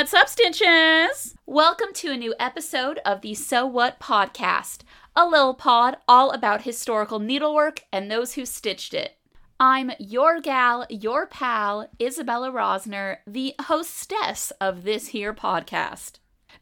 What's 0.00 0.14
up, 0.14 0.30
Stitches? 0.30 1.34
Welcome 1.44 1.92
to 1.96 2.10
a 2.10 2.16
new 2.16 2.34
episode 2.40 3.00
of 3.04 3.20
the 3.20 3.34
Sew 3.34 3.66
What 3.66 4.00
podcast, 4.00 4.80
a 5.14 5.26
little 5.26 5.52
pod 5.52 5.98
all 6.08 6.30
about 6.30 6.62
historical 6.62 7.18
needlework 7.18 7.82
and 7.92 8.10
those 8.10 8.32
who 8.32 8.46
stitched 8.46 8.94
it. 8.94 9.18
I'm 9.60 9.92
your 9.98 10.40
gal, 10.40 10.86
your 10.88 11.26
pal, 11.26 11.86
Isabella 12.00 12.50
Rosner, 12.50 13.18
the 13.26 13.54
hostess 13.60 14.52
of 14.52 14.84
this 14.84 15.08
here 15.08 15.34
podcast. 15.34 16.12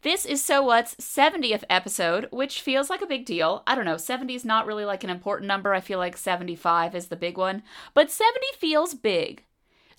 This 0.02 0.26
is 0.26 0.44
Sew 0.44 0.64
What's 0.64 0.96
70th 0.96 1.62
episode, 1.70 2.26
which 2.32 2.60
feels 2.60 2.90
like 2.90 3.02
a 3.02 3.06
big 3.06 3.24
deal. 3.24 3.62
I 3.68 3.76
don't 3.76 3.84
know, 3.84 3.98
70 3.98 4.34
is 4.34 4.44
not 4.44 4.66
really 4.66 4.84
like 4.84 5.04
an 5.04 5.10
important 5.10 5.46
number. 5.46 5.72
I 5.72 5.80
feel 5.80 6.00
like 6.00 6.16
75 6.16 6.92
is 6.96 7.06
the 7.06 7.14
big 7.14 7.38
one, 7.38 7.62
but 7.94 8.10
70 8.10 8.44
feels 8.58 8.94
big. 8.94 9.44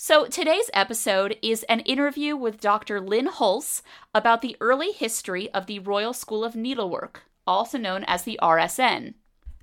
So 0.02 0.28
today's 0.28 0.70
episode 0.74 1.36
is 1.42 1.64
an 1.64 1.82
interview 1.82 2.38
with 2.38 2.62
Dr. 2.62 3.02
Lynn 3.02 3.28
Hulse 3.28 3.82
about 4.16 4.42
the 4.42 4.56
early 4.62 4.94
history 4.94 5.52
of 5.52 5.66
the 5.66 5.80
Royal 5.80 6.14
School 6.14 6.46
of 6.46 6.56
Needlework, 6.56 7.24
also 7.46 7.78
known 7.78 8.06
as 8.06 8.24
the 8.24 8.40
RSN. 8.42 9.16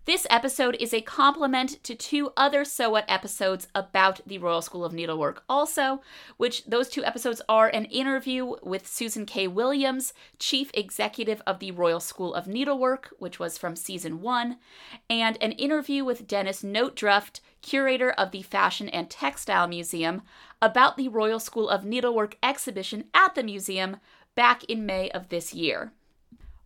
This 0.06 0.24
episode 0.30 0.76
is 0.78 0.94
a 0.94 1.00
complement 1.00 1.82
to 1.82 1.96
two 1.96 2.30
other 2.36 2.64
Sew 2.64 2.90
What 2.90 3.06
episodes 3.08 3.66
about 3.74 4.20
the 4.24 4.38
Royal 4.38 4.62
School 4.62 4.84
of 4.84 4.92
Needlework, 4.92 5.42
also, 5.48 6.00
which 6.36 6.64
those 6.64 6.88
two 6.88 7.04
episodes 7.04 7.42
are 7.48 7.66
an 7.66 7.86
interview 7.86 8.54
with 8.62 8.86
Susan 8.86 9.26
K. 9.26 9.48
Williams, 9.48 10.14
Chief 10.38 10.70
Executive 10.74 11.42
of 11.44 11.58
the 11.58 11.72
Royal 11.72 11.98
School 11.98 12.34
of 12.34 12.46
Needlework, 12.46 13.08
which 13.18 13.40
was 13.40 13.58
from 13.58 13.74
season 13.74 14.22
one, 14.22 14.58
and 15.10 15.42
an 15.42 15.50
interview 15.50 16.04
with 16.04 16.28
Dennis 16.28 16.62
Nothdruft, 16.62 17.40
curator 17.60 18.12
of 18.12 18.30
the 18.30 18.42
Fashion 18.42 18.88
and 18.88 19.10
Textile 19.10 19.66
Museum, 19.66 20.22
about 20.62 20.96
the 20.96 21.08
Royal 21.08 21.40
School 21.40 21.68
of 21.68 21.84
Needlework 21.84 22.36
exhibition 22.44 23.06
at 23.12 23.34
the 23.34 23.42
museum 23.42 23.96
back 24.36 24.62
in 24.64 24.86
May 24.86 25.10
of 25.10 25.30
this 25.30 25.52
year. 25.52 25.90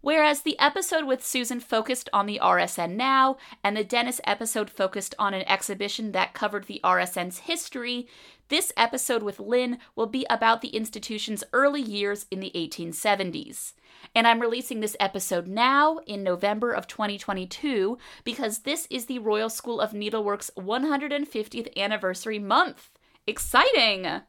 Whereas 0.00 0.42
the 0.42 0.58
episode 0.58 1.04
with 1.04 1.24
Susan 1.24 1.60
focused 1.60 2.08
on 2.12 2.26
the 2.26 2.40
RSN 2.42 2.96
now, 2.96 3.36
and 3.62 3.76
the 3.76 3.84
Dennis 3.84 4.20
episode 4.24 4.70
focused 4.70 5.14
on 5.18 5.34
an 5.34 5.46
exhibition 5.48 6.12
that 6.12 6.32
covered 6.32 6.64
the 6.64 6.80
RSN's 6.82 7.40
history, 7.40 8.08
this 8.48 8.72
episode 8.76 9.22
with 9.22 9.38
Lynn 9.38 9.78
will 9.94 10.06
be 10.06 10.26
about 10.30 10.60
the 10.60 10.68
institution's 10.68 11.44
early 11.52 11.82
years 11.82 12.26
in 12.30 12.40
the 12.40 12.50
1870s. 12.54 13.74
And 14.14 14.26
I'm 14.26 14.40
releasing 14.40 14.80
this 14.80 14.96
episode 14.98 15.46
now 15.46 15.98
in 16.06 16.22
November 16.22 16.72
of 16.72 16.86
2022 16.86 17.98
because 18.24 18.60
this 18.60 18.88
is 18.90 19.06
the 19.06 19.18
Royal 19.18 19.50
School 19.50 19.80
of 19.80 19.92
Needlework's 19.92 20.50
150th 20.58 21.76
anniversary 21.76 22.38
month. 22.38 22.90
Exciting! 23.26 24.22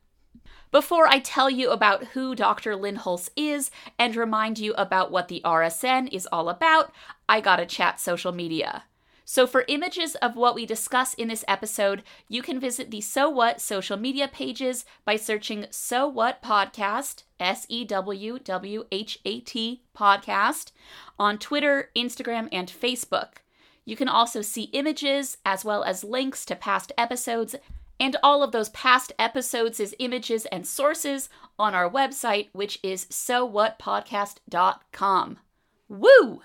Before 0.72 1.05
I 1.05 1.19
tell 1.19 1.50
you 1.50 1.69
about 1.69 2.05
who 2.14 2.33
Dr. 2.33 2.77
Lynn 2.77 3.02
is 3.36 3.72
and 4.00 4.16
remind 4.16 4.58
you 4.58 4.73
about 4.75 5.11
what 5.11 5.28
the 5.28 5.41
RSN 5.44 6.08
is 6.13 6.30
all 6.31 6.47
about, 6.47 6.94
I 7.28 7.41
gotta 7.41 7.66
chat 7.66 8.00
social 8.00 8.31
media. 8.31 8.86
So, 9.25 9.45
for 9.45 9.66
images 9.67 10.16
of 10.16 10.38
what 10.38 10.55
we 10.55 10.66
discuss 10.66 11.13
in 11.13 11.28
this 11.28 11.44
episode, 11.45 12.03
you 12.30 12.41
can 12.41 12.58
visit 12.58 12.89
the 12.89 13.02
Sew 13.02 13.30
What 13.30 13.59
social 13.59 13.97
media 13.97 14.30
pages 14.30 14.86
by 15.03 15.17
searching 15.17 15.67
Sew 15.72 16.08
What 16.08 16.41
Podcast, 16.41 17.23
S 17.38 17.66
E 17.67 17.83
W 17.83 18.39
W 18.39 18.85
H 18.94 19.19
A 19.25 19.41
T 19.41 19.83
Podcast, 19.95 20.72
on 21.19 21.38
Twitter, 21.38 21.89
Instagram, 21.97 22.47
and 22.50 22.69
Facebook. 22.69 23.39
You 23.83 23.97
can 23.97 24.08
also 24.08 24.41
see 24.41 24.63
images 24.72 25.38
as 25.45 25.66
well 25.66 25.83
as 25.83 26.03
links 26.03 26.45
to 26.45 26.56
past 26.56 26.94
episodes 26.97 27.56
and 28.00 28.16
all 28.24 28.41
of 28.44 28.52
those 28.52 28.69
past 28.69 29.13
episodes 29.19 29.79
as 29.79 29.94
images 30.00 30.47
and 30.47 30.68
sources 30.68 31.29
on 31.59 31.75
our 31.75 31.88
website, 31.90 32.50
which 32.53 32.79
is 32.84 33.06
sewwhatpodcast.com. 33.06 35.40
Woo! 35.88 36.41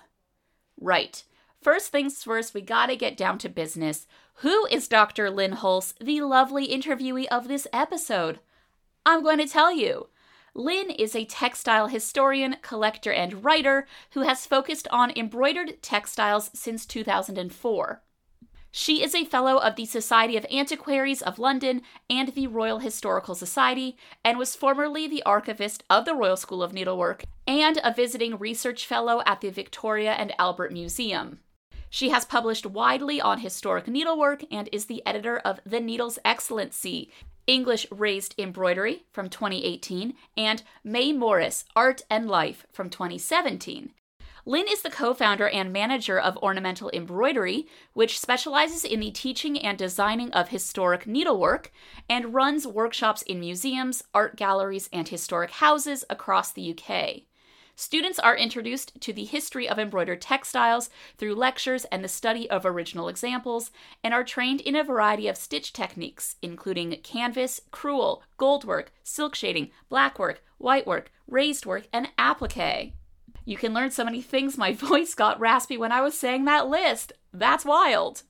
Right. 0.80 1.24
First 1.62 1.90
things 1.90 2.22
first, 2.22 2.54
we 2.54 2.60
gotta 2.60 2.94
get 2.96 3.16
down 3.16 3.38
to 3.38 3.48
business. 3.48 4.06
Who 4.40 4.66
is 4.66 4.88
Dr. 4.88 5.30
Lynn 5.30 5.52
Hulse, 5.52 5.94
the 5.98 6.20
lovely 6.20 6.68
interviewee 6.68 7.26
of 7.28 7.48
this 7.48 7.66
episode? 7.72 8.40
I'm 9.06 9.22
going 9.22 9.38
to 9.38 9.46
tell 9.46 9.72
you. 9.72 10.08
Lynn 10.52 10.90
is 10.90 11.14
a 11.14 11.24
textile 11.24 11.88
historian, 11.88 12.56
collector, 12.60 13.12
and 13.12 13.44
writer 13.44 13.86
who 14.12 14.22
has 14.22 14.46
focused 14.46 14.88
on 14.90 15.12
embroidered 15.16 15.82
textiles 15.82 16.50
since 16.54 16.86
2004. 16.86 18.02
She 18.78 19.02
is 19.02 19.14
a 19.14 19.24
fellow 19.24 19.56
of 19.56 19.76
the 19.76 19.86
Society 19.86 20.36
of 20.36 20.44
Antiquaries 20.52 21.22
of 21.22 21.38
London 21.38 21.80
and 22.10 22.28
the 22.28 22.46
Royal 22.46 22.80
Historical 22.80 23.34
Society, 23.34 23.96
and 24.22 24.36
was 24.36 24.54
formerly 24.54 25.08
the 25.08 25.22
archivist 25.22 25.82
of 25.88 26.04
the 26.04 26.14
Royal 26.14 26.36
School 26.36 26.62
of 26.62 26.74
Needlework 26.74 27.24
and 27.46 27.80
a 27.82 27.94
visiting 27.94 28.36
research 28.36 28.86
fellow 28.86 29.22
at 29.24 29.40
the 29.40 29.48
Victoria 29.48 30.12
and 30.12 30.34
Albert 30.38 30.74
Museum. 30.74 31.38
She 31.88 32.10
has 32.10 32.26
published 32.26 32.66
widely 32.66 33.18
on 33.18 33.38
historic 33.38 33.88
needlework 33.88 34.44
and 34.52 34.68
is 34.70 34.84
the 34.84 35.02
editor 35.06 35.38
of 35.38 35.58
The 35.64 35.80
Needle's 35.80 36.18
Excellency, 36.22 37.10
English 37.46 37.86
Raised 37.90 38.34
Embroidery 38.36 39.06
from 39.10 39.30
2018, 39.30 40.12
and 40.36 40.62
May 40.84 41.14
Morris 41.14 41.64
Art 41.74 42.02
and 42.10 42.28
Life 42.28 42.66
from 42.74 42.90
2017. 42.90 43.94
Lynn 44.48 44.68
is 44.68 44.82
the 44.82 44.90
co 44.90 45.12
founder 45.12 45.48
and 45.48 45.72
manager 45.72 46.20
of 46.20 46.36
Ornamental 46.36 46.88
Embroidery, 46.94 47.66
which 47.94 48.20
specializes 48.20 48.84
in 48.84 49.00
the 49.00 49.10
teaching 49.10 49.58
and 49.58 49.76
designing 49.76 50.30
of 50.30 50.50
historic 50.50 51.04
needlework 51.04 51.72
and 52.08 52.32
runs 52.32 52.64
workshops 52.64 53.22
in 53.22 53.40
museums, 53.40 54.04
art 54.14 54.36
galleries, 54.36 54.88
and 54.92 55.08
historic 55.08 55.50
houses 55.50 56.04
across 56.08 56.52
the 56.52 56.78
UK. 56.78 57.22
Students 57.74 58.20
are 58.20 58.36
introduced 58.36 59.00
to 59.00 59.12
the 59.12 59.24
history 59.24 59.68
of 59.68 59.80
embroidered 59.80 60.20
textiles 60.20 60.90
through 61.18 61.34
lectures 61.34 61.84
and 61.86 62.04
the 62.04 62.08
study 62.08 62.48
of 62.48 62.64
original 62.64 63.08
examples, 63.08 63.72
and 64.04 64.14
are 64.14 64.22
trained 64.22 64.60
in 64.60 64.76
a 64.76 64.84
variety 64.84 65.26
of 65.26 65.36
stitch 65.36 65.72
techniques, 65.72 66.36
including 66.40 67.00
canvas, 67.02 67.60
crewel, 67.72 68.22
goldwork, 68.38 68.86
silk 69.02 69.34
shading, 69.34 69.72
blackwork, 69.88 70.40
whitework, 70.58 71.10
raised 71.26 71.66
work, 71.66 71.88
and 71.92 72.10
applique. 72.16 72.92
You 73.48 73.56
can 73.56 73.72
learn 73.72 73.92
so 73.92 74.04
many 74.04 74.20
things. 74.20 74.58
My 74.58 74.72
voice 74.74 75.14
got 75.14 75.40
raspy 75.40 75.78
when 75.78 75.92
I 75.92 76.02
was 76.02 76.18
saying 76.18 76.44
that 76.44 76.68
list. 76.68 77.12
That's 77.32 77.64
wild. 77.64 78.24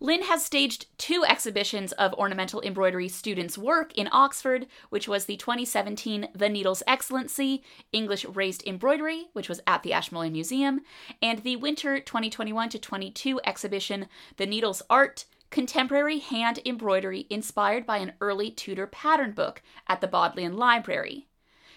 Lynn 0.00 0.22
has 0.24 0.44
staged 0.44 0.86
two 0.98 1.24
exhibitions 1.26 1.92
of 1.92 2.12
ornamental 2.14 2.60
embroidery 2.62 3.08
students' 3.08 3.58
work 3.58 3.92
in 3.94 4.08
Oxford, 4.12 4.66
which 4.90 5.08
was 5.08 5.24
the 5.24 5.36
2017 5.36 6.28
The 6.34 6.48
Needle's 6.48 6.82
Excellency 6.86 7.62
English 7.92 8.24
Raised 8.26 8.66
Embroidery, 8.66 9.28
which 9.32 9.48
was 9.48 9.60
at 9.66 9.82
the 9.82 9.92
Ashmolean 9.92 10.32
Museum, 10.32 10.82
and 11.22 11.40
the 11.40 11.56
winter 11.56 12.00
2021 12.00 12.68
22 12.68 13.40
exhibition 13.44 14.06
The 14.36 14.46
Needle's 14.46 14.82
Art 14.88 15.24
Contemporary 15.50 16.18
Hand 16.18 16.60
Embroidery 16.66 17.26
inspired 17.30 17.86
by 17.86 17.98
an 17.98 18.12
early 18.20 18.50
Tudor 18.50 18.86
pattern 18.86 19.32
book 19.32 19.62
at 19.88 20.00
the 20.00 20.08
Bodleian 20.08 20.56
Library. 20.56 21.28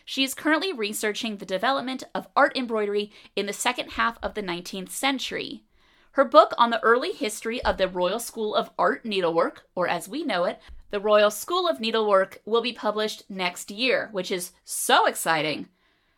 She 0.10 0.24
is 0.24 0.34
currently 0.34 0.72
researching 0.72 1.36
the 1.36 1.46
development 1.46 2.02
of 2.16 2.30
art 2.34 2.56
embroidery 2.56 3.12
in 3.36 3.46
the 3.46 3.52
second 3.52 3.92
half 3.92 4.18
of 4.24 4.36
the 4.36 4.42
19th 4.42 4.90
century. 4.90 5.66
Her 6.12 6.24
book 6.24 6.54
on 6.58 6.70
the 6.70 6.82
early 6.82 7.12
history 7.12 7.62
of 7.66 7.76
the 7.76 7.90
Royal 7.90 8.22
School 8.22 8.56
of 8.56 8.70
Art 8.80 9.04
Needlework, 9.04 9.64
or 9.76 9.90
as 9.90 10.08
we 10.08 10.24
know 10.24 10.46
it, 10.46 10.62
the 10.92 11.02
Royal 11.02 11.30
School 11.30 11.68
of 11.68 11.82
Needlework, 11.82 12.38
will 12.46 12.62
be 12.62 12.72
published 12.72 13.30
next 13.30 13.70
year, 13.70 14.08
which 14.14 14.32
is 14.32 14.54
so 14.64 15.08
exciting. 15.08 15.68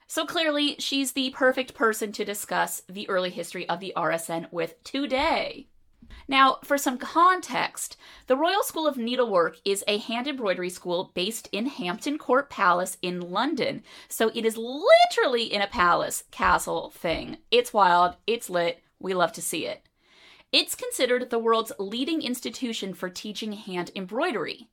So 0.06 0.24
clearly, 0.24 0.76
she's 0.78 1.14
the 1.14 1.32
perfect 1.32 1.74
person 1.74 2.12
to 2.12 2.24
discuss 2.24 2.84
the 2.88 3.10
early 3.10 3.32
history 3.32 3.68
of 3.68 3.80
the 3.80 3.94
RSN 3.98 4.52
with 4.52 4.76
today. 4.84 5.68
Now, 6.28 6.60
for 6.64 6.78
some 6.78 6.98
context, 6.98 7.98
the 8.28 8.38
Royal 8.38 8.64
School 8.64 8.88
of 8.88 8.98
Needlework 8.98 9.58
is 9.66 9.84
a 9.88 9.98
hand 9.98 10.28
embroidery 10.28 10.70
school 10.70 11.12
based 11.14 11.50
in 11.52 11.66
Hampton 11.66 12.18
Court 12.18 12.50
Palace 12.50 12.98
in 13.02 13.32
London. 13.32 13.84
So 14.08 14.32
it 14.36 14.46
is 14.46 14.58
literally 14.58 15.52
in 15.52 15.62
a 15.62 15.68
palace 15.68 16.24
castle 16.32 16.92
thing. 16.92 17.38
It's 17.52 17.74
wild, 17.74 18.16
it's 18.28 18.50
lit, 18.50 18.84
we 19.00 19.14
love 19.14 19.32
to 19.34 19.42
see 19.42 19.66
it. 19.66 19.84
It's 20.52 20.76
considered 20.76 21.30
the 21.30 21.40
world's 21.40 21.72
leading 21.78 22.22
institution 22.22 22.94
for 22.94 23.10
teaching 23.10 23.54
hand 23.54 23.92
embroidery. 23.96 24.70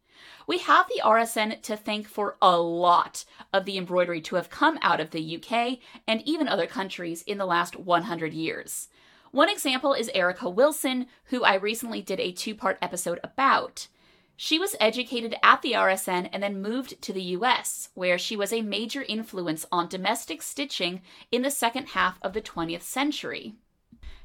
We 0.47 0.59
have 0.59 0.87
the 0.89 1.03
RSN 1.05 1.61
to 1.63 1.77
thank 1.77 2.09
for 2.09 2.37
a 2.41 2.59
lot 2.59 3.25
of 3.53 3.65
the 3.65 3.77
embroidery 3.77 4.21
to 4.23 4.37
have 4.37 4.49
come 4.49 4.79
out 4.81 5.01
of 5.01 5.11
the 5.11 5.37
UK 5.37 5.79
and 6.07 6.23
even 6.25 6.49
other 6.49 6.67
countries 6.67 7.23
in 7.23 7.39
the 7.39 7.47
last 7.47 7.77
100 7.77 8.33
years. 8.33 8.89
One 9.33 9.49
example 9.49 9.93
is 9.93 10.11
Erica 10.15 10.49
Wilson, 10.49 11.07
who 11.25 11.45
I 11.45 11.55
recently 11.55 12.03
did 12.03 12.21
a 12.21 12.33
two 12.33 12.55
part 12.55 12.79
episode 12.81 13.21
about. 13.23 13.89
She 14.37 14.59
was 14.59 14.77
educated 14.79 15.35
at 15.43 15.63
the 15.63 15.73
RSN 15.73 16.29
and 16.33 16.43
then 16.43 16.61
moved 16.61 17.01
to 17.03 17.13
the 17.13 17.23
US, 17.23 17.89
where 17.95 18.19
she 18.19 18.37
was 18.37 18.53
a 18.53 18.61
major 18.63 19.03
influence 19.03 19.65
on 19.73 19.89
domestic 19.89 20.43
stitching 20.43 21.01
in 21.33 21.43
the 21.43 21.51
second 21.51 21.89
half 21.89 22.19
of 22.23 22.35
the 22.35 22.43
20th 22.43 22.83
century. 22.83 23.55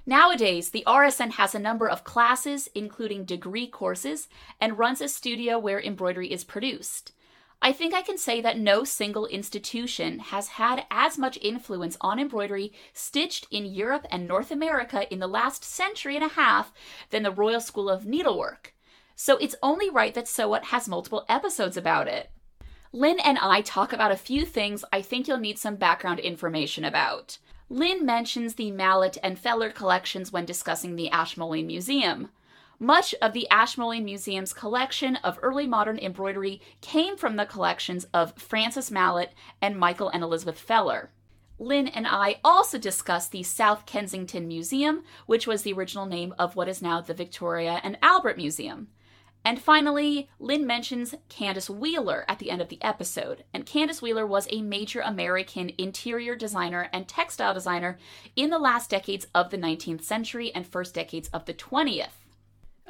Nowadays, 0.06 0.70
the 0.70 0.84
RSN 0.86 1.32
has 1.34 1.56
a 1.56 1.60
number 1.60 1.88
of 1.88 2.04
classes, 2.04 2.68
including 2.76 3.24
degree 3.24 3.68
courses, 3.68 4.28
and 4.60 4.78
runs 4.78 5.00
a 5.00 5.08
studio 5.08 5.58
where 5.58 5.80
embroidery 5.80 6.32
is 6.32 6.44
produced. 6.44 7.14
I 7.64 7.72
think 7.72 7.94
I 7.94 8.02
can 8.02 8.18
say 8.18 8.42
that 8.42 8.58
no 8.58 8.84
single 8.84 9.28
institution 9.28 10.18
has 10.18 10.48
had 10.48 10.86
as 10.90 11.20
much 11.20 11.38
influence 11.42 11.96
on 12.02 12.20
embroidery 12.20 12.74
stitched 12.92 13.46
in 13.52 13.66
Europe 13.66 14.08
and 14.10 14.28
North 14.28 14.50
America 14.50 15.12
in 15.14 15.20
the 15.20 15.28
last 15.28 15.64
century 15.64 16.16
and 16.16 16.26
a 16.26 16.30
half 16.30 16.74
than 17.12 17.22
the 17.22 17.32
Royal 17.32 17.62
School 17.62 17.88
of 17.88 18.04
Needlework. 18.04 18.74
So 19.16 19.38
it's 19.38 19.56
only 19.62 19.92
right 19.92 20.16
that 20.16 20.28
Sew 20.28 20.50
What 20.50 20.66
has 20.66 20.90
multiple 20.90 21.24
episodes 21.30 21.78
about 21.78 22.08
it. 22.08 22.32
Lynn 22.92 23.20
and 23.20 23.38
I 23.38 23.62
talk 23.62 23.94
about 23.94 24.12
a 24.12 24.18
few 24.18 24.44
things 24.44 24.84
I 24.92 25.04
think 25.04 25.28
you'll 25.28 25.38
need 25.38 25.60
some 25.60 25.76
background 25.76 26.20
information 26.20 26.84
about. 26.84 27.38
Lynn 27.70 28.04
mentions 28.06 28.56
the 28.56 28.72
Mallet 28.72 29.18
and 29.22 29.38
Feller 29.38 29.70
collections 29.70 30.32
when 30.32 30.46
discussing 30.46 30.96
the 30.96 31.12
Ashmolean 31.12 31.68
Museum. 31.68 32.30
Much 32.82 33.14
of 33.22 33.34
the 33.34 33.48
Ashmolean 33.52 34.04
Museum's 34.04 34.54
collection 34.54 35.16
of 35.18 35.38
early 35.44 35.68
modern 35.68 36.00
embroidery 36.00 36.60
came 36.82 37.16
from 37.16 37.36
the 37.36 37.46
collections 37.46 38.08
of 38.12 38.36
Francis 38.42 38.90
Mallet 38.90 39.34
and 39.62 39.78
Michael 39.78 40.10
and 40.10 40.24
Elizabeth 40.24 40.58
Feller. 40.58 41.12
Lynn 41.60 41.88
and 41.88 42.08
I 42.08 42.38
also 42.44 42.80
discussed 42.80 43.32
the 43.32 43.44
South 43.44 43.86
Kensington 43.86 44.48
Museum, 44.48 45.04
which 45.28 45.46
was 45.46 45.62
the 45.62 45.74
original 45.74 46.08
name 46.08 46.34
of 46.40 46.56
what 46.56 46.68
is 46.68 46.82
now 46.82 47.00
the 47.02 47.14
Victoria 47.14 47.80
and 47.84 48.00
Albert 48.02 48.38
Museum. 48.38 48.88
And 49.46 49.62
finally, 49.62 50.28
Lynn 50.40 50.66
mentions 50.66 51.14
Candace 51.30 51.70
Wheeler 51.70 52.26
at 52.28 52.40
the 52.40 52.50
end 52.50 52.64
of 52.64 52.70
the 52.70 52.84
episode. 52.84 53.44
And 53.54 53.64
Candace 53.64 54.02
Wheeler 54.02 54.26
was 54.26 54.48
a 54.50 54.64
major 54.64 55.02
American 55.02 55.72
interior 55.78 56.36
designer 56.36 56.90
and 56.92 57.08
textile 57.08 57.54
designer 57.54 58.00
in 58.36 58.50
the 58.50 58.58
last 58.58 58.90
decades 58.90 59.28
of 59.36 59.52
the 59.52 59.58
19th 59.58 60.02
century 60.02 60.52
and 60.56 60.66
first 60.66 60.96
decades 60.96 61.28
of 61.28 61.46
the 61.46 61.54
20th. 61.54 62.21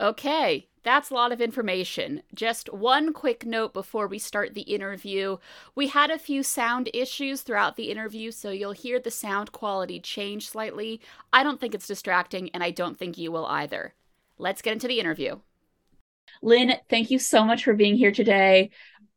Okay, 0.01 0.67
that's 0.81 1.11
a 1.11 1.13
lot 1.13 1.31
of 1.31 1.39
information. 1.39 2.23
Just 2.33 2.73
one 2.73 3.13
quick 3.13 3.45
note 3.45 3.71
before 3.71 4.07
we 4.07 4.17
start 4.17 4.55
the 4.55 4.61
interview. 4.61 5.37
We 5.75 5.89
had 5.89 6.09
a 6.09 6.17
few 6.17 6.41
sound 6.41 6.89
issues 6.91 7.43
throughout 7.43 7.75
the 7.75 7.91
interview, 7.91 8.31
so 8.31 8.49
you'll 8.49 8.71
hear 8.71 8.99
the 8.99 9.11
sound 9.11 9.51
quality 9.51 9.99
change 9.99 10.49
slightly. 10.49 11.01
I 11.31 11.43
don't 11.43 11.59
think 11.59 11.75
it's 11.75 11.85
distracting, 11.85 12.49
and 12.49 12.63
I 12.63 12.71
don't 12.71 12.97
think 12.97 13.19
you 13.19 13.31
will 13.31 13.45
either. 13.45 13.93
Let's 14.39 14.63
get 14.63 14.73
into 14.73 14.87
the 14.87 14.99
interview. 14.99 15.39
Lynn, 16.41 16.73
thank 16.89 17.11
you 17.11 17.19
so 17.19 17.45
much 17.45 17.63
for 17.63 17.75
being 17.75 17.95
here 17.95 18.11
today. 18.11 18.71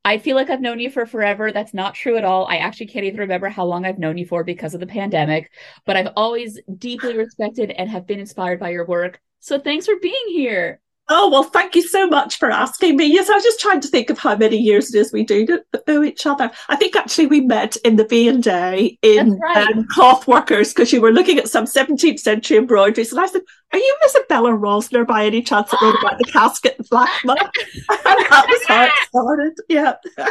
I 0.05 0.19
feel 0.19 0.37
like 0.37 0.51
I've 0.51 0.61
known 0.61 0.81
you 0.81 0.91
for 0.91 1.07
forever. 1.07 1.51
That's 1.51 1.73
not 1.73 1.95
true 1.95 2.19
at 2.19 2.27
all. 2.27 2.45
I 2.47 2.57
actually 2.57 2.89
can't 2.89 3.07
even 3.07 3.21
remember 3.21 3.49
how 3.49 3.65
long 3.65 3.87
I've 3.87 3.99
known 3.99 4.19
you 4.19 4.27
for 4.27 4.45
because 4.45 4.75
of 4.75 4.81
the 4.81 4.87
pandemic, 4.87 5.51
but 5.87 5.97
I've 5.97 6.13
always 6.15 6.61
deeply 6.77 7.17
respected 7.17 7.71
and 7.71 7.89
have 7.89 8.07
been 8.07 8.21
inspired 8.21 8.61
by 8.61 8.69
your 8.69 8.85
work. 8.85 9.23
So 9.45 9.59
thanks 9.59 9.85
for 9.85 9.97
being 10.01 10.29
here. 10.29 10.81
Oh, 11.11 11.29
well, 11.29 11.43
thank 11.43 11.75
you 11.75 11.83
so 11.83 12.07
much 12.07 12.39
for 12.39 12.51
asking 12.51 12.97
me. 12.97 13.05
Yes, 13.05 13.29
I 13.29 13.35
was 13.35 13.45
just 13.45 13.61
trying 13.61 13.83
to 13.83 13.89
think 13.89 14.09
of 14.09 14.19
how 14.19 14.35
many 14.35 14.57
years 14.57 14.95
it 14.95 14.99
is 14.99 15.13
we 15.13 15.23
do 15.23 15.47
know 15.87 16.03
each 16.03 16.25
other. 16.25 16.51
I 16.71 16.77
think 16.77 16.97
actually 16.97 17.27
we 17.27 17.43
met 17.43 17.77
in 17.85 17.97
the 17.97 18.07
V&A 18.07 18.99
in 19.03 19.39
right. 19.39 19.69
um, 19.69 19.87
Cloth 19.91 20.27
Workers 20.27 20.73
because 20.73 20.95
you 20.95 21.03
were 21.03 21.13
looking 21.13 21.39
at 21.39 21.49
some 21.49 21.67
17th 21.67 22.21
century 22.21 22.57
embroideries. 22.57 23.13
And 23.13 23.21
I 23.21 23.27
said, 23.27 23.43
Are 23.75 23.79
you 23.79 23.97
Isabella 24.07 24.53
Rosner 24.53 25.07
by 25.07 25.27
any 25.27 25.43
chance 25.43 25.71
that 25.71 25.83
wrote 25.83 26.01
about 26.01 26.17
the 26.17 26.25
casket 26.33 26.77
and 26.79 26.89
black 26.89 27.11
and 27.23 27.29
that 27.89 28.47
was 28.49 28.67
how 28.67 28.85
it 28.85 28.93
started. 29.09 29.53
Yeah. 29.69 29.97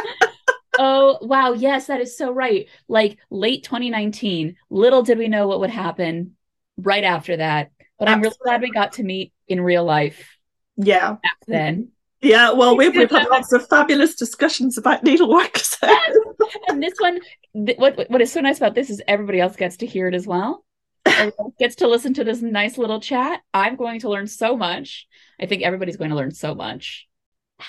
oh, 0.80 1.18
wow. 1.22 1.52
Yes, 1.52 1.86
that 1.86 2.00
is 2.00 2.18
so 2.18 2.32
right. 2.32 2.66
Like 2.88 3.18
late 3.30 3.62
2019, 3.62 4.56
little 4.70 5.04
did 5.04 5.18
we 5.18 5.28
know 5.28 5.46
what 5.46 5.60
would 5.60 5.70
happen 5.70 6.34
right 6.76 7.04
after 7.04 7.36
that. 7.36 7.70
But 7.98 8.08
I'm 8.08 8.20
really 8.20 8.36
glad 8.42 8.62
we 8.62 8.70
got 8.70 8.92
to 8.94 9.02
meet 9.02 9.32
in 9.48 9.60
real 9.60 9.84
life. 9.84 10.36
Yeah. 10.76 11.12
Back 11.12 11.38
then. 11.46 11.90
Yeah, 12.20 12.52
well, 12.52 12.74
we've, 12.76 12.96
we've 12.96 13.10
had 13.10 13.28
lots 13.28 13.52
of 13.52 13.68
fabulous 13.68 14.14
discussions 14.14 14.78
about 14.78 15.04
needlework. 15.04 15.58
So. 15.58 15.86
and 16.68 16.82
this 16.82 16.94
one, 16.98 17.20
th- 17.66 17.78
what 17.78 18.08
what 18.08 18.22
is 18.22 18.32
so 18.32 18.40
nice 18.40 18.56
about 18.56 18.74
this 18.74 18.88
is 18.88 19.02
everybody 19.06 19.40
else 19.40 19.56
gets 19.56 19.76
to 19.78 19.86
hear 19.86 20.08
it 20.08 20.14
as 20.14 20.26
well. 20.26 20.64
gets 21.58 21.76
to 21.76 21.86
listen 21.86 22.14
to 22.14 22.24
this 22.24 22.40
nice 22.40 22.78
little 22.78 23.00
chat. 23.00 23.42
I'm 23.52 23.76
going 23.76 24.00
to 24.00 24.08
learn 24.08 24.26
so 24.26 24.56
much. 24.56 25.06
I 25.38 25.44
think 25.46 25.62
everybody's 25.62 25.98
going 25.98 26.10
to 26.10 26.16
learn 26.16 26.32
so 26.32 26.54
much. 26.54 27.06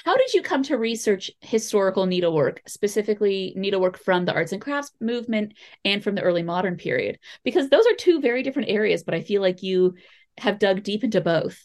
How 0.04 0.18
did 0.18 0.34
you 0.34 0.42
come 0.42 0.64
to 0.64 0.78
research 0.78 1.32
historical 1.42 2.06
needlework, 2.06 2.62
specifically 2.68 3.54
needlework 3.56 3.98
from 3.98 4.26
the 4.26 4.34
arts 4.34 4.52
and 4.52 4.62
crafts 4.62 4.92
movement 5.00 5.54
and 5.84 6.04
from 6.04 6.16
the 6.16 6.22
early 6.22 6.44
modern 6.44 6.76
period? 6.76 7.20
Because 7.44 7.70
those 7.70 7.86
are 7.86 7.96
two 7.96 8.20
very 8.20 8.44
different 8.44 8.70
areas, 8.70 9.04
but 9.04 9.14
I 9.14 9.22
feel 9.22 9.42
like 9.42 9.64
you 9.64 9.96
have 10.38 10.60
dug 10.60 10.84
deep 10.84 11.04
into 11.04 11.22
both. 11.22 11.58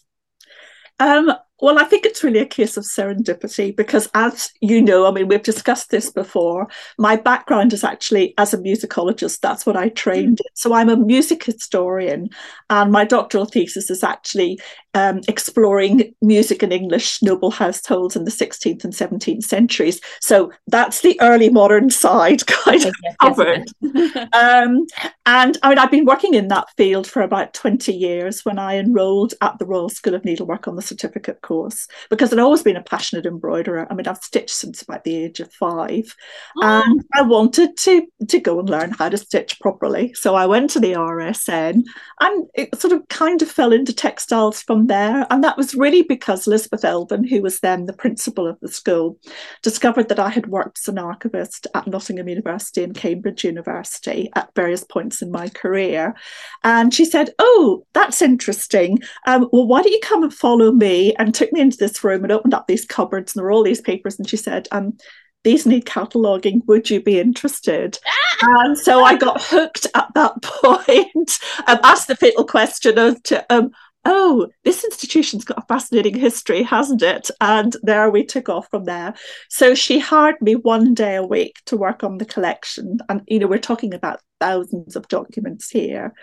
Um, 0.99 1.33
well, 1.63 1.79
I 1.79 1.85
think 1.85 2.07
it's 2.07 2.25
really 2.25 2.41
a 2.41 2.47
case 2.47 2.77
of 2.77 2.85
serendipity 2.85 3.75
because, 3.75 4.09
as 4.15 4.53
you 4.61 4.81
know, 4.81 5.07
I 5.07 5.11
mean, 5.11 5.29
we've 5.29 5.43
discussed 5.43 5.91
this 5.91 6.11
before. 6.11 6.69
My 6.99 7.17
background 7.17 7.73
is 7.73 7.85
actually 7.85 8.35
as 8.39 8.55
a 8.55 8.59
musicologist. 8.59 9.41
That's 9.41 9.67
what 9.67 9.77
I 9.77 9.91
trained 9.91 10.39
mm. 10.39 10.47
in. 10.47 10.55
So 10.55 10.75
I'm 10.75 10.89
a 10.89 10.97
music 10.97 11.45
historian, 11.45 12.31
and 12.69 12.93
my 12.93 13.05
doctoral 13.05 13.47
thesis 13.47 13.91
is 13.91 14.03
actually 14.03 14.59
um, 14.95 15.21
exploring 15.29 16.15
music 16.21 16.63
in 16.63 16.73
English 16.73 17.23
noble 17.23 17.51
households 17.51 18.17
in 18.17 18.25
the 18.25 18.31
16th 18.31 18.85
and 18.85 18.93
17th 18.93 19.45
centuries. 19.45 20.01
So 20.21 20.53
that's 20.67 21.03
the 21.03 21.19
early 21.21 21.49
modern 21.49 21.91
side 21.91 22.47
kind 22.47 22.85
of 22.85 22.95
yes, 23.03 23.17
covered. 23.21 23.69
Yes, 23.81 24.29
um, 24.33 24.87
and 25.27 25.59
I 25.63 25.69
mean, 25.69 25.79
I've 25.79 25.91
been 25.91 26.05
working 26.05 26.35
in 26.35 26.49
that 26.49 26.69
field 26.77 27.07
for 27.07 27.23
about 27.23 27.55
20 27.55 27.93
years 27.93 28.45
when 28.45 28.59
I 28.59 28.77
enrolled 28.77 29.35
at 29.41 29.59
the 29.59 29.67
Royal 29.67 29.89
School 29.89 30.15
of 30.15 30.25
Needlework 30.25 30.67
on 30.67 30.77
the 30.77 30.83
certificate 30.83 31.41
course 31.51 31.89
because 32.11 32.33
I'd 32.33 32.39
always 32.39 32.63
been 32.63 32.77
a 32.77 32.83
passionate 32.83 33.27
embroiderer. 33.27 33.89
I 33.91 33.95
mean, 33.95 34.07
I've 34.07 34.19
stitched 34.19 34.55
since 34.55 34.83
about 34.83 35.03
the 35.03 35.17
age 35.17 35.41
of 35.41 35.53
five, 35.53 36.15
oh. 36.59 36.83
and 36.87 37.05
I 37.13 37.23
wanted 37.23 37.77
to 37.79 38.07
to 38.29 38.39
go 38.39 38.61
and 38.61 38.71
learn 38.71 38.93
how 38.93 39.09
to 39.09 39.19
stitch 39.19 39.59
properly. 39.61 40.15
So 40.15 40.37
I 40.37 40.47
went 40.47 40.71
to 40.71 40.81
the 40.81 40.93
RSN, 40.93 41.83
and 42.21 42.47
it 42.55 42.81
sort 42.81 42.93
of 42.93 43.09
kind 43.09 43.43
of 43.43 43.51
fell 43.51 43.73
into 43.73 43.93
textiles 43.93 44.63
from 44.63 44.87
there. 44.87 45.27
And 45.31 45.43
that 45.43 45.57
was 45.57 45.75
really 45.75 46.03
because 46.03 46.47
Elizabeth 46.47 46.85
Elvin, 46.85 47.25
who 47.25 47.43
was 47.43 47.59
then 47.59 47.87
the 47.87 47.93
principal 47.93 48.47
of 48.47 48.61
the 48.61 48.69
school, 48.69 49.19
discovered 49.63 50.09
that 50.09 50.21
I 50.21 50.29
had 50.29 50.47
worked 50.47 50.79
as 50.79 50.89
an 50.89 50.99
archivist 50.99 51.67
at 51.75 51.89
Nottingham 51.89 52.29
University 52.29 52.85
and 52.85 52.95
Cambridge 52.95 53.43
University 53.43 54.31
at 54.37 54.55
various 54.55 54.85
points 54.85 55.21
in 55.21 55.33
my 55.33 55.49
career, 55.49 56.15
and 56.63 56.95
she 56.95 57.05
said, 57.05 57.31
"Oh, 57.41 57.85
that's 57.93 58.23
interesting. 58.23 59.01
Um, 59.27 59.49
well, 59.53 59.67
why 59.67 59.83
don't 59.83 59.93
you 59.93 60.01
come 60.01 60.23
and 60.23 60.33
follow 60.33 60.71
me?" 60.71 61.01
and 61.19 61.35
took 61.41 61.53
me 61.53 61.61
into 61.61 61.79
this 61.79 62.05
room 62.05 62.23
and 62.23 62.33
opened 62.33 62.55
up 62.55 62.67
these 62.67 62.85
cupboards 62.85 63.35
and 63.35 63.41
there 63.41 63.45
were 63.45 63.53
all 63.53 63.65
these 63.65 63.81
papers 63.81 64.19
and 64.19 64.29
she 64.29 64.37
said 64.37 64.69
um 64.73 64.97
these 65.43 65.65
need 65.65 65.87
cataloguing. 65.87 66.61
Would 66.67 66.91
you 66.91 67.03
be 67.03 67.19
interested? 67.19 67.99
And 68.43 68.79
so 68.79 69.05
i 69.05 69.17
got 69.17 69.43
hooked 69.43 69.87
at 69.95 70.09
that 70.15 70.41
point 70.43 71.39
and 71.67 71.81
asked 71.83 72.09
the 72.09 72.17
fatal 72.17 72.45
question 72.45 72.99
of 72.99 73.23
to, 73.25 73.45
um, 73.51 73.71
oh, 74.05 74.49
this 74.65 74.85
institution's 74.85 75.45
got 75.45 75.59
a 75.59 75.67
fascinating 75.67 76.15
history, 76.15 76.63
hasn't 76.63 77.03
it? 77.03 77.31
And 77.41 77.77
there 77.83 78.11
we 78.11 78.25
took 78.25 78.49
off 78.49 78.69
from 78.71 78.85
there. 78.85 79.15
So 79.49 79.75
she 79.75 79.99
hired 79.99 80.41
me 80.41 80.55
one 80.55 80.95
day 80.95 81.17
a 81.17 81.23
week 81.23 81.57
to 81.67 81.77
work 81.77 82.03
on 82.03 82.19
the 82.19 82.25
collection. 82.25 82.99
And, 83.09 83.23
you 83.27 83.39
know, 83.39 83.47
we're 83.47 83.59
talking 83.59 83.93
about 83.93 84.21
thousands 84.41 84.97
of 84.97 85.07
documents 85.09 85.69
here, 85.69 86.15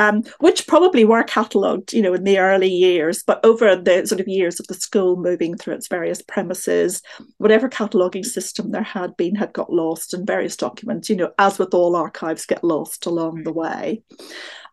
um, 0.00 0.24
which 0.40 0.66
probably 0.66 1.04
were 1.04 1.22
catalogued, 1.22 1.92
you 1.92 2.02
know, 2.02 2.12
in 2.12 2.24
the 2.24 2.38
early 2.38 2.68
years, 2.68 3.22
but 3.22 3.44
over 3.46 3.76
the 3.76 4.04
sort 4.06 4.20
of 4.20 4.26
years 4.26 4.58
of 4.58 4.66
the 4.66 4.74
school 4.74 5.16
moving 5.16 5.56
through 5.56 5.74
its 5.74 5.86
various 5.86 6.20
premises, 6.20 7.00
whatever 7.38 7.68
cataloguing 7.68 8.24
system 8.24 8.72
there 8.72 8.82
had 8.82 9.16
been 9.16 9.36
had 9.36 9.52
got 9.52 9.72
lost, 9.72 10.12
and 10.12 10.26
various 10.26 10.56
documents, 10.56 11.08
you 11.08 11.14
know, 11.14 11.30
as 11.38 11.60
with 11.60 11.72
all 11.72 11.94
archives, 11.94 12.44
get 12.44 12.64
lost 12.64 13.06
along 13.06 13.44
the 13.44 13.52
way. 13.52 14.02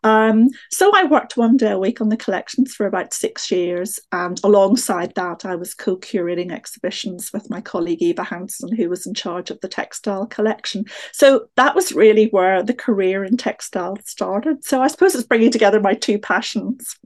Um, 0.04 0.48
so 0.70 0.90
I 0.94 1.04
worked 1.04 1.36
one 1.36 1.56
day 1.56 1.72
a 1.72 1.78
week 1.78 2.00
on 2.00 2.08
the 2.08 2.16
collections 2.16 2.74
for 2.74 2.86
about 2.86 3.14
six 3.14 3.50
years. 3.50 3.98
And 4.12 4.40
alongside 4.44 5.14
that, 5.14 5.44
I 5.44 5.54
was 5.54 5.74
co 5.74 5.96
curating 5.96 6.52
exhibitions 6.52 7.32
with 7.32 7.50
my 7.50 7.60
colleague 7.60 8.02
Eva 8.02 8.24
Hansen, 8.24 8.74
who 8.74 8.88
was 8.88 9.06
in 9.06 9.14
charge 9.14 9.50
of 9.50 9.60
the 9.60 9.68
textile 9.68 10.26
collection. 10.26 10.84
So 11.12 11.48
that 11.56 11.74
was 11.74 11.92
really 11.92 12.26
where 12.26 12.62
the 12.62 12.74
career 12.74 13.24
in 13.24 13.36
textile 13.36 13.98
started. 14.04 14.64
So 14.64 14.82
I 14.82 14.88
suppose 14.88 15.14
it's 15.14 15.26
bringing 15.26 15.50
together 15.50 15.80
my 15.80 15.94
two 15.94 16.18
passions. 16.18 16.96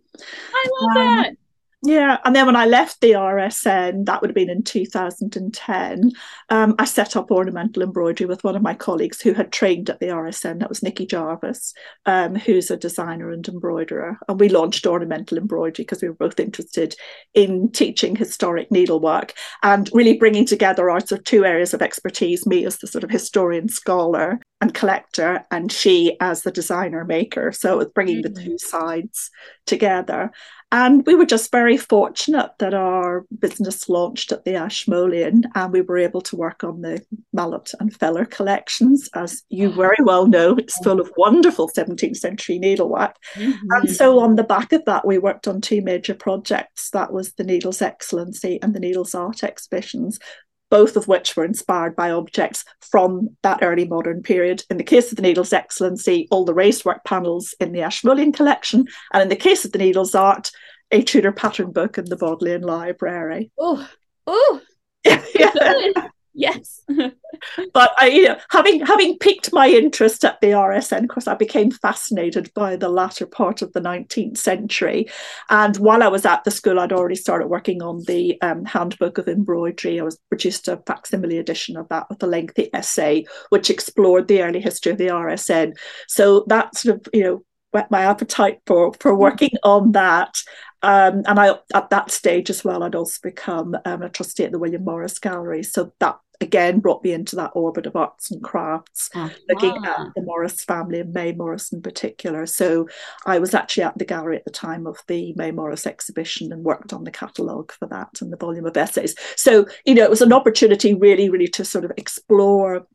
I 0.54 0.68
love 0.80 0.96
um, 0.96 1.22
that. 1.22 1.36
Yeah, 1.84 2.18
and 2.24 2.34
then 2.34 2.46
when 2.46 2.54
I 2.54 2.66
left 2.66 3.00
the 3.00 3.12
RSN, 3.12 4.06
that 4.06 4.20
would 4.20 4.30
have 4.30 4.36
been 4.36 4.48
in 4.48 4.62
2010, 4.62 6.12
um, 6.48 6.76
I 6.78 6.84
set 6.84 7.16
up 7.16 7.32
ornamental 7.32 7.82
embroidery 7.82 8.28
with 8.28 8.44
one 8.44 8.54
of 8.54 8.62
my 8.62 8.72
colleagues 8.72 9.20
who 9.20 9.32
had 9.32 9.50
trained 9.50 9.90
at 9.90 9.98
the 9.98 10.06
RSN. 10.06 10.60
That 10.60 10.68
was 10.68 10.84
Nikki 10.84 11.06
Jarvis, 11.06 11.74
um, 12.06 12.36
who's 12.36 12.70
a 12.70 12.76
designer 12.76 13.32
and 13.32 13.46
embroiderer. 13.48 14.16
And 14.28 14.38
we 14.38 14.48
launched 14.48 14.86
ornamental 14.86 15.38
embroidery 15.38 15.82
because 15.82 16.02
we 16.02 16.08
were 16.08 16.14
both 16.14 16.38
interested 16.38 16.94
in 17.34 17.72
teaching 17.72 18.14
historic 18.14 18.70
needlework 18.70 19.34
and 19.64 19.90
really 19.92 20.16
bringing 20.16 20.46
together 20.46 20.88
our 20.88 21.00
sort 21.00 21.18
of 21.18 21.24
two 21.24 21.44
areas 21.44 21.74
of 21.74 21.82
expertise 21.82 22.46
me 22.46 22.64
as 22.64 22.78
the 22.78 22.86
sort 22.86 23.02
of 23.02 23.10
historian 23.10 23.68
scholar 23.68 24.38
and 24.60 24.72
collector, 24.72 25.44
and 25.50 25.72
she 25.72 26.16
as 26.20 26.42
the 26.42 26.52
designer 26.52 27.04
maker. 27.04 27.50
So 27.50 27.74
it 27.74 27.78
was 27.78 27.92
bringing 27.92 28.22
mm-hmm. 28.22 28.34
the 28.34 28.44
two 28.44 28.58
sides 28.58 29.32
together. 29.66 30.30
And 30.72 31.04
we 31.04 31.14
were 31.14 31.26
just 31.26 31.52
very 31.52 31.76
fortunate 31.76 32.50
that 32.58 32.72
our 32.72 33.26
business 33.38 33.90
launched 33.90 34.32
at 34.32 34.44
the 34.44 34.54
Ashmolean 34.56 35.44
and 35.54 35.70
we 35.70 35.82
were 35.82 35.98
able 35.98 36.22
to 36.22 36.36
work 36.36 36.64
on 36.64 36.80
the 36.80 37.04
Mallet 37.34 37.72
and 37.78 37.94
Feller 37.94 38.24
collections. 38.24 39.10
As 39.14 39.42
you 39.50 39.70
very 39.70 40.02
well 40.02 40.26
know, 40.26 40.56
it's 40.56 40.78
full 40.78 40.98
of 40.98 41.12
wonderful 41.18 41.68
17th 41.68 42.16
century 42.16 42.58
needlework. 42.58 43.16
Mm-hmm. 43.34 43.70
And 43.70 43.90
so, 43.90 44.18
on 44.20 44.36
the 44.36 44.44
back 44.44 44.72
of 44.72 44.82
that, 44.86 45.06
we 45.06 45.18
worked 45.18 45.46
on 45.46 45.60
two 45.60 45.82
major 45.82 46.14
projects 46.14 46.88
that 46.90 47.12
was 47.12 47.34
the 47.34 47.44
Needles 47.44 47.82
Excellency 47.82 48.58
and 48.62 48.74
the 48.74 48.80
Needles 48.80 49.14
Art 49.14 49.44
exhibitions, 49.44 50.18
both 50.72 50.96
of 50.96 51.06
which 51.06 51.36
were 51.36 51.44
inspired 51.44 51.94
by 51.94 52.10
objects 52.10 52.64
from 52.80 53.36
that 53.42 53.58
early 53.60 53.86
modern 53.86 54.22
period. 54.22 54.64
In 54.70 54.78
the 54.78 54.82
case 54.82 55.12
of 55.12 55.16
the 55.16 55.22
Needles 55.22 55.52
Excellency, 55.52 56.26
all 56.30 56.46
the 56.46 56.54
raised 56.54 56.82
racework 56.84 57.04
panels 57.04 57.54
in 57.60 57.72
the 57.72 57.82
Ashmolean 57.82 58.32
collection, 58.32 58.86
and 59.12 59.22
in 59.22 59.28
the 59.28 59.36
case 59.36 59.66
of 59.66 59.72
the 59.72 59.78
Needles 59.78 60.14
Art, 60.14 60.50
a 60.90 61.02
Tudor 61.02 61.30
pattern 61.30 61.72
book 61.72 61.98
in 61.98 62.06
the 62.06 62.16
Bodleian 62.16 62.62
Library. 62.62 63.50
Oh, 63.58 63.86
oh, 64.26 64.60
yeah. 65.04 66.08
Yes. 66.34 66.82
but 67.72 67.92
I, 67.98 68.08
you 68.08 68.24
know, 68.24 68.38
having 68.50 68.84
having 68.84 69.18
piqued 69.18 69.52
my 69.52 69.68
interest 69.68 70.24
at 70.24 70.40
the 70.40 70.48
RSN, 70.48 71.08
course, 71.08 71.26
I 71.26 71.34
became 71.34 71.70
fascinated 71.70 72.52
by 72.54 72.76
the 72.76 72.88
latter 72.88 73.26
part 73.26 73.62
of 73.62 73.72
the 73.72 73.80
19th 73.80 74.38
century. 74.38 75.08
And 75.50 75.76
while 75.76 76.02
I 76.02 76.08
was 76.08 76.26
at 76.26 76.44
the 76.44 76.50
school, 76.50 76.80
I'd 76.80 76.92
already 76.92 77.14
started 77.14 77.48
working 77.48 77.82
on 77.82 78.02
the 78.06 78.40
um, 78.42 78.64
handbook 78.64 79.18
of 79.18 79.28
embroidery. 79.28 80.00
I 80.00 80.04
was 80.04 80.18
produced 80.28 80.68
a 80.68 80.78
facsimile 80.86 81.38
edition 81.38 81.76
of 81.76 81.88
that 81.88 82.08
with 82.08 82.22
a 82.22 82.26
lengthy 82.26 82.70
essay, 82.74 83.26
which 83.50 83.70
explored 83.70 84.28
the 84.28 84.42
early 84.42 84.60
history 84.60 84.92
of 84.92 84.98
the 84.98 85.08
RSN. 85.08 85.76
So 86.08 86.44
that 86.48 86.76
sort 86.76 86.96
of, 86.96 87.08
you 87.12 87.22
know, 87.22 87.44
my 87.90 88.02
appetite 88.02 88.60
for 88.66 88.92
for 89.00 89.14
working 89.14 89.52
on 89.62 89.92
that. 89.92 90.42
Um, 90.82 91.22
and 91.26 91.38
I 91.38 91.54
at 91.74 91.90
that 91.90 92.10
stage 92.10 92.50
as 92.50 92.64
well, 92.64 92.82
I'd 92.82 92.94
also 92.94 93.18
become 93.22 93.76
um, 93.84 94.02
a 94.02 94.08
trustee 94.08 94.44
at 94.44 94.52
the 94.52 94.58
William 94.58 94.84
Morris 94.84 95.18
Gallery. 95.18 95.62
So 95.62 95.92
that 96.00 96.18
again 96.42 96.80
brought 96.80 97.02
me 97.04 97.12
into 97.12 97.36
that 97.36 97.52
orbit 97.54 97.86
of 97.86 97.96
arts 97.96 98.30
and 98.30 98.42
crafts, 98.42 99.08
uh-huh. 99.14 99.30
looking 99.48 99.76
at 99.84 100.08
the 100.14 100.22
Morris 100.22 100.64
family 100.64 101.00
and 101.00 101.12
May 101.12 101.32
Morris 101.32 101.72
in 101.72 101.80
particular. 101.80 102.44
So 102.46 102.88
I 103.24 103.38
was 103.38 103.54
actually 103.54 103.84
at 103.84 103.96
the 103.96 104.04
gallery 104.04 104.36
at 104.36 104.44
the 104.44 104.50
time 104.50 104.86
of 104.86 104.98
the 105.06 105.32
May 105.36 105.52
Morris 105.52 105.86
exhibition 105.86 106.52
and 106.52 106.64
worked 106.64 106.92
on 106.92 107.04
the 107.04 107.10
catalogue 107.10 107.72
for 107.72 107.86
that 107.86 108.20
and 108.20 108.32
the 108.32 108.36
volume 108.36 108.66
of 108.66 108.76
essays. 108.76 109.14
So, 109.36 109.66
you 109.86 109.94
know, 109.94 110.02
it 110.02 110.10
was 110.10 110.22
an 110.22 110.32
opportunity 110.32 110.94
really, 110.94 111.30
really 111.30 111.48
to 111.48 111.64
sort 111.64 111.84
of 111.84 111.92
explore 111.96 112.86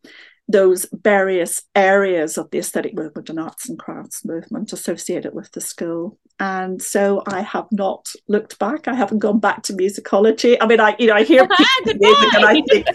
those 0.48 0.86
various 0.94 1.63
areas 1.75 2.38
of 2.38 2.50
the 2.51 2.60
aesthetic 2.60 2.94
movement 2.96 3.30
and 3.30 3.39
arts 3.39 3.68
and 3.68 3.77
crafts 3.77 4.24
movement 4.24 4.72
associated 4.72 5.34
with 5.34 5.51
the 5.51 5.62
school. 5.62 6.18
And 6.39 6.82
so 6.82 7.24
I 7.27 7.42
have 7.42 7.68
not 7.72 8.08
looked 8.27 8.58
back. 8.60 8.88
I 8.88 8.94
haven't 8.94 9.20
gone 9.20 9.39
back 9.39 9.63
to 9.63 9.74
musicology. 9.74 10.58
I 10.62 10.68
mean, 10.68 10.80
I 10.80 10.96
you 11.00 11.08
know 11.08 11.16
I 11.16 11.24
hear 11.24 11.48
ah, 11.51 11.66
music 11.86 12.34
and 12.34 12.46
I 12.46 12.62
think 12.70 12.88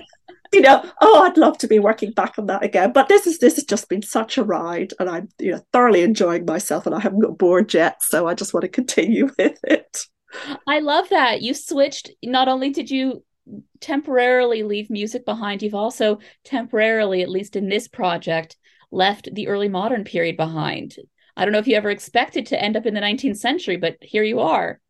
you 0.53 0.61
know, 0.61 0.85
oh, 1.01 1.25
I'd 1.25 1.39
love 1.39 1.57
to 1.59 1.67
be 1.67 1.79
working 1.79 2.13
back 2.13 2.39
on 2.39 2.47
that 2.47 2.63
again. 2.63 2.93
But 2.93 3.09
this 3.09 3.27
is 3.27 3.39
this 3.39 3.57
has 3.57 3.65
just 3.65 3.89
been 3.89 4.03
such 4.03 4.37
a 4.37 4.45
ride, 4.45 4.93
and 5.01 5.09
I'm 5.09 5.29
you 5.39 5.53
know 5.53 5.65
thoroughly 5.73 6.03
enjoying 6.03 6.45
myself, 6.45 6.87
and 6.87 6.95
I 6.95 7.01
haven't 7.01 7.21
got 7.21 7.39
bored 7.39 7.73
yet. 7.73 8.03
So 8.03 8.29
I 8.29 8.35
just 8.35 8.53
want 8.53 8.63
to 8.63 8.69
continue 8.69 9.27
with 9.39 9.59
it. 9.65 10.07
I 10.67 10.81
love 10.81 11.09
that 11.11 11.43
you 11.43 11.55
switched. 11.55 12.11
Not 12.23 12.49
only 12.49 12.71
did 12.71 12.91
you 12.91 13.25
temporarily 13.81 14.63
leave 14.63 14.91
music 14.91 15.25
behind, 15.25 15.63
you've 15.63 15.75
also 15.75 16.19
temporarily, 16.45 17.23
at 17.23 17.29
least 17.29 17.57
in 17.57 17.69
this 17.69 17.89
project, 17.89 18.57
left 18.91 19.29
the 19.33 19.49
early 19.49 19.69
modern 19.69 20.05
period 20.05 20.37
behind. 20.37 20.97
I 21.37 21.45
don't 21.45 21.53
know 21.53 21.59
if 21.59 21.69
you 21.69 21.77
ever 21.77 21.91
expected 21.91 22.47
to 22.47 22.63
end 22.63 22.77
up 22.77 22.87
in 22.87 22.95
the 22.95 23.01
19th 23.01 23.39
century, 23.39 23.77
but 23.77 23.97
here 24.01 24.23
you 24.23 24.41
are. 24.41 24.81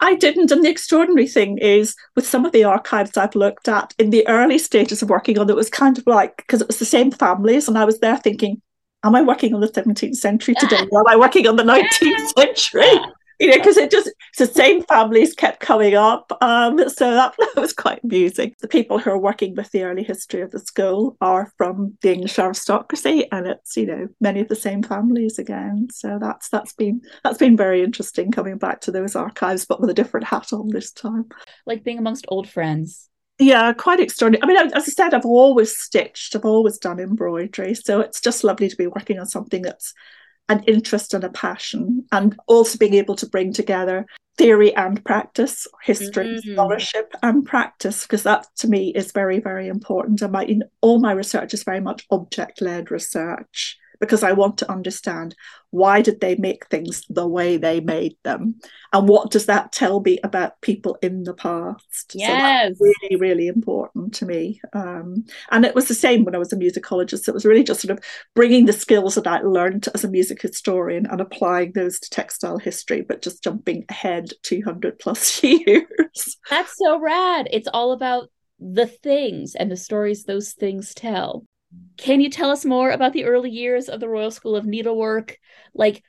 I 0.00 0.16
didn't. 0.16 0.50
And 0.50 0.64
the 0.64 0.68
extraordinary 0.68 1.28
thing 1.28 1.58
is, 1.58 1.94
with 2.16 2.26
some 2.26 2.44
of 2.44 2.50
the 2.50 2.64
archives 2.64 3.16
I've 3.16 3.36
looked 3.36 3.68
at 3.68 3.94
in 3.98 4.10
the 4.10 4.26
early 4.26 4.58
stages 4.58 5.00
of 5.00 5.10
working 5.10 5.38
on 5.38 5.48
it, 5.48 5.54
was 5.54 5.70
kind 5.70 5.96
of 5.96 6.04
like 6.08 6.38
because 6.38 6.60
it 6.60 6.66
was 6.66 6.80
the 6.80 6.84
same 6.84 7.12
families, 7.12 7.68
and 7.68 7.78
I 7.78 7.84
was 7.84 8.00
there 8.00 8.16
thinking, 8.16 8.60
am 9.04 9.14
I 9.14 9.22
working 9.22 9.54
on 9.54 9.60
the 9.60 9.68
17th 9.68 10.16
century 10.16 10.54
today? 10.58 10.88
or 10.90 11.00
am 11.00 11.06
I 11.08 11.16
working 11.16 11.46
on 11.46 11.54
the 11.54 11.62
19th 11.62 12.34
century? 12.36 13.00
You 13.42 13.48
know, 13.48 13.56
because 13.56 13.76
it 13.76 13.90
just 13.90 14.08
the 14.38 14.46
same 14.46 14.84
families 14.84 15.34
kept 15.34 15.58
coming 15.58 15.94
up. 15.94 16.30
Um, 16.40 16.78
so 16.88 17.10
that, 17.10 17.34
that, 17.38 17.60
was 17.60 17.72
quite 17.72 18.02
amusing. 18.04 18.54
The 18.60 18.68
people 18.68 19.00
who 19.00 19.10
are 19.10 19.18
working 19.18 19.56
with 19.56 19.72
the 19.72 19.82
early 19.82 20.04
history 20.04 20.42
of 20.42 20.52
the 20.52 20.60
school 20.60 21.16
are 21.20 21.52
from 21.58 21.98
the 22.02 22.12
English 22.12 22.38
aristocracy, 22.38 23.26
and 23.32 23.48
it's 23.48 23.76
you 23.76 23.86
know 23.86 24.08
many 24.20 24.40
of 24.40 24.48
the 24.48 24.54
same 24.54 24.84
families 24.84 25.40
again. 25.40 25.88
So 25.90 26.18
that's 26.20 26.50
that's 26.50 26.72
been 26.72 27.02
that's 27.24 27.38
been 27.38 27.56
very 27.56 27.82
interesting 27.82 28.30
coming 28.30 28.58
back 28.58 28.80
to 28.82 28.92
those 28.92 29.16
archives, 29.16 29.64
but 29.64 29.80
with 29.80 29.90
a 29.90 29.94
different 29.94 30.28
hat 30.28 30.52
on 30.52 30.68
this 30.68 30.92
time. 30.92 31.26
Like 31.66 31.82
being 31.82 31.98
amongst 31.98 32.26
old 32.28 32.48
friends. 32.48 33.08
Yeah, 33.40 33.72
quite 33.72 33.98
extraordinary. 33.98 34.42
I 34.44 34.46
mean, 34.46 34.72
as 34.72 34.84
I 34.84 34.92
said, 34.92 35.14
I've 35.14 35.26
always 35.26 35.76
stitched, 35.76 36.36
I've 36.36 36.44
always 36.44 36.78
done 36.78 37.00
embroidery, 37.00 37.74
so 37.74 37.98
it's 37.98 38.20
just 38.20 38.44
lovely 38.44 38.68
to 38.68 38.76
be 38.76 38.86
working 38.86 39.18
on 39.18 39.26
something 39.26 39.62
that's 39.62 39.94
an 40.48 40.62
interest 40.64 41.14
and 41.14 41.24
a 41.24 41.30
passion, 41.30 42.04
and 42.12 42.38
also 42.46 42.78
being 42.78 42.94
able 42.94 43.16
to 43.16 43.28
bring 43.28 43.52
together 43.52 44.06
theory 44.38 44.74
and 44.74 45.04
practice, 45.04 45.66
history, 45.82 46.26
mm-hmm. 46.26 46.52
scholarship, 46.52 47.12
and 47.22 47.44
practice, 47.44 48.02
because 48.02 48.22
that 48.22 48.46
to 48.56 48.66
me 48.66 48.92
is 48.94 49.12
very, 49.12 49.40
very 49.40 49.68
important. 49.68 50.22
And 50.22 50.32
my 50.32 50.44
in, 50.44 50.62
all 50.80 51.00
my 51.00 51.12
research 51.12 51.52
is 51.54 51.64
very 51.64 51.80
much 51.80 52.06
object 52.10 52.60
led 52.60 52.90
research 52.90 53.78
because 54.02 54.24
I 54.24 54.32
want 54.32 54.58
to 54.58 54.70
understand 54.70 55.36
why 55.70 56.02
did 56.02 56.20
they 56.20 56.34
make 56.34 56.66
things 56.66 57.04
the 57.08 57.24
way 57.24 57.56
they 57.56 57.78
made 57.78 58.16
them? 58.24 58.56
And 58.92 59.08
what 59.08 59.30
does 59.30 59.46
that 59.46 59.70
tell 59.70 60.00
me 60.00 60.18
about 60.24 60.60
people 60.60 60.98
in 61.02 61.22
the 61.22 61.34
past? 61.34 62.12
Yes. 62.12 62.76
so 62.76 62.84
really 62.84 63.16
really 63.16 63.46
important 63.46 64.12
to 64.14 64.26
me. 64.26 64.60
Um, 64.72 65.24
and 65.52 65.64
it 65.64 65.76
was 65.76 65.86
the 65.86 65.94
same 65.94 66.24
when 66.24 66.34
i 66.34 66.38
was 66.38 66.52
a 66.52 66.56
musicologist. 66.56 67.28
It 67.28 67.34
was 67.34 67.46
really 67.46 67.62
just 67.62 67.80
sort 67.80 67.96
of 67.96 68.04
bringing 68.34 68.66
the 68.66 68.72
skills 68.72 69.14
that 69.14 69.28
i 69.28 69.40
learned 69.40 69.86
as 69.94 70.02
a 70.02 70.10
music 70.10 70.42
historian 70.42 71.06
and 71.06 71.20
applying 71.20 71.70
those 71.72 72.00
to 72.00 72.10
textile 72.10 72.58
history 72.58 73.02
but 73.02 73.22
just 73.22 73.44
jumping 73.44 73.84
ahead 73.88 74.32
200 74.42 74.98
plus 74.98 75.40
years. 75.44 76.38
That's 76.50 76.76
so 76.76 76.98
rad. 76.98 77.46
It's 77.52 77.68
all 77.72 77.92
about 77.92 78.30
the 78.58 78.88
things 78.88 79.54
and 79.54 79.70
the 79.70 79.76
stories 79.76 80.24
those 80.24 80.54
things 80.54 80.92
tell 80.92 81.44
can 81.96 82.20
you 82.20 82.30
tell 82.30 82.50
us 82.50 82.64
more 82.64 82.90
about 82.90 83.12
the 83.12 83.24
early 83.24 83.50
years 83.50 83.88
of 83.88 84.00
the 84.00 84.08
Royal 84.08 84.30
School 84.30 84.56
of 84.56 84.64
Needlework? 84.64 85.36
Like, 85.74 86.02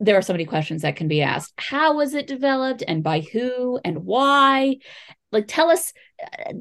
there 0.00 0.16
are 0.16 0.22
so 0.22 0.32
many 0.32 0.44
questions 0.44 0.82
that 0.82 0.96
can 0.96 1.08
be 1.08 1.22
asked. 1.22 1.54
How 1.56 1.96
was 1.96 2.14
it 2.14 2.26
developed 2.26 2.84
and 2.86 3.02
by 3.02 3.20
who 3.20 3.80
and 3.84 4.04
why? 4.04 4.76
Like 5.32 5.46
tell 5.46 5.70
us 5.70 5.92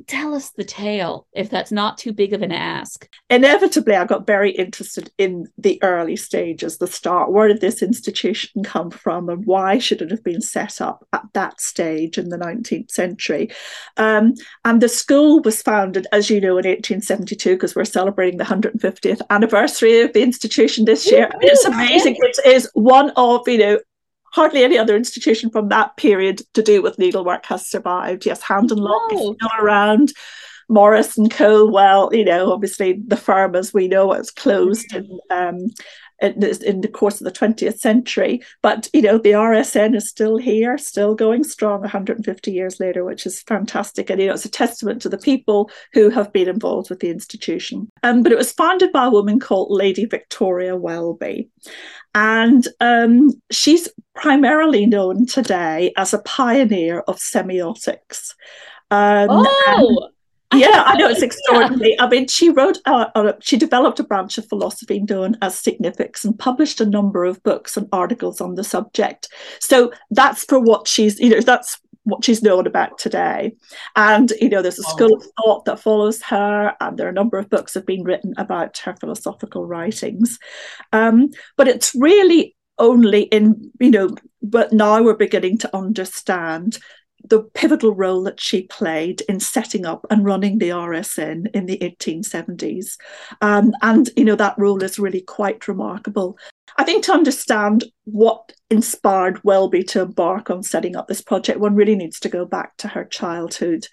tell 0.06 0.36
us 0.36 0.52
the 0.52 0.64
tale 0.64 1.26
if 1.34 1.50
that's 1.50 1.72
not 1.72 1.98
too 1.98 2.14
big 2.14 2.34
of 2.34 2.44
an 2.44 2.52
ask. 2.52 3.10
Inevitably 3.30 3.96
i 3.96 4.06
got 4.06 4.28
very 4.28 4.52
interested 4.52 5.10
in 5.18 5.48
the 5.58 5.82
early 5.82 6.16
stages 6.16 6.78
the 6.78 6.86
start. 6.86 7.32
Where 7.32 7.48
did 7.48 7.62
this 7.62 7.82
institution 7.82 8.64
come 8.64 8.92
from 8.92 9.30
and 9.30 9.46
why 9.46 9.80
should 9.80 10.02
it 10.02 10.12
have 10.12 10.24
been 10.24 10.42
set 10.42 10.80
up 10.80 11.08
at 11.12 11.24
that 11.34 11.60
stage 11.60 12.18
in 12.18 12.30
the 12.30 12.38
19th 12.38 12.92
century? 12.92 13.50
Um, 13.98 14.36
and 14.64 14.82
the 14.82 14.90
school 14.90 15.42
was 15.42 15.62
founded 15.62 16.06
as 16.12 16.30
you 16.30 16.40
know 16.40 16.58
in 16.58 16.66
1872 16.68 17.56
because 17.56 17.76
we're 17.76 17.86
celebrating 17.86 18.38
the 18.38 18.44
150th 18.44 19.22
anniversary 19.30 20.02
of 20.02 20.14
the 20.14 20.22
institution 20.22 20.86
this 20.86 21.10
year. 21.10 21.30
It's 21.42 21.66
amazing 21.66 22.16
it 22.20 22.46
is 22.46 22.70
one 22.74 23.12
of 23.16 23.48
you 23.48 23.58
know 23.58 23.80
hardly 24.38 24.64
any 24.64 24.78
other 24.78 24.96
institution 24.96 25.50
from 25.50 25.68
that 25.70 25.98
period 25.98 26.42
to 26.54 26.62
do 26.64 26.82
with 26.82 26.98
needlework 26.98 27.46
has 27.48 27.68
survived. 27.68 28.26
Yes, 28.26 28.42
Hand 28.42 28.72
and 28.72 28.80
Lock 28.80 29.12
is 29.12 29.20
still 29.20 29.50
around. 29.60 30.14
Morris 30.70 31.18
and 31.18 31.32
Co. 31.32 31.66
Well, 31.66 32.10
you 32.14 32.26
know, 32.26 32.52
obviously 32.52 33.02
the 33.06 33.18
firm, 33.18 33.56
as 33.56 33.74
we 33.74 33.88
know, 33.88 34.08
was 34.08 34.32
closed 34.32 34.94
in, 34.94 35.20
um, 35.30 35.68
in, 36.22 36.44
in 36.44 36.82
the 36.82 36.88
course 36.88 37.22
of 37.22 37.26
the 37.26 37.32
20th 37.32 37.80
century. 37.80 38.42
But 38.62 38.90
you 38.94 39.02
know, 39.02 39.18
the 39.18 39.32
RSN 39.32 39.96
is 39.96 40.10
still 40.10 40.38
here, 40.38 40.78
still 40.78 41.16
going 41.16 41.44
strong, 41.44 41.82
150 41.82 42.52
years 42.52 42.80
later, 42.80 43.04
which 43.04 43.26
is 43.26 43.42
fantastic. 43.44 44.10
And 44.10 44.20
you 44.20 44.28
know, 44.28 44.34
it's 44.34 44.46
a 44.46 44.50
testament 44.50 45.02
to 45.02 45.10
the 45.10 45.18
people 45.18 45.70
who 45.94 46.10
have 46.10 46.34
been 46.34 46.50
involved 46.50 46.90
with 46.90 47.00
the 47.00 47.10
institution. 47.10 47.92
Um, 48.04 48.24
but 48.24 48.32
it 48.32 48.38
was 48.38 48.52
founded 48.52 48.92
by 48.92 49.06
a 49.06 49.12
woman 49.12 49.40
called 49.40 49.72
Lady 49.72 50.06
Victoria 50.06 50.76
Welby, 50.76 51.50
and 52.16 52.68
um, 52.80 53.30
she's 53.52 53.90
primarily 54.16 54.86
known 54.86 55.28
today 55.28 55.94
as 55.98 56.14
a 56.14 56.20
pioneer 56.20 57.02
of 57.02 57.18
semiotics. 57.18 58.34
Um, 58.90 59.28
oh, 59.30 60.10
yeah, 60.54 60.84
I 60.86 60.96
know 60.96 61.10
it's 61.10 61.22
extraordinary. 61.24 62.00
I 62.00 62.08
mean, 62.08 62.28
she 62.28 62.50
wrote, 62.50 62.78
uh, 62.86 63.08
uh, 63.16 63.34
she 63.42 63.58
developed 63.58 64.00
a 64.00 64.04
branch 64.04 64.38
of 64.38 64.48
philosophy 64.48 65.00
known 65.00 65.38
as 65.42 65.58
significs 65.58 66.24
and 66.24 66.38
published 66.38 66.82
a 66.82 66.86
number 66.86 67.26
of 67.26 67.42
books 67.44 67.78
and 67.78 67.88
articles 67.92 68.42
on 68.42 68.56
the 68.56 68.64
subject. 68.64 69.30
So 69.60 69.92
that's 70.12 70.46
for 70.46 70.60
what 70.60 70.88
she's, 70.88 71.20
you 71.20 71.30
know, 71.30 71.42
that's 71.42 71.80
what 72.04 72.24
she's 72.24 72.42
known 72.42 72.66
about 72.66 72.98
today. 72.98 73.54
And, 73.98 74.32
you 74.40 74.48
know, 74.48 74.62
there's 74.62 74.80
a 74.80 74.84
school 74.84 75.14
of 75.14 75.26
thought 75.38 75.66
that 75.66 75.82
follows 75.82 76.22
her, 76.24 76.74
and 76.80 76.98
there 76.98 77.08
are 77.08 77.12
a 77.12 77.14
number 77.14 77.38
of 77.38 77.50
books 77.50 77.74
have 77.74 77.86
been 77.86 78.04
written 78.04 78.34
about 78.38 78.78
her 78.80 78.96
philosophical 78.96 79.66
writings. 79.66 80.40
Um, 80.94 81.30
but 81.58 81.68
it's 81.68 81.94
really 81.94 82.56
only 82.80 83.24
in, 83.24 83.72
you 83.82 83.92
know, 83.92 84.16
but 84.42 84.72
now 84.72 85.04
we're 85.04 85.16
beginning 85.16 85.58
to 85.58 85.76
understand 85.76 86.80
the 87.30 87.44
pivotal 87.54 87.94
role 87.94 88.24
that 88.24 88.40
she 88.40 88.64
played 88.64 89.22
in 89.30 89.40
setting 89.40 89.86
up 89.86 90.06
and 90.10 90.26
running 90.26 90.58
the 90.58 90.70
RSN 90.70 91.48
in 91.54 91.66
the 91.66 91.78
1870s. 91.80 92.98
Um, 93.42 93.74
and, 93.82 94.10
you 94.16 94.26
know, 94.26 94.36
that 94.36 94.58
role 94.58 94.84
is 94.84 95.00
really 95.00 95.22
quite 95.22 95.68
remarkable. 95.68 96.38
I 96.78 96.84
think 96.84 97.04
to 97.06 97.14
understand 97.14 97.86
what 98.04 98.54
inspired 98.70 99.44
Welby 99.44 99.84
to 99.86 100.02
embark 100.02 100.50
on 100.50 100.62
setting 100.62 100.96
up 100.96 101.08
this 101.08 101.22
project, 101.22 101.60
one 101.60 101.76
really 101.76 101.96
needs 101.96 102.20
to 102.20 102.30
go 102.30 102.46
back 102.46 102.78
to 102.78 102.88
her 102.88 103.06
childhood. 103.06 103.88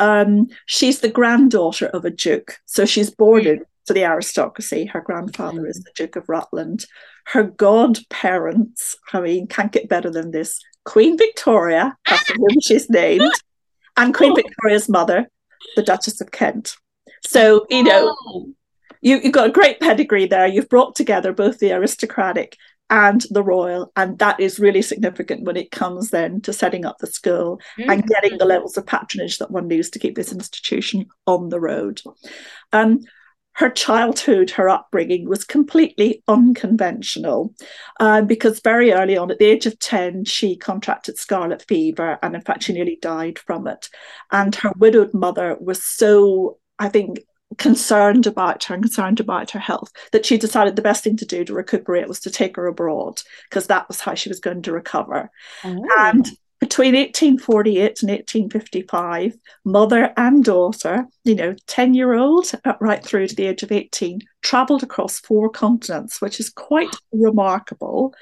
Um, 0.00 0.48
she's 0.66 1.00
the 1.00 1.08
granddaughter 1.08 1.86
of 1.86 2.04
a 2.04 2.10
duke, 2.10 2.58
so 2.66 2.84
she's 2.84 3.10
born 3.10 3.44
mm. 3.44 3.52
into 3.52 3.64
the 3.88 4.04
aristocracy. 4.04 4.84
Her 4.84 5.00
grandfather 5.00 5.62
mm. 5.62 5.70
is 5.70 5.80
the 5.80 5.92
Duke 5.94 6.16
of 6.16 6.28
Rutland. 6.28 6.84
Her 7.26 7.44
godparents, 7.44 8.96
I 9.12 9.20
mean, 9.20 9.46
can't 9.46 9.72
get 9.72 9.88
better 9.88 10.10
than 10.10 10.30
this. 10.30 10.60
Queen 10.86 11.18
Victoria, 11.18 11.94
after 12.08 12.34
whom 12.34 12.60
she's 12.62 12.88
named, 12.88 13.30
and 13.96 14.14
Queen. 14.14 14.34
Victoria's 14.34 14.88
mother, 14.88 15.28
the 15.74 15.82
Duchess 15.82 16.20
of 16.22 16.30
Kent. 16.30 16.76
So, 17.24 17.66
you 17.68 17.82
know, 17.82 18.16
oh 18.18 18.46
you, 19.06 19.20
you've 19.22 19.32
got 19.32 19.48
a 19.48 19.52
great 19.52 19.78
pedigree 19.78 20.26
there. 20.26 20.48
You've 20.48 20.68
brought 20.68 20.96
together 20.96 21.32
both 21.32 21.60
the 21.60 21.72
aristocratic 21.72 22.56
and 22.90 23.24
the 23.30 23.42
royal, 23.42 23.92
and 23.94 24.18
that 24.18 24.40
is 24.40 24.58
really 24.58 24.82
significant 24.82 25.44
when 25.44 25.56
it 25.56 25.70
comes 25.70 26.10
then 26.10 26.40
to 26.42 26.52
setting 26.52 26.84
up 26.84 26.98
the 26.98 27.06
school 27.06 27.60
mm-hmm. 27.78 27.88
and 27.88 28.06
getting 28.06 28.36
the 28.38 28.44
levels 28.44 28.76
of 28.76 28.84
patronage 28.84 29.38
that 29.38 29.50
one 29.50 29.68
needs 29.68 29.90
to 29.90 30.00
keep 30.00 30.16
this 30.16 30.32
institution 30.32 31.06
on 31.26 31.50
the 31.50 31.60
road. 31.60 32.02
Um, 32.72 33.00
her 33.56 33.70
childhood, 33.70 34.50
her 34.50 34.68
upbringing 34.68 35.28
was 35.28 35.42
completely 35.42 36.22
unconventional 36.28 37.54
uh, 38.00 38.20
because 38.20 38.60
very 38.60 38.92
early 38.92 39.16
on, 39.16 39.30
at 39.30 39.38
the 39.38 39.46
age 39.46 39.64
of 39.64 39.78
10, 39.78 40.26
she 40.26 40.56
contracted 40.56 41.18
scarlet 41.18 41.64
fever 41.66 42.18
and, 42.22 42.34
in 42.34 42.42
fact, 42.42 42.64
she 42.64 42.74
nearly 42.74 42.98
died 43.00 43.38
from 43.38 43.66
it. 43.66 43.88
And 44.30 44.54
her 44.56 44.72
widowed 44.76 45.14
mother 45.14 45.56
was 45.58 45.82
so, 45.82 46.58
I 46.78 46.90
think, 46.90 47.20
concerned 47.56 48.26
about 48.26 48.64
her 48.64 48.74
and 48.74 48.84
concerned 48.84 49.20
about 49.20 49.52
her 49.52 49.58
health 49.58 49.90
that 50.12 50.26
she 50.26 50.36
decided 50.36 50.76
the 50.76 50.82
best 50.82 51.02
thing 51.02 51.16
to 51.16 51.24
do 51.24 51.42
to 51.42 51.54
recuperate 51.54 52.08
was 52.08 52.20
to 52.20 52.30
take 52.30 52.56
her 52.56 52.66
abroad 52.66 53.22
because 53.48 53.68
that 53.68 53.88
was 53.88 54.00
how 54.00 54.14
she 54.14 54.28
was 54.28 54.40
going 54.40 54.60
to 54.62 54.72
recover. 54.72 55.30
Oh. 55.64 55.86
And 55.96 56.28
between 56.58 56.94
1848 56.94 58.02
and 58.02 58.10
1855, 58.10 59.36
mother 59.64 60.12
and 60.16 60.42
daughter, 60.42 61.06
you 61.24 61.34
know, 61.34 61.54
10 61.66 61.92
year 61.92 62.14
old 62.14 62.50
uh, 62.64 62.72
right 62.80 63.04
through 63.04 63.26
to 63.28 63.36
the 63.36 63.46
age 63.46 63.62
of 63.62 63.70
18, 63.70 64.20
traveled 64.42 64.82
across 64.82 65.20
four 65.20 65.50
continents, 65.50 66.22
which 66.22 66.40
is 66.40 66.48
quite 66.48 66.88
remarkable. 67.12 68.14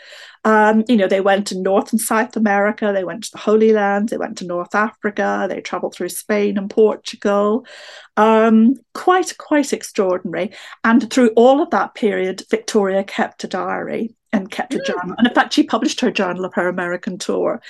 Um, 0.44 0.82
you 0.88 0.96
know, 0.96 1.06
they 1.06 1.20
went 1.20 1.46
to 1.48 1.60
North 1.60 1.92
and 1.92 2.00
South 2.00 2.36
America, 2.36 2.90
they 2.92 3.04
went 3.04 3.24
to 3.24 3.30
the 3.30 3.38
Holy 3.38 3.72
Land, 3.72 4.08
they 4.08 4.16
went 4.16 4.38
to 4.38 4.46
North 4.46 4.74
Africa, 4.74 5.46
they 5.48 5.60
traveled 5.60 5.94
through 5.94 6.08
Spain 6.08 6.58
and 6.58 6.68
Portugal. 6.68 7.64
Um, 8.16 8.74
quite, 8.94 9.38
quite 9.38 9.72
extraordinary. 9.72 10.52
And 10.82 11.08
through 11.12 11.30
all 11.36 11.62
of 11.62 11.70
that 11.70 11.94
period, 11.94 12.42
Victoria 12.50 13.04
kept 13.04 13.44
a 13.44 13.48
diary 13.48 14.14
and 14.34 14.50
kept 14.50 14.74
a 14.74 14.78
mm. 14.78 14.86
journal. 14.86 15.14
And 15.16 15.26
in 15.26 15.32
fact, 15.32 15.52
she 15.52 15.62
published 15.62 16.00
her 16.00 16.10
journal 16.10 16.44
of 16.44 16.54
her 16.54 16.68
American 16.68 17.18
tour. 17.18 17.62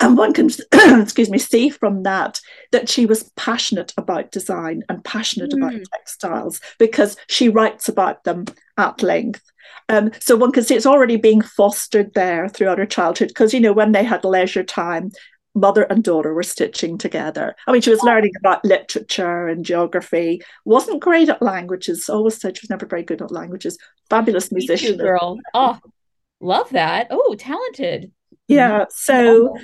And 0.00 0.16
one 0.16 0.32
can, 0.32 0.48
excuse 1.02 1.28
me, 1.28 1.38
see 1.38 1.68
from 1.68 2.04
that 2.04 2.40
that 2.70 2.88
she 2.88 3.06
was 3.06 3.30
passionate 3.36 3.92
about 3.96 4.30
design 4.30 4.84
and 4.88 5.04
passionate 5.04 5.50
mm. 5.50 5.58
about 5.58 5.80
textiles 5.92 6.60
because 6.78 7.16
she 7.28 7.48
writes 7.48 7.88
about 7.88 8.24
them 8.24 8.44
at 8.78 9.02
length. 9.02 9.42
Um, 9.88 10.12
so 10.20 10.36
one 10.36 10.52
can 10.52 10.62
see 10.62 10.76
it's 10.76 10.86
already 10.86 11.16
being 11.16 11.42
fostered 11.42 12.14
there 12.14 12.48
throughout 12.48 12.78
her 12.78 12.86
childhood 12.86 13.28
because, 13.28 13.52
you 13.52 13.60
know, 13.60 13.72
when 13.72 13.92
they 13.92 14.04
had 14.04 14.24
leisure 14.24 14.62
time, 14.62 15.10
mother 15.54 15.82
and 15.82 16.02
daughter 16.02 16.32
were 16.32 16.42
stitching 16.42 16.96
together. 16.96 17.54
I 17.66 17.72
mean, 17.72 17.82
she 17.82 17.90
was 17.90 18.02
learning 18.02 18.32
about 18.38 18.64
literature 18.64 19.48
and 19.48 19.64
geography, 19.64 20.42
wasn't 20.64 21.02
great 21.02 21.28
at 21.28 21.42
languages, 21.42 22.08
always 22.08 22.40
said 22.40 22.56
she 22.56 22.62
was 22.62 22.70
never 22.70 22.86
very 22.86 23.02
good 23.02 23.20
at 23.20 23.30
languages, 23.30 23.76
fabulous 24.08 24.50
musician. 24.52 24.96
girl. 24.96 25.38
Oh, 25.52 25.78
Love 26.42 26.70
that. 26.70 27.06
Oh, 27.10 27.34
talented. 27.38 28.10
Yeah. 28.48 28.80
Mm-hmm. 28.80 28.84
So 28.90 29.56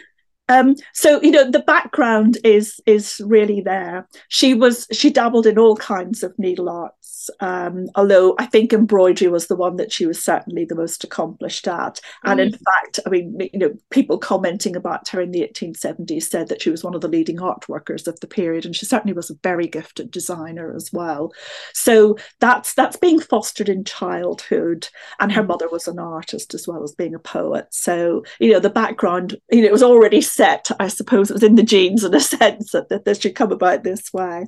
um, 0.49 0.75
so 0.93 1.21
you 1.23 1.31
know 1.31 1.51
the 1.51 1.61
background 1.61 2.39
is 2.45 2.81
is 2.87 3.21
really 3.25 3.61
there. 3.61 4.09
She 4.29 4.55
was 4.55 4.87
she 4.93 5.11
dabbled 5.11 5.47
in 5.47 5.59
all 5.59 5.77
kinds 5.77 6.23
of 6.23 6.39
needle 6.39 6.69
arts, 6.69 7.31
um, 7.41 7.89
although 7.95 8.35
I 8.39 8.47
think 8.47 8.73
embroidery 8.73 9.31
was 9.31 9.47
the 9.47 9.57
one 9.57 9.77
that 9.77 9.93
she 9.93 10.07
was 10.07 10.23
certainly 10.23 10.65
the 10.65 10.75
most 10.75 11.05
accomplished 11.05 11.69
at. 11.69 12.01
And 12.25 12.41
mm. 12.41 12.45
in 12.45 12.53
fact, 12.53 13.01
I 13.07 13.11
mean, 13.11 13.39
you 13.53 13.59
know, 13.59 13.75
people 13.91 14.19
commenting 14.19 14.77
about 14.77 15.09
her 15.09 15.21
in 15.21 15.33
the 15.33 15.41
1870s 15.41 16.25
said 16.25 16.49
that 16.49 16.63
she 16.63 16.71
was 16.71 16.83
one 16.83 16.95
of 16.95 17.01
the 17.01 17.09
leading 17.09 17.41
art 17.41 17.69
workers 17.69 18.09
of 18.09 18.19
the 18.21 18.27
period, 18.27 18.65
and 18.65 18.75
she 18.75 18.87
certainly 18.87 19.15
was 19.15 19.31
a 19.31 19.39
very 19.43 19.67
gifted 19.67 20.11
designer 20.11 20.75
as 20.75 20.91
well. 20.93 21.33
So 21.75 22.17
that's 22.41 22.75
that's 22.75 22.97
being 22.97 23.21
fostered 23.21 23.69
in 23.69 23.85
childhood, 23.85 24.89
and 25.21 25.33
her 25.33 25.43
mm. 25.43 25.49
mother 25.49 25.69
was 25.69 25.89
an 25.89 25.99
artist 25.99 26.55
as 26.55 26.67
well 26.67 26.83
as 26.83 26.93
being 26.93 27.15
a 27.15 27.19
poet. 27.19 27.67
So 27.71 28.25
you 28.39 28.53
know 28.53 28.61
the 28.61 28.71
background, 28.71 29.37
you 29.51 29.63
know, 29.63 29.69
it 29.69 29.73
was 29.73 29.83
already 29.83 30.21
set, 30.39 30.71
I 30.79 30.87
suppose 30.87 31.31
it 31.31 31.35
was 31.35 31.43
in 31.43 31.57
the 31.57 31.65
genes 31.65 32.05
in 32.05 32.15
a 32.15 32.21
sense 32.39 32.71
that, 32.71 32.89
that 32.89 33.05
this 33.05 33.21
should 33.21 33.35
come 33.35 33.53
about 33.53 33.83
this 33.83 34.13
way. 34.13 34.47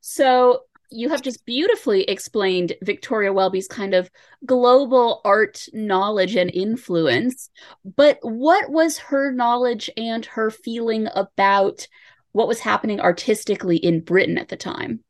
So 0.00 0.62
you 0.90 1.10
have 1.10 1.22
just 1.22 1.46
beautifully 1.46 2.02
explained 2.02 2.72
Victoria 2.82 3.32
Welby's 3.32 3.68
kind 3.68 3.94
of 3.94 4.10
global 4.44 5.20
art 5.24 5.64
knowledge 5.72 6.34
and 6.34 6.50
influence. 6.50 7.50
But 7.84 8.18
what 8.22 8.70
was 8.70 8.98
her 8.98 9.30
knowledge 9.30 9.88
and 9.96 10.24
her 10.26 10.50
feeling 10.50 11.06
about 11.14 11.86
what 12.32 12.48
was 12.48 12.58
happening 12.58 13.00
artistically 13.00 13.76
in 13.76 14.00
Britain 14.00 14.38
at 14.38 14.48
the 14.48 14.56
time? 14.56 15.04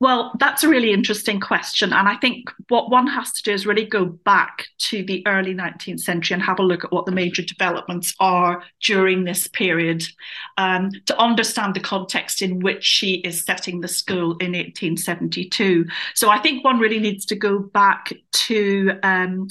Well, 0.00 0.32
that's 0.38 0.62
a 0.62 0.68
really 0.68 0.92
interesting 0.92 1.40
question. 1.40 1.92
And 1.92 2.08
I 2.08 2.14
think 2.16 2.50
what 2.68 2.88
one 2.88 3.08
has 3.08 3.32
to 3.32 3.42
do 3.42 3.52
is 3.52 3.66
really 3.66 3.84
go 3.84 4.04
back 4.04 4.68
to 4.78 5.04
the 5.04 5.26
early 5.26 5.54
19th 5.54 6.00
century 6.00 6.34
and 6.34 6.42
have 6.42 6.60
a 6.60 6.62
look 6.62 6.84
at 6.84 6.92
what 6.92 7.04
the 7.04 7.12
major 7.12 7.42
developments 7.42 8.14
are 8.20 8.62
during 8.80 9.24
this 9.24 9.48
period 9.48 10.04
um, 10.56 10.92
to 11.06 11.18
understand 11.18 11.74
the 11.74 11.80
context 11.80 12.42
in 12.42 12.60
which 12.60 12.84
she 12.84 13.14
is 13.14 13.44
setting 13.44 13.80
the 13.80 13.88
school 13.88 14.36
in 14.36 14.52
1872. 14.52 15.86
So 16.14 16.30
I 16.30 16.38
think 16.38 16.64
one 16.64 16.78
really 16.78 17.00
needs 17.00 17.26
to 17.26 17.36
go 17.36 17.58
back 17.58 18.12
to. 18.32 18.92
Um, 19.02 19.48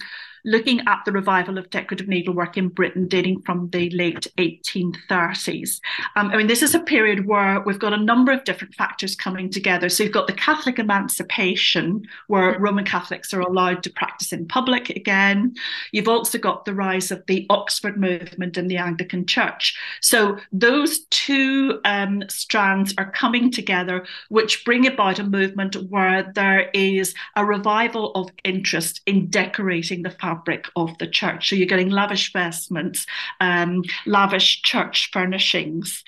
looking 0.48 0.80
at 0.88 1.02
the 1.04 1.12
revival 1.12 1.58
of 1.58 1.70
decorative 1.70 2.08
needlework 2.08 2.56
in 2.58 2.70
Britain 2.70 3.06
dating 3.06 3.42
from 3.42 3.70
the 3.72 3.90
late 3.90 4.28
1830s. 4.38 5.82
Um, 6.16 6.30
I 6.30 6.38
mean, 6.38 6.48
this 6.48 6.64
is 6.64 6.74
a 6.74 6.80
period 6.80 7.28
where 7.28 7.60
we've 7.60 7.78
got 7.78 7.92
a 7.92 7.98
number 7.98 8.32
of 8.32 8.46
different 8.46 8.74
factors 8.74 9.14
coming 9.14 9.50
together. 9.50 9.90
So 9.90 10.04
you've 10.04 10.14
got 10.14 10.26
the 10.26 10.34
Catholic 10.34 10.80
emancipation, 10.80 12.08
where 12.28 12.58
Roman 12.60 12.86
Catholics 12.86 13.34
are 13.34 13.42
allowed 13.42 13.84
to 13.84 13.90
practice 13.92 14.32
in 14.32 14.48
public 14.48 14.90
again. 14.90 15.54
You've 15.92 16.08
also 16.08 16.38
got 16.38 16.64
the 16.64 16.74
rise 16.74 17.12
of 17.12 17.26
the 17.28 17.46
Oxford 17.50 17.98
movement 17.98 18.56
and 18.56 18.72
the 18.72 18.78
Anglican 18.78 19.26
Church. 19.26 19.78
So 20.00 20.38
those 20.54 21.00
two 21.08 21.82
um, 21.84 22.24
strands 22.30 22.94
are 22.98 23.12
coming 23.12 23.52
together, 23.52 24.06
which 24.30 24.64
bring 24.64 24.88
about 24.88 25.20
a 25.20 25.26
movement 25.26 25.76
where 25.90 26.32
there 26.36 26.70
is 26.74 27.14
a 27.36 27.44
revival 27.44 28.14
of 28.14 28.30
interest 28.46 29.02
in 29.06 29.30
decorating 29.30 30.04
the 30.04 30.10
fabric 30.10 30.37
fabric 30.38 30.68
of 30.76 30.98
the 30.98 31.08
church. 31.08 31.50
So 31.50 31.56
you're 31.56 31.68
getting 31.68 31.90
lavish 31.90 32.32
vestments, 32.34 33.06
um, 33.40 33.84
lavish 34.06 34.62
church 34.62 35.10
furnishings. 35.12 36.04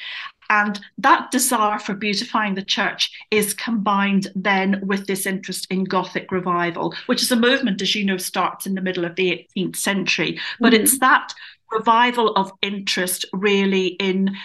And 0.51 0.79
that 0.97 1.29
desire 1.29 1.77
for 1.77 1.93
beautifying 1.93 2.55
the 2.55 2.63
church 2.63 3.11
is 3.29 3.53
combined 3.53 4.31
then 4.35 4.81
with 4.83 5.05
this 5.05 5.27
interest 5.27 5.67
in 5.69 5.83
Gothic 5.83 6.31
revival, 6.31 6.95
which 7.05 7.21
is 7.21 7.31
a 7.31 7.35
movement, 7.35 7.81
as 7.83 7.93
you 7.93 8.03
know, 8.03 8.17
starts 8.17 8.65
in 8.65 8.73
the 8.73 8.81
middle 8.81 9.05
of 9.05 9.15
the 9.15 9.45
18th 9.55 9.75
century. 9.75 10.39
But 10.59 10.73
mm-hmm. 10.73 10.83
it's 10.83 10.99
that 10.99 11.33
revival 11.71 12.33
of 12.35 12.51
interest 12.63 13.25
really 13.31 13.87
in 13.99 14.35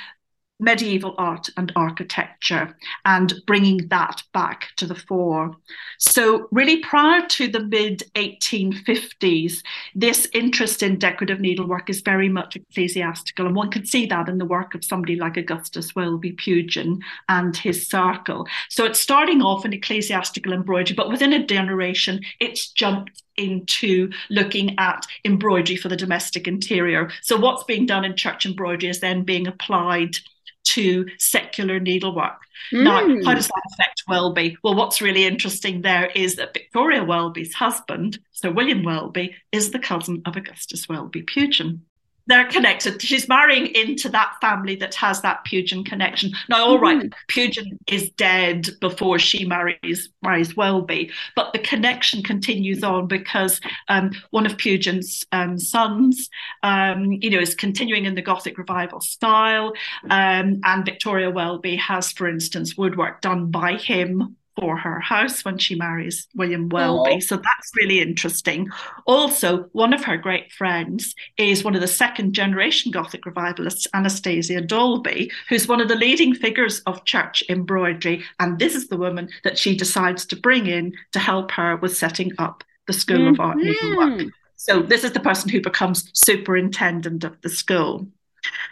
medieval 0.60 1.14
art 1.18 1.48
and 1.56 1.72
architecture 1.74 2.76
and 3.04 3.34
bringing 3.46 3.88
that 3.88 4.22
back 4.32 4.68
to 4.76 4.86
the 4.86 4.94
fore. 4.94 5.56
So, 5.98 6.48
really, 6.52 6.78
prior 6.78 7.26
to 7.26 7.48
the 7.48 7.60
mid 7.60 8.02
1850s, 8.14 9.62
this 9.94 10.28
interest 10.32 10.82
in 10.82 10.98
decorative 10.98 11.40
needlework 11.40 11.90
is 11.90 12.02
very 12.02 12.28
much 12.28 12.56
ecclesiastical, 12.56 13.46
and 13.46 13.56
one 13.56 13.70
can 13.70 13.84
see 13.84 14.06
that 14.06 14.28
in 14.28 14.38
the 14.38 14.44
work 14.44 14.74
of 14.74 14.84
somebody 14.84 15.16
like 15.16 15.36
Augustus 15.36 15.94
Welby 15.94 16.32
Pugin 16.32 17.00
and 17.28 17.56
his 17.56 17.88
circle. 17.88 18.46
So, 18.68 18.84
it's 18.84 19.00
starting 19.00 19.42
off 19.42 19.64
in 19.64 19.72
ecclesiastical 19.72 20.52
embroidery, 20.52 20.94
but 20.94 21.10
within 21.10 21.32
a 21.32 21.44
generation, 21.44 22.20
it's 22.40 22.70
jumped 22.70 23.22
into 23.36 24.10
looking 24.30 24.78
at 24.78 25.04
embroidery 25.24 25.76
for 25.76 25.88
the 25.88 25.96
domestic 25.96 26.46
interior. 26.46 27.10
So, 27.22 27.36
what's 27.36 27.64
being 27.64 27.86
done 27.86 28.04
in 28.04 28.16
church 28.16 28.46
embroidery 28.46 28.90
is 28.90 29.00
then 29.00 29.24
being 29.24 29.48
applied 29.48 30.16
to 30.64 31.06
secular 31.18 31.78
needlework. 31.78 32.40
Mm. 32.72 32.84
Now, 32.84 32.92
how 32.92 33.06
hmm. 33.06 33.34
does 33.34 33.48
that 33.48 33.62
affect 33.72 34.02
Welby? 34.08 34.56
Well, 34.62 34.74
what's 34.74 35.02
really 35.02 35.24
interesting 35.24 35.82
there 35.82 36.06
is 36.14 36.36
that 36.36 36.54
Victoria 36.54 37.04
Welby's 37.04 37.54
husband, 37.54 38.18
Sir 38.32 38.50
William 38.50 38.82
Welby, 38.82 39.34
is 39.52 39.70
the 39.70 39.78
cousin 39.78 40.22
of 40.24 40.36
Augustus 40.36 40.88
Welby 40.88 41.22
Pugin 41.22 41.80
they're 42.26 42.48
connected. 42.48 43.00
She's 43.02 43.28
marrying 43.28 43.66
into 43.66 44.08
that 44.10 44.36
family 44.40 44.76
that 44.76 44.94
has 44.94 45.20
that 45.22 45.44
Pugin 45.44 45.84
connection. 45.84 46.32
Now, 46.48 46.64
all 46.66 46.78
right, 46.78 46.98
mm-hmm. 46.98 47.08
Pugin 47.28 47.78
is 47.86 48.10
dead 48.10 48.68
before 48.80 49.18
she 49.18 49.44
marries 49.44 50.08
marries 50.22 50.56
Welby, 50.56 51.10
but 51.36 51.52
the 51.52 51.58
connection 51.58 52.22
continues 52.22 52.82
on 52.82 53.06
because 53.06 53.60
um, 53.88 54.12
one 54.30 54.46
of 54.46 54.56
Pugin's 54.56 55.26
um, 55.32 55.58
sons, 55.58 56.30
um, 56.62 57.12
you 57.12 57.30
know, 57.30 57.38
is 57.38 57.54
continuing 57.54 58.06
in 58.06 58.14
the 58.14 58.22
Gothic 58.22 58.56
revival 58.56 59.00
style, 59.00 59.72
um, 60.10 60.60
and 60.64 60.84
Victoria 60.84 61.30
Welby 61.30 61.76
has, 61.76 62.12
for 62.12 62.26
instance, 62.26 62.76
woodwork 62.76 63.20
done 63.20 63.50
by 63.50 63.74
him 63.74 64.36
for 64.56 64.76
her 64.76 65.00
house 65.00 65.44
when 65.44 65.58
she 65.58 65.74
marries 65.74 66.28
William 66.34 66.68
Welby. 66.68 67.20
So 67.20 67.36
that's 67.36 67.72
really 67.76 68.00
interesting. 68.00 68.68
Also, 69.06 69.64
one 69.72 69.92
of 69.92 70.04
her 70.04 70.16
great 70.16 70.52
friends 70.52 71.14
is 71.36 71.64
one 71.64 71.74
of 71.74 71.80
the 71.80 71.88
second 71.88 72.34
generation 72.34 72.92
Gothic 72.92 73.26
revivalists, 73.26 73.86
Anastasia 73.94 74.60
Dolby, 74.60 75.30
who's 75.48 75.66
one 75.66 75.80
of 75.80 75.88
the 75.88 75.96
leading 75.96 76.34
figures 76.34 76.80
of 76.80 77.04
church 77.04 77.42
embroidery. 77.48 78.24
And 78.38 78.58
this 78.58 78.74
is 78.74 78.88
the 78.88 78.96
woman 78.96 79.28
that 79.42 79.58
she 79.58 79.76
decides 79.76 80.24
to 80.26 80.36
bring 80.36 80.66
in 80.66 80.94
to 81.12 81.18
help 81.18 81.50
her 81.52 81.76
with 81.76 81.96
setting 81.96 82.32
up 82.38 82.64
the 82.86 82.92
School 82.92 83.18
mm-hmm. 83.18 83.34
of 83.34 83.40
Art 83.40 83.56
Needlework. 83.56 84.30
So 84.56 84.80
this 84.80 85.04
is 85.04 85.12
the 85.12 85.20
person 85.20 85.50
who 85.50 85.60
becomes 85.60 86.10
superintendent 86.14 87.24
of 87.24 87.40
the 87.42 87.48
school. 87.48 88.06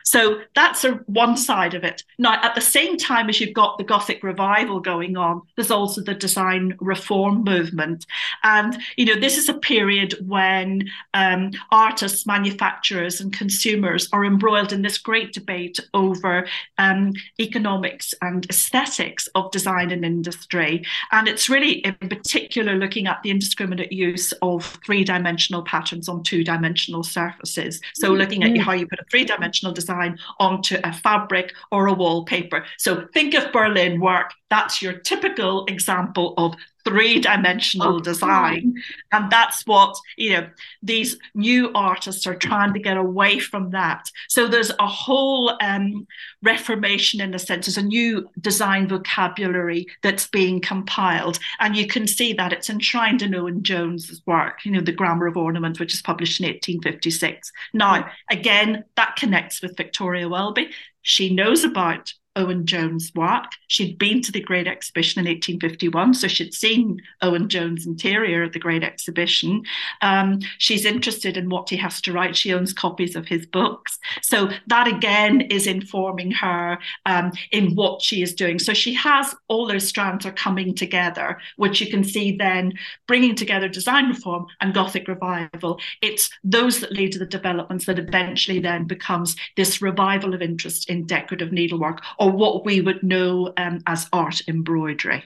So 0.04 0.40
that's 0.54 0.84
a, 0.84 0.92
one 1.06 1.36
side 1.36 1.74
of 1.74 1.84
it. 1.84 2.02
Now, 2.18 2.34
at 2.42 2.54
the 2.54 2.60
same 2.60 2.96
time 2.96 3.28
as 3.28 3.40
you've 3.40 3.54
got 3.54 3.78
the 3.78 3.84
Gothic 3.84 4.22
revival 4.22 4.80
going 4.80 5.16
on, 5.16 5.42
there's 5.56 5.70
also 5.70 6.02
the 6.02 6.14
design 6.14 6.76
reform 6.80 7.44
movement. 7.44 8.06
And, 8.42 8.76
you 8.96 9.06
know, 9.06 9.18
this 9.18 9.38
is 9.38 9.48
a 9.48 9.54
period 9.54 10.14
when 10.26 10.88
um, 11.14 11.52
artists, 11.70 12.26
manufacturers, 12.26 13.20
and 13.20 13.32
consumers 13.32 14.08
are 14.12 14.24
embroiled 14.24 14.72
in 14.72 14.82
this 14.82 14.98
great 14.98 15.32
debate 15.32 15.78
over 15.94 16.46
um, 16.78 17.12
economics 17.40 18.14
and 18.20 18.44
aesthetics 18.50 19.28
of 19.34 19.50
design 19.50 19.90
and 19.90 20.04
industry. 20.04 20.84
And 21.10 21.28
it's 21.28 21.48
really, 21.48 21.78
in 21.78 21.94
particular, 22.08 22.74
looking 22.74 23.06
at 23.06 23.22
the 23.22 23.30
indiscriminate 23.30 23.92
use 23.92 24.32
of 24.42 24.78
three 24.84 25.04
dimensional 25.04 25.62
patterns 25.62 26.08
on 26.08 26.22
two 26.22 26.44
dimensional 26.44 27.02
surfaces. 27.02 27.80
So, 27.94 28.08
mm-hmm. 28.08 28.18
looking 28.18 28.44
at 28.44 28.58
how 28.58 28.72
you 28.72 28.86
put 28.86 29.00
a 29.00 29.04
three 29.10 29.24
design 29.70 29.92
design 30.02 30.18
onto 30.38 30.76
a 30.84 30.92
fabric 30.92 31.54
or 31.70 31.86
a 31.86 31.92
wallpaper. 31.92 32.64
So 32.78 33.06
think 33.12 33.34
of 33.34 33.52
Berlin 33.52 34.00
work. 34.00 34.32
That's 34.52 34.82
your 34.82 34.92
typical 34.92 35.64
example 35.64 36.34
of 36.36 36.54
three 36.84 37.20
dimensional 37.20 37.94
okay. 37.94 38.02
design. 38.04 38.74
And 39.10 39.30
that's 39.30 39.66
what, 39.66 39.96
you 40.18 40.32
know, 40.34 40.46
these 40.82 41.16
new 41.34 41.70
artists 41.74 42.26
are 42.26 42.34
trying 42.34 42.74
to 42.74 42.78
get 42.78 42.98
away 42.98 43.38
from 43.38 43.70
that. 43.70 44.10
So 44.28 44.46
there's 44.46 44.70
a 44.78 44.86
whole 44.86 45.56
um, 45.62 46.06
reformation 46.42 47.22
in 47.22 47.32
a 47.32 47.38
sense. 47.38 47.64
There's 47.64 47.78
a 47.78 47.82
new 47.82 48.28
design 48.42 48.88
vocabulary 48.88 49.86
that's 50.02 50.26
being 50.26 50.60
compiled. 50.60 51.38
And 51.58 51.74
you 51.74 51.86
can 51.86 52.06
see 52.06 52.34
that 52.34 52.52
it's 52.52 52.68
enshrined 52.68 53.22
in 53.22 53.34
Owen 53.34 53.62
Jones's 53.62 54.20
work, 54.26 54.66
you 54.66 54.72
know, 54.72 54.82
The 54.82 54.92
Grammar 54.92 55.28
of 55.28 55.38
Ornament, 55.38 55.80
which 55.80 55.94
is 55.94 56.02
published 56.02 56.40
in 56.40 56.44
1856. 56.44 57.50
Now, 57.72 58.06
again, 58.30 58.84
that 58.96 59.16
connects 59.16 59.62
with 59.62 59.78
Victoria 59.78 60.28
Welby. 60.28 60.68
She 61.00 61.34
knows 61.34 61.64
about 61.64 62.12
Owen 62.36 62.66
Jones' 62.66 63.12
work. 63.14 63.52
She'd 63.68 63.98
been 63.98 64.22
to 64.22 64.32
the 64.32 64.40
Great 64.40 64.66
Exhibition 64.66 65.20
in 65.20 65.26
1851, 65.26 66.14
so 66.14 66.28
she'd 66.28 66.54
seen 66.54 67.00
Owen 67.20 67.48
Jones' 67.48 67.86
interior 67.86 68.42
at 68.42 68.52
the 68.52 68.58
Great 68.58 68.82
Exhibition. 68.82 69.62
Um, 70.00 70.40
she's 70.58 70.84
interested 70.84 71.36
in 71.36 71.48
what 71.48 71.68
he 71.68 71.76
has 71.76 72.00
to 72.02 72.12
write. 72.12 72.36
She 72.36 72.52
owns 72.52 72.72
copies 72.72 73.16
of 73.16 73.26
his 73.26 73.46
books. 73.46 73.98
So 74.22 74.50
that 74.68 74.88
again 74.88 75.42
is 75.42 75.66
informing 75.66 76.30
her 76.32 76.78
um, 77.06 77.32
in 77.50 77.74
what 77.74 78.02
she 78.02 78.22
is 78.22 78.34
doing. 78.34 78.58
So 78.58 78.72
she 78.72 78.94
has 78.94 79.34
all 79.48 79.66
those 79.66 79.88
strands 79.88 80.24
are 80.24 80.32
coming 80.32 80.74
together, 80.74 81.38
which 81.56 81.80
you 81.80 81.90
can 81.90 82.04
see 82.04 82.36
then 82.36 82.72
bringing 83.06 83.34
together 83.34 83.68
design 83.68 84.08
reform 84.08 84.46
and 84.60 84.74
Gothic 84.74 85.08
revival. 85.08 85.78
It's 86.00 86.30
those 86.42 86.80
that 86.80 86.92
lead 86.92 87.12
to 87.12 87.18
the 87.18 87.26
developments 87.26 87.86
that 87.86 87.98
eventually 87.98 88.58
then 88.58 88.84
becomes 88.86 89.36
this 89.56 89.82
revival 89.82 90.34
of 90.34 90.42
interest 90.42 90.88
in 90.88 91.06
decorative 91.06 91.52
needlework 91.52 92.00
or 92.22 92.30
what 92.30 92.64
we 92.64 92.80
would 92.80 93.02
know 93.02 93.52
um, 93.56 93.80
as 93.86 94.08
art 94.12 94.42
embroidery. 94.46 95.24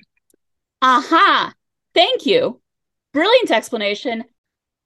Aha! 0.80 1.52
Thank 1.94 2.24
you. 2.24 2.60
Brilliant 3.12 3.50
explanation. 3.50 4.24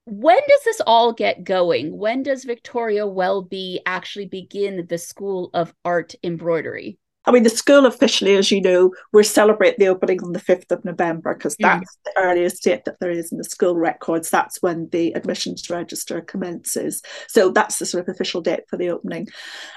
When 0.07 0.39
does 0.49 0.65
this 0.65 0.81
all 0.87 1.13
get 1.13 1.45
going? 1.45 1.97
When 1.97 2.25
does 2.25 2.45
Victoria 2.45 3.07
Welby 3.07 3.81
actually 3.87 4.27
begin 4.27 4.87
the 4.89 4.99
School 4.99 5.51
of 5.55 5.73
Art 5.85 6.15
Embroidery? 6.25 6.99
I 7.27 7.33
mean, 7.33 7.43
the 7.43 7.51
school 7.51 7.85
officially, 7.85 8.35
as 8.37 8.51
you 8.51 8.63
know, 8.63 8.93
we're 9.13 9.23
celebrating 9.23 9.79
the 9.79 9.89
opening 9.89 10.23
on 10.23 10.33
the 10.33 10.41
5th 10.41 10.71
of 10.71 10.85
November 10.85 11.35
because 11.35 11.55
that's 11.59 11.97
mm. 11.97 12.05
the 12.05 12.13
earliest 12.17 12.63
date 12.63 12.85
that 12.87 12.99
there 12.99 13.11
is 13.11 13.31
in 13.31 13.39
the 13.39 13.45
school 13.45 13.77
records. 13.77 14.31
That's 14.31 14.63
when 14.63 14.89
the 14.91 15.13
admissions 15.13 15.69
register 15.69 16.23
commences. 16.23 17.03
So 17.29 17.51
that's 17.51 17.79
the 17.79 17.87
sort 17.87 18.09
of 18.09 18.15
official 18.15 18.41
date 18.41 18.65
for 18.69 18.79
the 18.79 18.89
opening. 18.89 19.29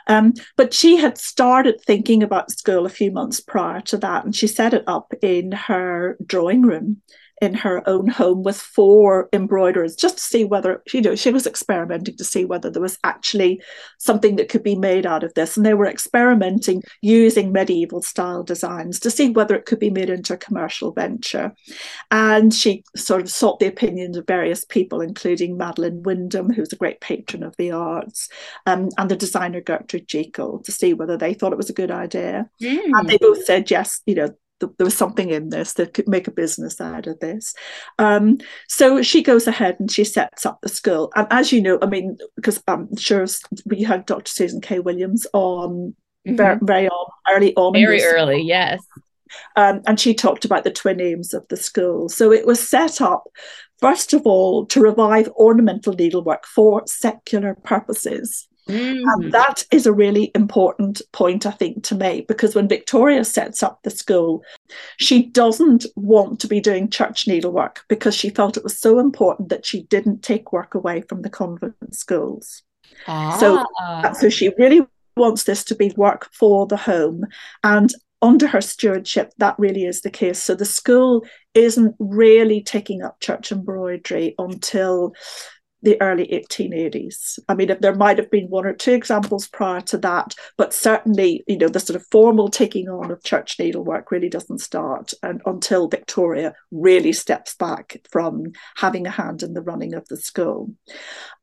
Um, 0.08 0.34
but 0.56 0.73
she 0.73 0.95
had 0.95 1.17
started 1.17 1.82
thinking 1.82 2.23
about 2.23 2.51
school 2.51 2.86
a 2.86 2.89
few 2.89 3.12
months 3.12 3.41
prior 3.41 3.82
to 3.82 3.97
that, 3.97 4.23
and 4.23 4.34
she 4.34 4.47
set 4.47 4.73
it 4.73 4.84
up 4.88 5.13
in 5.21 5.51
her 5.51 6.17
drawing 6.25 6.62
room 6.62 7.01
in 7.43 7.53
her 7.53 7.88
own 7.88 8.08
home 8.08 8.41
with 8.41 8.56
four 8.56 9.27
embroiderers 9.34 9.97
just 9.97 10.17
to 10.17 10.23
see 10.23 10.45
whether 10.45 10.82
you 10.93 11.01
know 11.01 11.13
she 11.13 11.29
was 11.29 11.45
experimenting 11.45 12.15
to 12.15 12.23
see 12.23 12.45
whether 12.45 12.69
there 12.69 12.82
was 12.82 12.97
actually 13.03 13.62
something 13.99 14.38
that 14.38 14.47
could 14.47 14.63
be 14.63 14.75
made 14.75 15.06
out 15.06 15.23
of 15.23 15.34
this. 15.34 15.58
And 15.58 15.65
they 15.65 15.73
were 15.73 15.86
experimenting 15.86 16.82
using 17.01 17.51
medieval 17.51 18.01
style 18.01 18.43
designs 18.43 18.99
to 19.01 19.12
see 19.12 19.29
whether 19.29 19.56
it 19.56 19.65
could 19.65 19.79
be 19.79 19.89
made 19.89 20.10
into 20.10 20.34
a 20.34 20.38
commercial 20.38 20.93
venture. 20.93 21.53
And 22.12 22.53
she 22.53 22.86
sort 22.95 23.21
of 23.21 23.29
sought 23.29 23.60
the 23.60 23.67
opinions 23.67 24.15
of 24.15 24.25
various 24.25 24.63
people 24.63 25.01
including 25.01 25.58
Madeline 25.58 26.01
Wyndham 26.03 26.49
who's 26.49 26.71
a 26.71 26.77
great 26.77 27.01
patron 27.01 27.43
of 27.43 27.56
the 27.58 27.71
arts 27.71 28.29
um, 28.65 28.89
and 28.97 29.12
the 29.12 29.17
designer 29.17 29.60
Gertrude 29.60 30.08
Jekyll 30.08 30.60
to 30.60 30.71
see 30.71 30.93
whether 30.93 31.17
they 31.17 31.34
thought 31.34 31.51
it 31.51 31.58
was 31.58 31.69
a 31.69 31.73
good 31.73 31.91
idea. 31.91 32.49
Mm. 32.62 32.91
and 32.93 33.10
they 33.10 33.17
both 33.17 33.43
said 33.43 33.69
yes 33.69 34.01
you 34.06 34.15
know 34.15 34.29
there 34.59 34.85
was 34.85 34.95
something 34.95 35.29
in 35.29 35.49
this 35.49 35.73
that 35.73 35.93
could 35.93 36.07
make 36.07 36.27
a 36.27 36.31
business 36.31 36.79
out 36.79 37.07
of 37.07 37.19
this. 37.19 37.53
Um, 37.99 38.37
so 38.67 39.01
she 39.01 39.21
goes 39.21 39.47
ahead 39.47 39.77
and 39.79 39.91
she 39.91 40.03
sets 40.03 40.45
up 40.45 40.59
the 40.61 40.69
school. 40.69 41.11
And 41.15 41.27
as 41.31 41.51
you 41.51 41.61
know, 41.61 41.79
I 41.81 41.85
mean, 41.85 42.17
because 42.35 42.61
I'm 42.67 42.95
sure 42.95 43.25
we 43.65 43.83
had 43.83 44.05
Dr. 44.05 44.29
Susan 44.29 44.61
K. 44.61 44.79
Williams 44.79 45.27
on 45.33 45.95
mm-hmm. 46.27 46.35
very, 46.35 46.59
very 46.61 46.89
early 47.31 47.55
on. 47.55 47.73
Very 47.73 48.03
early, 48.03 48.41
yes. 48.41 48.81
Um, 49.55 49.81
and 49.87 49.99
she 49.99 50.13
talked 50.13 50.45
about 50.45 50.63
the 50.63 50.71
twin 50.71 51.01
aims 51.01 51.33
of 51.33 51.47
the 51.49 51.57
school. 51.57 52.09
So 52.09 52.31
it 52.31 52.45
was 52.45 52.65
set 52.65 53.01
up, 53.01 53.25
first 53.79 54.13
of 54.13 54.21
all, 54.25 54.65
to 54.67 54.79
revive 54.79 55.27
ornamental 55.29 55.93
needlework 55.93 56.45
for 56.45 56.83
secular 56.85 57.55
purposes. 57.55 58.47
Mm. 58.69 59.02
And 59.06 59.32
that 59.34 59.65
is 59.71 59.86
a 59.86 59.93
really 59.93 60.32
important 60.36 61.02
point, 61.12 61.45
I 61.45 61.52
think, 61.52 61.84
to 61.86 61.95
make 61.95 62.28
because 62.28 62.56
when 62.56 62.67
Victoria 62.67 63.26
sets 63.26 63.62
up 63.62 63.80
the 63.84 63.89
school, 63.89 64.43
she 64.97 65.26
doesn't 65.26 65.86
want 65.95 66.39
to 66.39 66.47
be 66.47 66.62
doing 66.62 66.89
church 66.89 67.28
needlework 67.28 67.84
because 67.89 68.15
she 68.15 68.30
felt 68.30 68.58
it 68.58 68.63
was 68.63 68.80
so 68.80 68.99
important 68.99 69.49
that 69.49 69.65
she 69.65 69.84
didn't 69.84 70.23
take 70.23 70.54
work 70.54 70.76
away 70.76 71.02
from 71.02 71.21
the 71.21 71.30
convent 71.30 71.76
schools. 71.93 72.63
Ah. 73.08 73.38
So, 73.38 74.13
so 74.13 74.30
she 74.30 74.54
really 74.58 74.82
wants 75.17 75.43
this 75.43 75.63
to 75.65 75.76
be 75.76 75.93
work 75.97 76.30
for 76.34 76.65
the 76.65 76.78
home. 76.78 77.26
And 77.63 77.93
under 78.21 78.47
her 78.47 78.62
stewardship, 78.62 79.34
that 79.38 79.56
really 79.60 79.84
is 79.84 80.02
the 80.02 80.10
case. 80.10 80.41
So 80.41 80.56
the 80.56 80.65
school 80.65 81.26
isn't 81.54 81.95
really 81.99 82.63
taking 82.63 83.04
up 83.04 83.19
church 83.19 83.52
embroidery 83.52 84.34
until 84.38 85.13
the 85.83 86.01
early 86.01 86.27
1880s. 86.27 87.39
I 87.47 87.53
mean, 87.53 87.69
if 87.69 87.79
there 87.79 87.95
might 87.95 88.17
have 88.17 88.31
been 88.31 88.49
one 88.49 88.65
or 88.65 88.73
two 88.73 88.93
examples 88.93 89.47
prior 89.47 89.81
to 89.81 89.97
that, 89.99 90.33
but 90.57 90.73
certainly, 90.73 91.43
you 91.47 91.57
know, 91.57 91.67
the 91.67 91.79
sort 91.79 91.95
of 91.95 92.07
formal 92.07 92.49
taking 92.49 92.89
on 92.89 93.11
of 93.11 93.23
church 93.23 93.59
needlework 93.59 94.09
really 94.09 94.29
doesn't 94.29 94.59
start 94.59 95.13
and, 95.21 95.41
until 95.45 95.87
Victoria 95.87 96.53
really 96.71 97.13
steps 97.13 97.53
back 97.55 97.97
from 98.09 98.53
having 98.77 99.05
a 99.05 99.11
hand 99.11 99.43
in 99.43 99.53
the 99.53 99.61
running 99.61 99.93
of 99.93 100.07
the 100.07 100.17
school. 100.17 100.71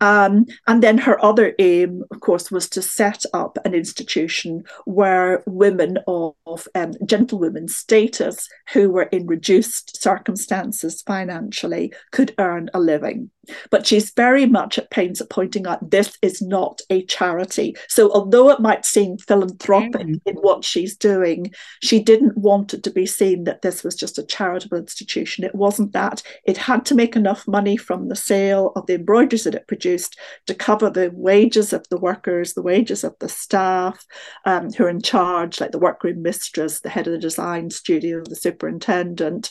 Um, 0.00 0.46
and 0.66 0.82
then 0.82 0.98
her 0.98 1.22
other 1.24 1.54
aim, 1.58 2.02
of 2.10 2.20
course, 2.20 2.50
was 2.50 2.68
to 2.70 2.82
set 2.82 3.24
up 3.34 3.58
an 3.64 3.74
institution 3.74 4.64
where 4.86 5.42
women 5.46 5.98
of 6.06 6.66
um, 6.74 6.94
gentlewomen 7.04 7.68
status 7.68 8.48
who 8.72 8.90
were 8.90 9.04
in 9.04 9.26
reduced 9.26 10.00
circumstances 10.02 11.02
financially 11.02 11.92
could 12.10 12.34
earn 12.38 12.70
a 12.72 12.80
living. 12.80 13.30
But 13.70 13.86
she's 13.86 14.10
very 14.10 14.29
very 14.30 14.46
much 14.46 14.78
at 14.78 14.90
pains 14.90 15.20
at 15.20 15.28
pointing 15.28 15.66
out 15.66 15.90
this 15.90 16.16
is 16.22 16.40
not 16.40 16.80
a 16.88 17.04
charity. 17.06 17.74
So, 17.88 18.12
although 18.12 18.48
it 18.50 18.60
might 18.60 18.84
seem 18.84 19.18
philanthropic 19.18 20.06
mm. 20.06 20.20
in 20.24 20.36
what 20.36 20.64
she's 20.64 20.96
doing, 20.96 21.52
she 21.82 21.98
didn't 22.00 22.38
want 22.38 22.72
it 22.72 22.84
to 22.84 22.92
be 22.92 23.06
seen 23.06 23.42
that 23.44 23.62
this 23.62 23.82
was 23.82 23.96
just 23.96 24.18
a 24.18 24.22
charitable 24.22 24.78
institution. 24.78 25.42
It 25.42 25.56
wasn't 25.56 25.92
that. 25.94 26.22
It 26.44 26.56
had 26.56 26.86
to 26.86 26.94
make 26.94 27.16
enough 27.16 27.48
money 27.48 27.76
from 27.76 28.06
the 28.06 28.14
sale 28.14 28.70
of 28.76 28.86
the 28.86 28.94
embroideries 28.94 29.42
that 29.44 29.56
it 29.56 29.66
produced 29.66 30.16
to 30.46 30.54
cover 30.54 30.88
the 30.90 31.10
wages 31.12 31.72
of 31.72 31.84
the 31.88 31.98
workers, 31.98 32.54
the 32.54 32.62
wages 32.62 33.02
of 33.02 33.16
the 33.18 33.28
staff 33.28 34.06
um, 34.44 34.70
who 34.70 34.84
are 34.84 34.90
in 34.90 35.02
charge, 35.02 35.60
like 35.60 35.72
the 35.72 35.86
workroom 35.88 36.22
mistress, 36.22 36.82
the 36.82 36.88
head 36.88 37.08
of 37.08 37.14
the 37.14 37.18
design 37.18 37.68
studio, 37.70 38.22
the 38.22 38.36
superintendent. 38.36 39.50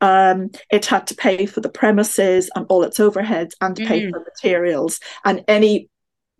Um, 0.00 0.50
it 0.72 0.86
had 0.86 1.06
to 1.06 1.14
pay 1.14 1.46
for 1.46 1.60
the 1.60 1.68
premises 1.68 2.50
and 2.56 2.66
all 2.68 2.82
its 2.82 2.98
overheads 2.98 3.52
and 3.60 3.76
pay 3.76 4.02
mm. 4.02 4.15
For 4.16 4.24
materials 4.24 5.00
and 5.24 5.44
any 5.48 5.88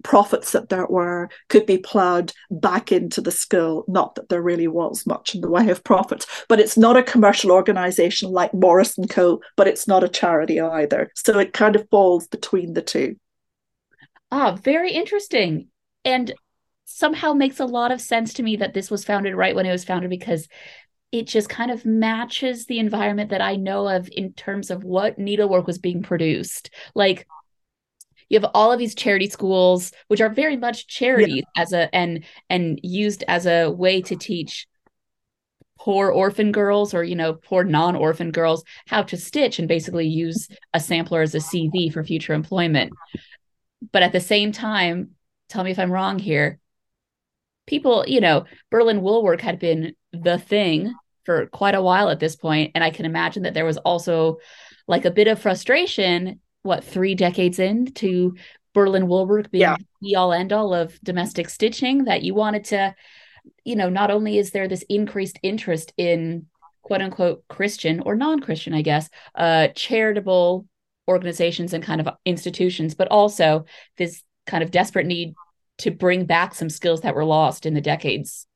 profits 0.02 0.52
that 0.52 0.68
there 0.68 0.86
were 0.86 1.28
could 1.48 1.66
be 1.66 1.78
ploughed 1.78 2.32
back 2.50 2.92
into 2.92 3.20
the 3.20 3.30
school. 3.30 3.84
Not 3.88 4.14
that 4.14 4.28
there 4.28 4.42
really 4.42 4.68
was 4.68 5.06
much 5.06 5.34
in 5.34 5.40
the 5.40 5.50
way 5.50 5.68
of 5.70 5.84
profits, 5.84 6.26
but 6.48 6.60
it's 6.60 6.76
not 6.76 6.96
a 6.96 7.02
commercial 7.02 7.52
organisation 7.52 8.30
like 8.30 8.54
Morris 8.54 8.96
and 8.98 9.08
Co. 9.08 9.40
But 9.56 9.68
it's 9.68 9.88
not 9.88 10.04
a 10.04 10.08
charity 10.08 10.60
either. 10.60 11.10
So 11.14 11.38
it 11.38 11.52
kind 11.52 11.76
of 11.76 11.88
falls 11.90 12.26
between 12.28 12.74
the 12.74 12.82
two. 12.82 13.16
Ah, 14.30 14.56
very 14.56 14.92
interesting, 14.92 15.68
and 16.04 16.32
somehow 16.84 17.32
makes 17.32 17.60
a 17.60 17.64
lot 17.64 17.90
of 17.90 18.00
sense 18.00 18.34
to 18.34 18.42
me 18.42 18.56
that 18.56 18.74
this 18.74 18.90
was 18.90 19.04
founded 19.04 19.34
right 19.34 19.54
when 19.54 19.66
it 19.66 19.72
was 19.72 19.84
founded 19.84 20.10
because 20.10 20.48
it 21.12 21.26
just 21.26 21.48
kind 21.48 21.70
of 21.70 21.84
matches 21.84 22.66
the 22.66 22.78
environment 22.78 23.30
that 23.30 23.40
I 23.40 23.56
know 23.56 23.88
of 23.88 24.08
in 24.10 24.32
terms 24.32 24.70
of 24.70 24.84
what 24.84 25.18
needlework 25.18 25.66
was 25.66 25.78
being 25.78 26.02
produced. 26.02 26.70
Like 26.94 27.26
you 28.28 28.38
have 28.38 28.50
all 28.54 28.72
of 28.72 28.78
these 28.78 28.94
charity 28.94 29.28
schools 29.28 29.92
which 30.08 30.20
are 30.20 30.28
very 30.28 30.56
much 30.56 30.86
charities 30.86 31.44
yeah. 31.56 31.62
as 31.62 31.72
a 31.72 31.94
and 31.94 32.24
and 32.50 32.80
used 32.82 33.24
as 33.28 33.46
a 33.46 33.70
way 33.70 34.02
to 34.02 34.16
teach 34.16 34.66
poor 35.78 36.10
orphan 36.10 36.52
girls 36.52 36.94
or 36.94 37.04
you 37.04 37.14
know 37.14 37.34
poor 37.34 37.62
non-orphan 37.64 38.30
girls 38.30 38.64
how 38.86 39.02
to 39.02 39.16
stitch 39.16 39.58
and 39.58 39.68
basically 39.68 40.06
use 40.06 40.48
a 40.74 40.80
sampler 40.80 41.22
as 41.22 41.34
a 41.34 41.38
CV 41.38 41.92
for 41.92 42.02
future 42.02 42.32
employment. 42.32 42.92
But 43.92 44.02
at 44.02 44.12
the 44.12 44.20
same 44.20 44.52
time, 44.52 45.10
tell 45.48 45.62
me 45.62 45.70
if 45.70 45.78
I'm 45.78 45.92
wrong 45.92 46.18
here. 46.18 46.58
People, 47.66 48.04
you 48.06 48.20
know, 48.20 48.44
Berlin 48.70 49.02
woolwork 49.02 49.40
had 49.40 49.58
been 49.58 49.94
the 50.12 50.38
thing 50.38 50.94
for 51.26 51.46
quite 51.46 51.74
a 51.74 51.82
while 51.82 52.08
at 52.08 52.20
this 52.20 52.36
point 52.36 52.70
and 52.74 52.82
i 52.82 52.88
can 52.88 53.04
imagine 53.04 53.42
that 53.42 53.52
there 53.52 53.64
was 53.64 53.76
also 53.78 54.38
like 54.88 55.04
a 55.04 55.10
bit 55.10 55.26
of 55.26 55.40
frustration 55.40 56.40
what 56.66 56.84
three 56.84 57.14
decades 57.14 57.58
in 57.58 57.86
to 57.92 58.36
berlin 58.74 59.08
woolwork 59.08 59.50
being 59.50 59.62
yeah. 59.62 59.76
the 60.02 60.16
all 60.16 60.32
end 60.32 60.52
all 60.52 60.74
of 60.74 61.00
domestic 61.02 61.48
stitching 61.48 62.04
that 62.04 62.22
you 62.22 62.34
wanted 62.34 62.64
to 62.64 62.94
you 63.64 63.76
know 63.76 63.88
not 63.88 64.10
only 64.10 64.38
is 64.38 64.50
there 64.50 64.68
this 64.68 64.84
increased 64.88 65.38
interest 65.42 65.92
in 65.96 66.46
quote 66.82 67.00
unquote 67.00 67.44
christian 67.48 68.00
or 68.00 68.14
non-christian 68.14 68.74
i 68.74 68.82
guess 68.82 69.08
uh 69.36 69.68
charitable 69.68 70.66
organizations 71.08 71.72
and 71.72 71.84
kind 71.84 72.00
of 72.00 72.08
institutions 72.24 72.94
but 72.94 73.08
also 73.08 73.64
this 73.96 74.22
kind 74.46 74.62
of 74.62 74.70
desperate 74.70 75.06
need 75.06 75.34
to 75.78 75.90
bring 75.90 76.24
back 76.24 76.54
some 76.54 76.70
skills 76.70 77.02
that 77.02 77.14
were 77.14 77.24
lost 77.24 77.66
in 77.66 77.74
the 77.74 77.80
decades 77.80 78.46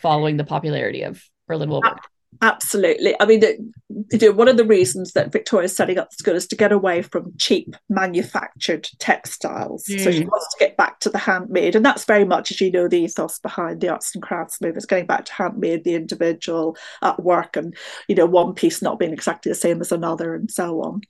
following 0.00 0.36
the 0.36 0.44
popularity 0.44 1.02
of 1.02 1.22
Berlin 1.46 1.68
Woolwork. 1.68 2.00
Absolutely. 2.42 3.14
I 3.20 3.26
mean, 3.26 3.42
one 3.88 4.48
of 4.48 4.56
the 4.56 4.64
reasons 4.64 5.12
that 5.12 5.32
Victoria 5.32 5.66
is 5.66 5.76
setting 5.76 5.98
up 5.98 6.10
the 6.10 6.16
school 6.16 6.34
is 6.34 6.46
to 6.48 6.56
get 6.56 6.72
away 6.72 7.02
from 7.02 7.32
cheap 7.38 7.74
manufactured 7.88 8.88
textiles. 8.98 9.84
Mm. 9.84 10.02
So 10.02 10.10
she 10.10 10.24
mm. 10.24 10.28
wants 10.28 10.48
to 10.52 10.64
get 10.64 10.76
back 10.76 11.00
to 11.00 11.10
the 11.10 11.18
handmade. 11.18 11.76
And 11.76 11.84
that's 11.84 12.04
very 12.04 12.24
much, 12.24 12.50
as 12.50 12.60
you 12.60 12.70
know, 12.70 12.88
the 12.88 13.00
ethos 13.00 13.38
behind 13.38 13.80
the 13.80 13.88
arts 13.88 14.14
and 14.14 14.22
crafts 14.22 14.60
movement, 14.60 14.88
getting 14.88 15.06
back 15.06 15.26
to 15.26 15.32
handmade, 15.32 15.84
the 15.84 15.94
individual 15.94 16.76
at 17.02 17.22
work, 17.22 17.56
and, 17.56 17.74
you 18.08 18.14
know, 18.14 18.26
one 18.26 18.54
piece 18.54 18.82
not 18.82 18.98
being 18.98 19.12
exactly 19.12 19.50
the 19.50 19.56
same 19.56 19.80
as 19.80 19.92
another, 19.92 20.34
and 20.34 20.50
so 20.50 20.80
on. 20.80 21.00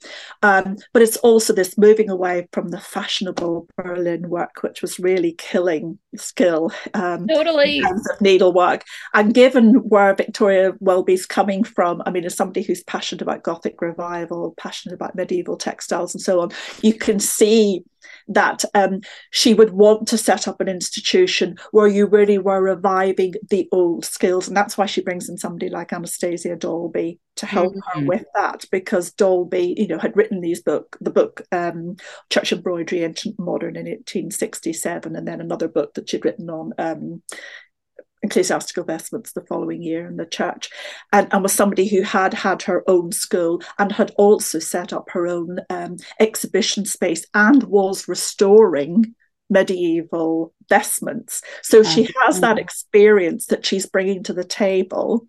Um, 0.43 0.77
but 0.93 1.03
it's 1.03 1.17
also 1.19 1.53
this 1.53 1.79
moving 1.79 2.11
away 2.11 2.49
from 2.53 2.69
the 2.69 2.81
fashionable 2.81 3.67
Berlin 3.77 4.29
work, 4.29 4.63
which 4.63 4.83
was 4.83 4.99
really 4.99 5.33
killing 5.33 5.99
skill 6.17 6.71
um, 6.93 7.27
totally. 7.27 7.79
in 7.79 7.85
terms 7.85 8.11
of 8.11 8.21
needlework. 8.21 8.85
And 9.15 9.35
given 9.35 9.75
where 9.89 10.15
Victoria 10.15 10.73
Welby's 11.15 11.27
coming 11.27 11.65
from, 11.65 12.03
I 12.07 12.11
mean, 12.11 12.25
as 12.25 12.37
somebody 12.37 12.63
who's 12.63 12.83
passionate 12.85 13.23
about 13.23 13.43
Gothic 13.43 13.81
revival, 13.81 14.55
passionate 14.57 14.95
about 14.95 15.15
medieval 15.15 15.57
textiles 15.57 16.15
and 16.15 16.21
so 16.21 16.41
on, 16.41 16.51
you 16.83 16.95
can 16.95 17.21
see 17.21 17.85
that 18.29 18.65
um, 18.75 19.01
she 19.31 19.55
would 19.55 19.71
want 19.71 20.09
to 20.09 20.19
set 20.19 20.47
up 20.47 20.61
an 20.61 20.69
institution 20.69 21.57
where 21.73 21.87
you 21.87 22.07
really 22.07 22.39
were 22.39 22.61
reviving 22.61 23.35
the 23.49 23.69
old 23.73 24.05
skills. 24.05 24.49
And 24.49 24.57
that's 24.57 24.77
why 24.77 24.87
she 24.87 25.03
brings 25.03 25.29
in 25.29 25.39
somebody 25.39 25.71
like 25.71 25.93
Anastasia 25.93 26.57
Dolby 26.57 27.19
to 27.37 27.47
help 27.47 27.75
mm-hmm. 27.75 28.01
her 28.01 28.07
with 28.07 28.25
that, 28.35 28.65
because 28.71 29.13
Dolby, 29.13 29.75
you 29.77 29.89
know, 29.89 29.99
had 29.99 30.17
written 30.17 30.41
these 30.41 30.63
book, 30.63 30.97
the 31.01 31.11
book 31.11 31.43
um, 31.51 31.97
Church 32.31 32.53
Embroidery 32.53 33.05
Ancient 33.05 33.39
Modern 33.39 33.77
in 33.77 33.87
1867, 33.87 35.17
and 35.17 35.27
then 35.27 35.41
another 35.41 35.69
book 35.69 35.95
that 35.95 36.09
she'd 36.09 36.25
written 36.25 36.51
on 36.51 36.73
um, 36.79 37.23
ecclesiastical 38.25 38.85
vestments 38.85 39.33
the 39.33 39.45
following 39.47 39.83
year 39.83 40.07
in 40.07 40.17
the 40.17 40.27
church. 40.27 40.71
And, 41.13 41.29
and 41.33 41.43
was 41.43 41.53
somebody 41.53 41.87
who 41.87 42.03
had 42.03 42.35
had 42.35 42.63
her 42.63 42.83
own 42.89 43.13
school 43.13 43.63
and 43.79 43.93
had 43.93 44.13
also 44.17 44.59
set 44.59 44.93
up 44.93 45.11
her 45.11 45.29
own 45.29 45.61
um, 45.71 45.99
exhibition 46.19 46.87
space 46.87 47.25
and 47.35 47.63
was 47.65 48.09
restoring 48.09 49.15
medieval 49.51 50.55
vestments. 50.69 51.43
So 51.63 51.83
she 51.83 52.09
has 52.23 52.41
that 52.41 52.59
experience 52.59 53.47
that 53.47 53.67
she's 53.67 53.87
bringing 53.87 54.23
to 54.25 54.33
the 54.33 54.45
table 54.45 55.29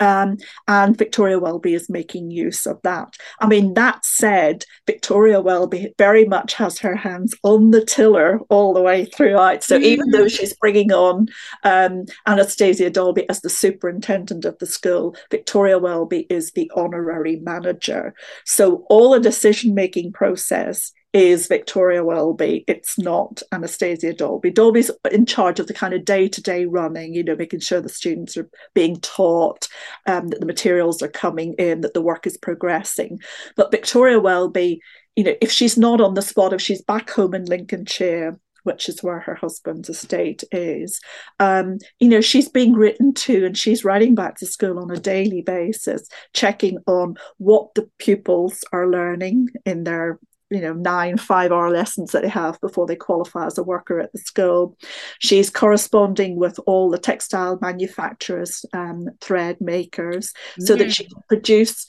um, 0.00 0.38
and 0.66 0.96
Victoria 0.96 1.38
Welby 1.38 1.74
is 1.74 1.88
making 1.88 2.30
use 2.30 2.66
of 2.66 2.80
that. 2.82 3.16
I 3.40 3.46
mean, 3.46 3.74
that 3.74 4.04
said, 4.04 4.64
Victoria 4.86 5.40
Welby 5.40 5.92
very 5.98 6.24
much 6.24 6.54
has 6.54 6.78
her 6.78 6.94
hands 6.94 7.34
on 7.42 7.70
the 7.70 7.84
tiller 7.84 8.40
all 8.48 8.74
the 8.74 8.82
way 8.82 9.04
throughout. 9.04 9.62
So 9.64 9.78
mm. 9.78 9.82
even 9.82 10.10
though 10.10 10.28
she's 10.28 10.54
bringing 10.54 10.92
on 10.92 11.28
um, 11.64 12.04
Anastasia 12.26 12.90
Dolby 12.90 13.28
as 13.28 13.40
the 13.40 13.50
superintendent 13.50 14.44
of 14.44 14.58
the 14.58 14.66
school, 14.66 15.16
Victoria 15.30 15.78
Welby 15.78 16.26
is 16.30 16.52
the 16.52 16.70
honorary 16.74 17.36
manager. 17.36 18.14
So 18.44 18.86
all 18.88 19.10
the 19.10 19.20
decision 19.20 19.74
making 19.74 20.12
process 20.12 20.92
is 21.12 21.46
Victoria 21.46 22.04
Welby. 22.04 22.64
It's 22.68 22.98
not 22.98 23.42
Anastasia 23.52 24.12
Dolby. 24.12 24.50
Dolby's 24.50 24.90
in 25.10 25.26
charge 25.26 25.58
of 25.58 25.66
the 25.66 25.74
kind 25.74 25.94
of 25.94 26.04
day 26.04 26.28
to 26.28 26.42
day 26.42 26.66
running, 26.66 27.14
you 27.14 27.24
know, 27.24 27.36
making 27.36 27.60
sure 27.60 27.80
the 27.80 27.88
students 27.88 28.36
are 28.36 28.48
being 28.74 29.00
taught, 29.00 29.68
um, 30.06 30.28
that 30.28 30.40
the 30.40 30.46
materials 30.46 31.02
are 31.02 31.08
coming 31.08 31.54
in, 31.54 31.80
that 31.80 31.94
the 31.94 32.02
work 32.02 32.26
is 32.26 32.36
progressing. 32.36 33.18
But 33.56 33.70
Victoria 33.70 34.20
Welby, 34.20 34.80
you 35.16 35.24
know, 35.24 35.34
if 35.40 35.50
she's 35.50 35.78
not 35.78 36.00
on 36.00 36.14
the 36.14 36.22
spot, 36.22 36.52
if 36.52 36.60
she's 36.60 36.82
back 36.82 37.10
home 37.10 37.34
in 37.34 37.46
Lincolnshire, 37.46 38.38
which 38.64 38.88
is 38.88 39.02
where 39.02 39.20
her 39.20 39.34
husband's 39.34 39.88
estate 39.88 40.44
is. 40.52 41.00
Um, 41.40 41.78
you 42.00 42.08
know, 42.08 42.20
she's 42.20 42.50
being 42.50 42.74
written 42.74 43.14
to 43.14 43.46
and 43.46 43.56
she's 43.56 43.84
writing 43.84 44.14
back 44.14 44.36
to 44.36 44.46
school 44.46 44.78
on 44.78 44.90
a 44.90 45.00
daily 45.00 45.40
basis, 45.40 46.06
checking 46.34 46.76
on 46.86 47.16
what 47.38 47.74
the 47.74 47.88
pupils 47.98 48.64
are 48.70 48.86
learning 48.86 49.48
in 49.64 49.84
their 49.84 50.18
you 50.50 50.60
know 50.60 50.72
nine 50.72 51.16
five 51.16 51.52
hour 51.52 51.70
lessons 51.70 52.12
that 52.12 52.22
they 52.22 52.28
have 52.28 52.60
before 52.60 52.86
they 52.86 52.96
qualify 52.96 53.46
as 53.46 53.58
a 53.58 53.62
worker 53.62 54.00
at 54.00 54.12
the 54.12 54.18
school. 54.18 54.76
She's 55.18 55.50
corresponding 55.50 56.36
with 56.36 56.58
all 56.66 56.90
the 56.90 56.98
textile 56.98 57.58
manufacturers 57.60 58.64
um, 58.72 59.08
thread 59.20 59.60
makers 59.60 60.32
so 60.60 60.74
that 60.76 60.92
she 60.92 61.04
can 61.04 61.22
produce 61.28 61.86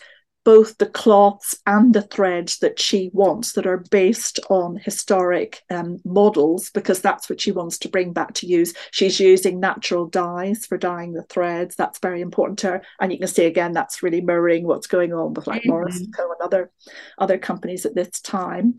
both 0.49 0.79
the 0.79 0.87
cloths 0.87 1.55
and 1.67 1.93
the 1.93 2.01
threads 2.01 2.57
that 2.57 2.79
she 2.79 3.11
wants 3.13 3.53
that 3.53 3.67
are 3.67 3.85
based 3.91 4.39
on 4.49 4.81
historic 4.83 5.61
um, 5.69 5.99
models 6.03 6.71
because 6.71 7.01
that's 7.01 7.29
what 7.29 7.39
she 7.39 7.51
wants 7.51 7.77
to 7.77 7.87
bring 7.87 8.13
back 8.13 8.33
to 8.33 8.47
use. 8.47 8.73
She's 8.89 9.19
using 9.19 9.59
natural 9.59 10.07
dyes 10.07 10.65
for 10.65 10.75
dyeing 10.75 11.13
the 11.13 11.21
threads. 11.21 11.75
That's 11.75 11.99
very 11.99 12.19
important 12.19 12.57
to 12.59 12.67
her. 12.67 12.81
And 12.99 13.11
you 13.11 13.19
can 13.19 13.27
see 13.27 13.45
again 13.45 13.73
that's 13.73 14.01
really 14.01 14.21
mirroring 14.21 14.65
what's 14.65 14.87
going 14.87 15.13
on 15.13 15.35
with 15.35 15.45
like 15.45 15.61
mm-hmm. 15.61 15.69
Morris 15.69 15.99
and 15.99 16.17
Co 16.17 16.23
and 16.31 16.41
other 16.41 16.71
other 17.19 17.37
companies 17.37 17.85
at 17.85 17.93
this 17.93 18.19
time. 18.19 18.75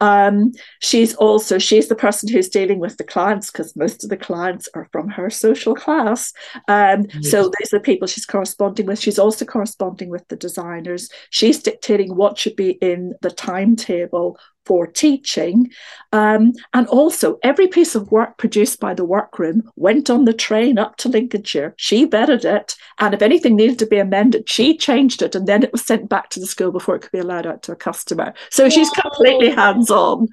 Um, 0.00 0.50
she's 0.80 1.14
also 1.14 1.58
she's 1.58 1.86
the 1.86 1.94
person 1.94 2.28
who's 2.28 2.48
dealing 2.48 2.80
with 2.80 2.96
the 2.96 3.04
clients 3.04 3.52
because 3.52 3.76
most 3.76 4.02
of 4.02 4.10
the 4.10 4.16
clients 4.16 4.68
are 4.74 4.88
from 4.90 5.10
her 5.10 5.30
social 5.30 5.76
class. 5.76 6.32
Um, 6.66 7.06
So 7.22 7.52
these 7.60 7.72
are 7.72 7.78
the 7.78 7.84
people 7.84 8.08
she's 8.08 8.26
corresponding 8.26 8.86
with. 8.86 8.98
She's 8.98 9.20
also 9.20 9.44
corresponding 9.44 10.08
with 10.08 10.26
the 10.26 10.34
designers 10.34 11.03
She's 11.30 11.62
dictating 11.62 12.14
what 12.14 12.38
should 12.38 12.56
be 12.56 12.72
in 12.72 13.14
the 13.22 13.30
timetable 13.30 14.38
for 14.66 14.86
teaching. 14.86 15.70
Um, 16.12 16.52
and 16.72 16.86
also, 16.88 17.38
every 17.42 17.68
piece 17.68 17.94
of 17.94 18.10
work 18.10 18.38
produced 18.38 18.80
by 18.80 18.94
the 18.94 19.04
workroom 19.04 19.70
went 19.76 20.10
on 20.10 20.24
the 20.24 20.32
train 20.32 20.78
up 20.78 20.96
to 20.98 21.08
Lincolnshire. 21.08 21.74
She 21.76 22.06
vetted 22.06 22.44
it. 22.44 22.74
And 22.98 23.14
if 23.14 23.22
anything 23.22 23.56
needed 23.56 23.78
to 23.80 23.86
be 23.86 23.98
amended, 23.98 24.48
she 24.48 24.76
changed 24.76 25.22
it. 25.22 25.34
And 25.34 25.46
then 25.46 25.62
it 25.62 25.72
was 25.72 25.84
sent 25.84 26.08
back 26.08 26.30
to 26.30 26.40
the 26.40 26.46
school 26.46 26.72
before 26.72 26.96
it 26.96 27.02
could 27.02 27.12
be 27.12 27.18
allowed 27.18 27.46
out 27.46 27.62
to 27.64 27.72
a 27.72 27.76
customer. 27.76 28.32
So 28.50 28.64
Whoa. 28.64 28.70
she's 28.70 28.90
completely 28.90 29.50
hands 29.50 29.90
on. 29.90 30.28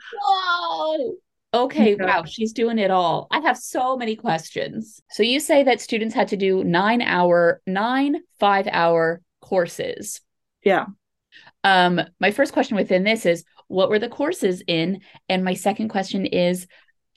Okay, 1.53 1.97
yeah. 1.99 2.05
wow, 2.05 2.23
she's 2.23 2.53
doing 2.53 2.79
it 2.79 2.91
all. 2.91 3.27
I 3.29 3.39
have 3.39 3.57
so 3.57 3.97
many 3.97 4.15
questions. 4.15 5.01
So 5.09 5.21
you 5.21 5.41
say 5.41 5.63
that 5.63 5.81
students 5.81 6.15
had 6.15 6.29
to 6.29 6.37
do 6.37 6.63
nine 6.63 7.01
hour, 7.01 7.61
nine 7.67 8.21
five 8.39 8.67
hour 8.71 9.21
courses. 9.41 10.21
Yeah. 10.63 10.85
Um, 11.63 12.01
my 12.19 12.31
first 12.31 12.53
question 12.53 12.75
within 12.75 13.03
this 13.03 13.25
is 13.25 13.43
what 13.67 13.89
were 13.89 13.99
the 13.99 14.09
courses 14.09 14.61
in? 14.67 15.01
And 15.29 15.43
my 15.43 15.53
second 15.53 15.89
question 15.89 16.25
is 16.25 16.67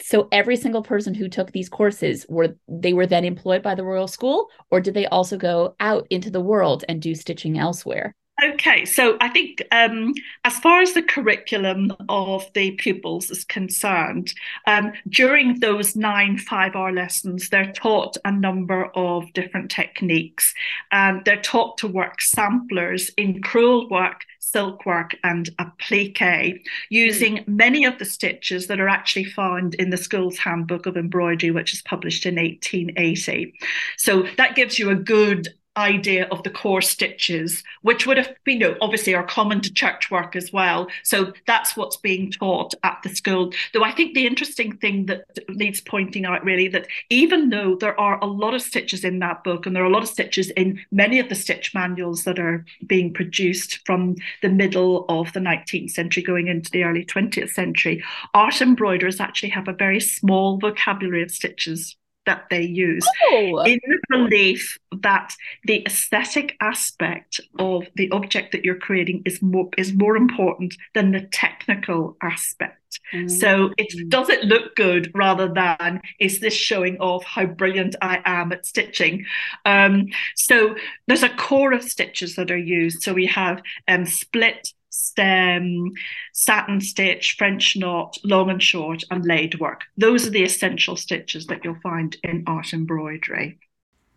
so 0.00 0.28
every 0.32 0.56
single 0.56 0.82
person 0.82 1.14
who 1.14 1.28
took 1.28 1.52
these 1.52 1.68
courses 1.68 2.26
were 2.28 2.56
they 2.68 2.92
were 2.92 3.06
then 3.06 3.24
employed 3.24 3.62
by 3.62 3.74
the 3.74 3.84
Royal 3.84 4.08
School, 4.08 4.48
or 4.70 4.80
did 4.80 4.94
they 4.94 5.06
also 5.06 5.36
go 5.36 5.76
out 5.78 6.06
into 6.10 6.30
the 6.30 6.40
world 6.40 6.84
and 6.88 7.00
do 7.00 7.14
stitching 7.14 7.58
elsewhere? 7.58 8.14
Okay, 8.42 8.84
so 8.84 9.16
I 9.20 9.28
think 9.28 9.62
um, 9.70 10.12
as 10.42 10.58
far 10.58 10.80
as 10.80 10.92
the 10.92 11.04
curriculum 11.04 11.92
of 12.08 12.44
the 12.52 12.72
pupils 12.72 13.30
is 13.30 13.44
concerned, 13.44 14.34
um, 14.66 14.92
during 15.08 15.60
those 15.60 15.94
nine 15.94 16.38
five 16.38 16.74
hour 16.74 16.92
lessons, 16.92 17.48
they're 17.48 17.72
taught 17.72 18.16
a 18.24 18.32
number 18.32 18.86
of 18.96 19.32
different 19.34 19.70
techniques. 19.70 20.52
Um, 20.90 21.22
they're 21.24 21.40
taught 21.40 21.78
to 21.78 21.88
work 21.88 22.20
samplers 22.20 23.08
in 23.16 23.40
crewel 23.40 23.88
work, 23.88 24.22
silk 24.40 24.84
work, 24.84 25.14
and 25.22 25.48
applique, 25.60 26.60
using 26.90 27.36
mm. 27.36 27.48
many 27.48 27.84
of 27.84 28.00
the 28.00 28.04
stitches 28.04 28.66
that 28.66 28.80
are 28.80 28.88
actually 28.88 29.24
found 29.24 29.76
in 29.76 29.90
the 29.90 29.96
school's 29.96 30.38
handbook 30.38 30.86
of 30.86 30.96
embroidery, 30.96 31.52
which 31.52 31.72
is 31.72 31.82
published 31.82 32.26
in 32.26 32.34
1880. 32.34 33.54
So 33.96 34.26
that 34.38 34.56
gives 34.56 34.76
you 34.76 34.90
a 34.90 34.96
good 34.96 35.54
idea 35.76 36.26
of 36.30 36.42
the 36.42 36.50
core 36.50 36.82
stitches, 36.82 37.62
which 37.82 38.06
would 38.06 38.16
have 38.16 38.32
been, 38.44 38.60
you 38.60 38.68
know, 38.68 38.76
obviously 38.80 39.14
are 39.14 39.24
common 39.24 39.60
to 39.60 39.72
church 39.72 40.10
work 40.10 40.36
as 40.36 40.52
well. 40.52 40.88
So 41.02 41.32
that's 41.46 41.76
what's 41.76 41.96
being 41.96 42.30
taught 42.30 42.74
at 42.82 43.00
the 43.02 43.08
school. 43.08 43.52
Though 43.72 43.84
I 43.84 43.92
think 43.92 44.14
the 44.14 44.26
interesting 44.26 44.76
thing 44.76 45.06
that 45.06 45.26
needs 45.48 45.80
pointing 45.80 46.24
out 46.24 46.44
really 46.44 46.68
that 46.68 46.86
even 47.10 47.50
though 47.50 47.76
there 47.76 47.98
are 47.98 48.18
a 48.20 48.26
lot 48.26 48.54
of 48.54 48.62
stitches 48.62 49.04
in 49.04 49.18
that 49.20 49.44
book, 49.44 49.66
and 49.66 49.74
there 49.74 49.82
are 49.82 49.86
a 49.86 49.92
lot 49.92 50.02
of 50.02 50.08
stitches 50.08 50.50
in 50.50 50.80
many 50.90 51.18
of 51.18 51.28
the 51.28 51.34
stitch 51.34 51.74
manuals 51.74 52.24
that 52.24 52.38
are 52.38 52.64
being 52.86 53.12
produced 53.12 53.80
from 53.86 54.16
the 54.42 54.48
middle 54.48 55.04
of 55.08 55.32
the 55.32 55.40
19th 55.40 55.90
century 55.90 56.22
going 56.22 56.48
into 56.48 56.70
the 56.70 56.84
early 56.84 57.04
20th 57.04 57.50
century, 57.50 58.02
art 58.34 58.60
embroiderers 58.60 59.20
actually 59.20 59.48
have 59.48 59.68
a 59.68 59.72
very 59.72 60.00
small 60.00 60.58
vocabulary 60.58 61.22
of 61.22 61.30
stitches 61.30 61.96
that 62.26 62.44
they 62.50 62.62
use 62.62 63.06
oh. 63.30 63.62
in 63.62 63.80
the 63.86 63.98
belief 64.08 64.78
that 65.02 65.34
the 65.64 65.84
aesthetic 65.86 66.56
aspect 66.60 67.40
of 67.58 67.86
the 67.96 68.10
object 68.10 68.52
that 68.52 68.64
you're 68.64 68.74
creating 68.74 69.22
is 69.24 69.42
more 69.42 69.68
is 69.76 69.92
more 69.92 70.16
important 70.16 70.74
than 70.94 71.12
the 71.12 71.20
technical 71.20 72.16
aspect. 72.22 73.00
Mm. 73.12 73.30
So 73.30 73.72
it 73.76 74.08
does 74.08 74.28
it 74.28 74.44
look 74.44 74.76
good 74.76 75.10
rather 75.14 75.48
than 75.48 76.00
is 76.20 76.40
this 76.40 76.54
showing 76.54 76.96
off 76.98 77.24
how 77.24 77.46
brilliant 77.46 77.96
I 78.00 78.20
am 78.24 78.52
at 78.52 78.66
stitching. 78.66 79.24
Um, 79.64 80.08
so 80.36 80.76
there's 81.06 81.22
a 81.22 81.28
core 81.28 81.72
of 81.72 81.82
stitches 81.82 82.36
that 82.36 82.50
are 82.50 82.56
used. 82.56 83.02
So 83.02 83.12
we 83.12 83.26
have 83.26 83.62
um, 83.88 84.06
split 84.06 84.72
stem, 84.94 85.90
satin 86.32 86.80
stitch, 86.80 87.34
French 87.36 87.76
knot, 87.76 88.16
long 88.24 88.50
and 88.50 88.62
short, 88.62 89.02
and 89.10 89.24
laid 89.24 89.58
work. 89.60 89.82
Those 89.96 90.26
are 90.26 90.30
the 90.30 90.44
essential 90.44 90.96
stitches 90.96 91.46
that 91.46 91.64
you'll 91.64 91.80
find 91.82 92.16
in 92.22 92.44
art 92.46 92.72
embroidery. 92.72 93.58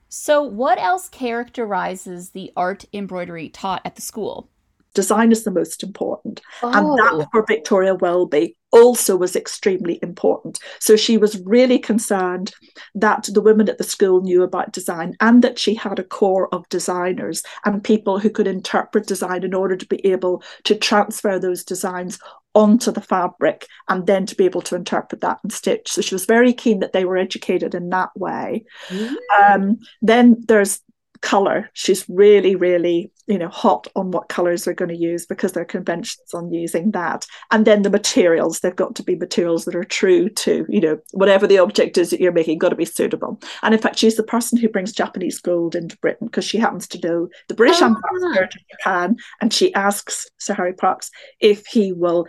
So, 0.10 0.42
what 0.42 0.80
else 0.80 1.10
characterizes 1.10 2.30
the 2.30 2.52
art 2.56 2.86
embroidery 2.94 3.50
taught 3.50 3.82
at 3.84 3.96
the 3.96 4.02
school? 4.02 4.50
Design 4.98 5.32
is 5.32 5.44
the 5.44 5.52
most 5.52 5.84
important. 5.84 6.42
Oh. 6.64 6.72
And 6.74 6.98
that 6.98 7.28
for 7.32 7.46
Victoria 7.46 7.94
Welby 7.94 8.58
also 8.72 9.16
was 9.16 9.36
extremely 9.36 10.00
important. 10.02 10.60
So 10.80 10.96
she 10.96 11.20
was 11.20 11.40
really 11.42 11.78
concerned 11.78 12.52
that 12.96 13.30
the 13.32 13.42
women 13.42 13.70
at 13.70 13.78
the 13.78 13.84
school 13.84 14.22
knew 14.22 14.42
about 14.42 14.74
design 14.74 15.16
and 15.22 15.44
that 15.44 15.60
she 15.60 15.76
had 15.76 16.00
a 16.00 16.04
core 16.04 16.52
of 16.52 16.68
designers 16.70 17.44
and 17.64 17.84
people 17.84 18.18
who 18.18 18.32
could 18.32 18.48
interpret 18.48 19.06
design 19.06 19.44
in 19.44 19.54
order 19.54 19.76
to 19.76 19.86
be 19.86 20.04
able 20.04 20.42
to 20.64 20.74
transfer 20.74 21.38
those 21.38 21.64
designs 21.64 22.18
onto 22.56 22.92
the 22.92 23.02
fabric 23.02 23.68
and 23.88 24.08
then 24.08 24.26
to 24.26 24.36
be 24.36 24.46
able 24.46 24.64
to 24.64 24.76
interpret 24.76 25.22
that 25.22 25.38
and 25.44 25.54
stitch. 25.54 25.92
So 25.92 26.02
she 26.02 26.16
was 26.16 26.26
very 26.26 26.54
keen 26.54 26.80
that 26.80 26.92
they 26.92 27.06
were 27.06 27.18
educated 27.18 27.76
in 27.76 27.90
that 27.90 28.10
way. 28.18 28.66
Mm. 28.88 29.16
Um, 29.40 29.80
then 30.02 30.44
there's 30.48 30.82
color. 31.22 31.70
She's 31.74 32.06
really 32.10 32.56
really 32.56 33.12
you 33.28 33.38
know 33.38 33.50
hot 33.50 33.88
on 33.96 34.12
what 34.12 34.30
colors 34.30 34.64
they're 34.64 34.74
going 34.74 34.90
to 34.90 34.96
use 34.96 35.26
because 35.26 35.52
there 35.52 35.64
are 35.64 35.66
conventions 35.66 36.34
on 36.34 36.52
using 36.54 36.92
that. 36.92 37.26
And 37.52 37.66
then 37.66 37.82
the 37.82 37.90
materials 37.90 38.60
they've 38.60 38.76
got 38.76 38.96
to 38.96 39.04
be 39.04 39.16
materials 39.16 39.66
that 39.66 39.76
are 39.76 39.84
true 39.84 40.30
to 40.30 40.66
you 40.70 40.82
know 40.82 41.00
whatever 41.12 41.48
the 41.48 41.60
object 41.60 41.98
is 41.98 42.10
that 42.10 42.20
you're 42.20 42.32
making 42.32 42.58
got 42.58 42.70
to 42.70 42.76
be 42.76 42.86
suitable. 42.86 43.40
And 43.64 43.74
in 43.74 43.82
fact 43.82 44.00
she's 44.00 44.16
the 44.16 44.24
person 44.24 44.58
who 44.58 44.70
brings 44.70 44.92
japanese 44.92 45.40
gold 45.40 45.76
into 45.76 45.98
britain 45.98 46.28
because 46.28 46.46
she 46.46 46.58
happens 46.58 46.88
to 46.88 47.08
know 47.08 47.28
the 47.48 47.54
british 47.54 47.82
oh. 47.82 47.86
ambassador 47.86 48.48
to 48.48 48.60
japan 48.72 49.16
and 49.42 49.54
she 49.54 49.74
asks 49.74 50.28
sir 50.38 50.54
harry 50.54 50.74
parkes 50.74 51.10
if 51.40 51.66
he 51.66 51.92
will 51.92 52.26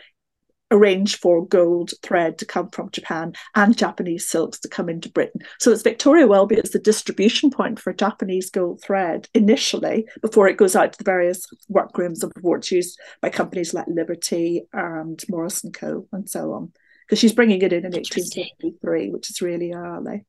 arrange 0.71 1.17
for 1.19 1.47
gold 1.47 1.93
thread 2.03 2.39
to 2.39 2.47
come 2.47 2.71
from 2.71 2.91
Japan 2.91 3.33
and 3.55 3.77
Japanese 3.77 4.27
silks 4.27 4.59
to 4.61 4.69
come 4.69 4.89
into 4.89 5.11
Britain. 5.11 5.41
So 5.59 5.71
it's 5.71 5.83
Victoria 5.83 6.27
Welby 6.27 6.59
as 6.59 6.71
the 6.71 6.79
distribution 6.79 7.51
point 7.51 7.79
for 7.81 7.93
Japanese 7.93 8.51
gold 8.51 8.83
thread 8.83 9.29
initially 9.35 10.07
before 10.21 10.49
it 10.49 10.57
goes 10.57 10.77
out 10.77 10.93
to 10.93 10.99
the 10.99 11.05
various 11.05 11.47
workrooms 11.69 12.23
and 12.23 12.33
before 12.35 12.59
it's 12.59 12.73
used 12.73 12.99
by 13.21 13.31
companies 13.31 13.73
like 13.75 13.87
Liberty 13.89 14.67
and 14.73 15.23
Morris 15.29 15.65
Co. 15.73 16.07
and 16.13 16.29
so 16.29 16.53
on. 16.53 16.73
Because 17.07 17.21
she's 17.21 17.33
bringing 17.33 17.63
it 17.63 17.73
in 17.73 17.87
in 17.87 17.93
1853, 17.93 19.11
which 19.11 19.31
is 19.31 19.41
really 19.41 19.73
early. 19.73 20.27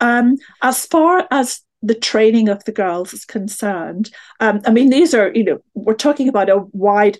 Um, 0.00 0.38
as 0.62 0.86
far 0.86 1.26
as 1.30 1.60
the 1.82 1.94
training 1.94 2.48
of 2.48 2.64
the 2.64 2.72
girls 2.72 3.12
is 3.12 3.26
concerned, 3.26 4.10
um, 4.40 4.62
I 4.64 4.70
mean, 4.70 4.88
these 4.88 5.12
are, 5.12 5.30
you 5.34 5.44
know, 5.44 5.58
we're 5.74 5.94
talking 5.94 6.28
about 6.28 6.48
a 6.48 6.64
wide 6.72 7.18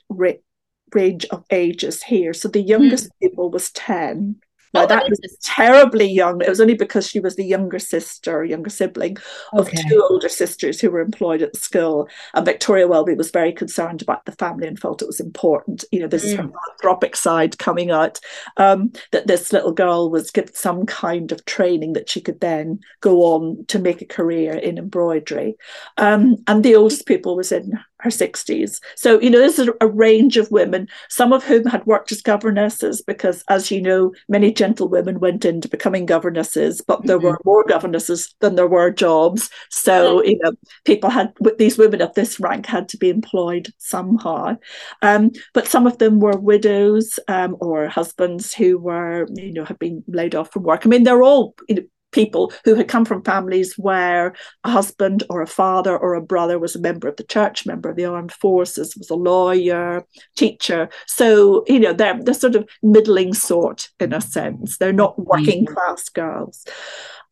range 0.95 1.25
of 1.27 1.45
ages 1.51 2.03
here. 2.03 2.35
So 2.35 2.49
the 2.49 2.63
youngest 2.63 3.07
mm. 3.07 3.21
people 3.21 3.51
was 3.51 3.71
10 3.73 4.37
now, 4.75 4.85
oh, 4.85 4.87
that 4.87 5.09
was 5.09 5.21
terribly 5.43 6.07
young. 6.07 6.41
It 6.41 6.49
was 6.49 6.61
only 6.61 6.75
because 6.75 7.07
she 7.07 7.21
was 7.21 7.37
the 7.37 7.45
younger 7.45 7.79
sister, 7.79 8.43
younger 8.43 8.71
sibling 8.71 9.19
of 9.53 9.69
okay. 9.69 9.83
two 9.89 10.03
older 10.09 10.31
sisters 10.31 10.81
who 10.81 10.91
were 10.91 11.01
employed 11.01 11.43
at 11.43 11.53
the 11.53 11.59
school. 11.59 12.09
And 12.33 12.47
Victoria 12.47 12.89
Welby 12.89 13.15
was 13.15 13.31
very 13.31 13.53
concerned 13.53 14.01
about 14.01 14.25
the 14.25 14.33
family 14.33 14.67
and 14.67 14.81
felt 14.81 15.03
it 15.03 15.07
was 15.07 15.21
important. 15.21 15.85
You 15.93 16.01
know, 16.01 16.09
this 16.09 16.25
mm. 16.25 16.29
is 16.29 16.35
mm. 16.35 16.53
philanthropic 16.53 17.17
side 17.17 17.59
coming 17.59 17.91
out, 17.91 18.19
um, 18.57 18.93
that 19.11 19.27
this 19.27 19.53
little 19.53 19.73
girl 19.73 20.11
was 20.11 20.31
given 20.31 20.55
some 20.55 20.87
kind 20.87 21.33
of 21.33 21.45
training 21.45 21.93
that 21.93 22.09
she 22.09 22.23
could 22.23 22.41
then 22.41 22.81
go 23.01 23.21
on 23.23 23.67
to 23.69 23.79
make 23.79 24.01
a 24.01 24.07
career 24.07 24.55
in 24.55 24.79
embroidery. 24.79 25.55
Um, 25.99 26.37
and 26.47 26.65
the 26.65 26.77
oldest 26.77 27.07
people 27.07 27.37
was 27.37 27.53
in 27.53 27.79
her 28.03 28.11
60s. 28.11 28.81
So, 28.97 29.21
you 29.21 29.31
know, 29.31 29.39
there's 29.39 29.59
a, 29.59 29.73
a, 29.81 29.87
range 29.87 30.37
of 30.37 30.51
women, 30.51 30.89
some 31.09 31.33
of 31.33 31.45
whom 31.45 31.65
had 31.67 31.87
worked 31.87 32.11
as 32.11 32.21
governesses, 32.21 33.01
because 33.01 33.45
as 33.49 33.71
you 33.71 33.81
know, 33.81 34.13
many 34.29 34.53
gentlewomen 34.53 35.21
went 35.21 35.45
into 35.45 35.69
becoming 35.69 36.05
governesses, 36.05 36.81
but 36.81 37.07
there 37.07 37.19
mm-hmm. 37.19 37.27
were 37.29 37.41
more 37.45 37.65
governesses 37.65 38.35
than 38.41 38.57
there 38.57 38.67
were 38.67 38.91
jobs. 38.91 39.51
So, 39.71 40.23
you 40.25 40.39
know, 40.43 40.53
people 40.85 41.11
had, 41.11 41.33
these 41.59 41.79
women 41.79 42.03
of 42.03 42.13
this 42.15 42.41
rank 42.41 42.67
had 42.67 42.89
to 42.91 42.97
be 42.97 43.09
employed 43.09 43.73
somehow. 43.79 44.57
Um, 45.03 45.31
but 45.55 45.69
some 45.69 45.87
of 45.87 45.99
them 45.99 46.19
were 46.19 46.37
widows 46.37 47.21
um, 47.29 47.57
or 47.61 47.87
husbands 47.89 48.53
who 48.53 48.79
were, 48.79 49.29
you 49.35 49.53
know, 49.53 49.65
had 49.65 49.79
been 49.79 50.03
laid 50.09 50.35
off 50.35 50.53
from 50.53 50.65
work. 50.65 50.85
I 50.85 50.89
mean, 50.89 51.05
they're 51.05 51.23
all, 51.23 51.55
you 51.69 51.77
know, 51.77 51.83
people 52.13 52.53
who 52.65 52.75
had 52.75 52.89
come 52.89 53.05
from 53.05 53.23
families 53.23 53.75
where 53.77 54.35
a 54.65 54.71
husband 54.71 55.25
or 55.29 55.43
a 55.43 55.47
father 55.47 55.97
or 55.97 56.15
a 56.15 56.23
brother 56.23 56.59
was 56.59 56.77
a 56.77 56.81
member 56.81 57.09
of 57.09 57.17
the 57.17 57.25
church, 57.25 57.67
member 57.67 57.91
of 57.91 57.97
the 57.97 58.05
armed 58.05 58.33
forces, 58.33 58.97
was 58.97 59.11
a 59.11 59.15
lawyer, 59.15 60.07
teacher. 60.37 60.89
So, 61.07 61.65
you 61.67 61.81
know, 61.81 61.93
they're, 61.93 62.23
they're 62.23 62.35
sort 62.35 62.55
of 62.55 62.69
middling 62.83 63.35
sort 63.35 63.91
in 63.99 64.13
a 64.13 64.21
sense. 64.21 64.79
They're 64.79 64.93
not 64.93 65.19
working 65.19 65.67
class 65.67 66.09
girls. 66.09 66.65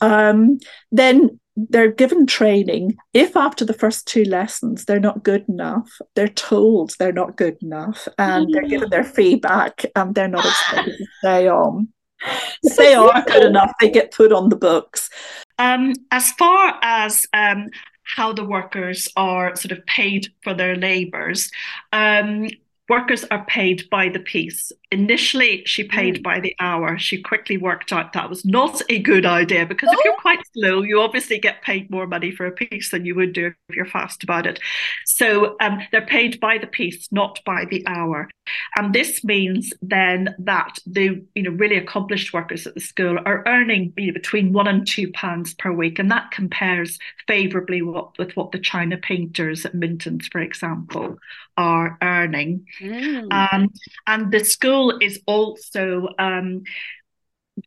Um, 0.00 0.58
then 0.90 1.38
they're 1.56 1.92
given 1.92 2.26
training. 2.26 2.96
If 3.12 3.36
after 3.36 3.64
the 3.64 3.74
first 3.74 4.06
two 4.06 4.24
lessons 4.24 4.84
they're 4.84 5.00
not 5.00 5.22
good 5.22 5.44
enough, 5.48 5.90
they're 6.14 6.28
told 6.28 6.94
they're 6.98 7.12
not 7.12 7.36
good 7.36 7.58
enough 7.62 8.08
and 8.18 8.52
they're 8.52 8.68
given 8.68 8.90
their 8.90 9.04
feedback 9.04 9.84
and 9.94 10.14
they're 10.14 10.28
not 10.28 10.46
expected 10.46 10.96
to 10.96 11.06
stay 11.18 11.48
on 11.48 11.88
they 12.76 12.94
are 12.94 13.22
good 13.26 13.44
enough, 13.44 13.72
they 13.80 13.90
get 13.90 14.12
put 14.12 14.32
on 14.32 14.48
the 14.48 14.56
books. 14.56 15.10
Um, 15.58 15.92
as 16.10 16.32
far 16.32 16.78
as 16.82 17.26
um, 17.32 17.68
how 18.16 18.32
the 18.32 18.44
workers 18.44 19.08
are 19.16 19.54
sort 19.56 19.72
of 19.72 19.84
paid 19.86 20.28
for 20.42 20.54
their 20.54 20.76
labours. 20.76 21.50
Um, 21.92 22.48
workers 22.88 23.24
are 23.30 23.44
paid 23.44 23.88
by 23.90 24.08
the 24.08 24.18
piece. 24.18 24.72
Initially, 24.92 25.62
she 25.66 25.84
paid 25.84 26.16
mm. 26.16 26.22
by 26.22 26.40
the 26.40 26.54
hour. 26.58 26.98
She 26.98 27.22
quickly 27.22 27.56
worked 27.56 27.92
out 27.92 28.12
that 28.12 28.28
was 28.28 28.44
not 28.44 28.82
a 28.88 28.98
good 28.98 29.24
idea 29.24 29.64
because 29.64 29.88
oh. 29.90 29.92
if 29.92 30.04
you're 30.04 30.14
oh. 30.14 30.20
quite 30.20 30.40
slow, 30.52 30.82
you 30.82 31.00
obviously 31.00 31.38
get 31.38 31.62
paid 31.62 31.90
more 31.90 32.06
money 32.06 32.30
for 32.32 32.46
a 32.46 32.52
piece 32.52 32.90
than 32.90 33.04
you 33.04 33.14
would 33.14 33.32
do 33.32 33.52
if 33.68 33.76
you're 33.76 33.86
fast 33.86 34.24
about 34.24 34.46
it. 34.46 34.58
So 35.06 35.56
um, 35.60 35.80
they're 35.92 36.06
paid 36.06 36.40
by 36.40 36.58
the 36.58 36.66
piece, 36.66 37.08
not 37.12 37.38
by 37.44 37.66
the 37.70 37.86
hour. 37.86 38.28
And 38.76 38.92
this 38.92 39.22
means 39.22 39.72
then 39.80 40.34
that 40.38 40.78
the 40.86 41.24
you 41.34 41.42
know 41.42 41.50
really 41.50 41.76
accomplished 41.76 42.32
workers 42.32 42.66
at 42.66 42.74
the 42.74 42.80
school 42.80 43.18
are 43.24 43.44
earning 43.46 43.92
you 43.96 44.08
know, 44.08 44.12
between 44.12 44.52
one 44.52 44.66
and 44.66 44.86
two 44.86 45.12
pounds 45.12 45.54
per 45.54 45.70
week, 45.72 45.98
and 45.98 46.10
that 46.10 46.30
compares 46.30 46.98
favourably 47.28 47.82
what, 47.82 48.18
with 48.18 48.34
what 48.36 48.52
the 48.52 48.58
China 48.58 48.96
painters 48.96 49.64
at 49.64 49.74
Minton's, 49.74 50.26
for 50.28 50.40
example, 50.40 51.16
are 51.56 51.98
earning. 52.02 52.66
Mm. 52.80 53.32
Um, 53.32 53.70
and 54.06 54.32
the 54.32 54.44
school 54.44 54.79
is 54.88 55.20
also 55.26 56.08
um, 56.18 56.62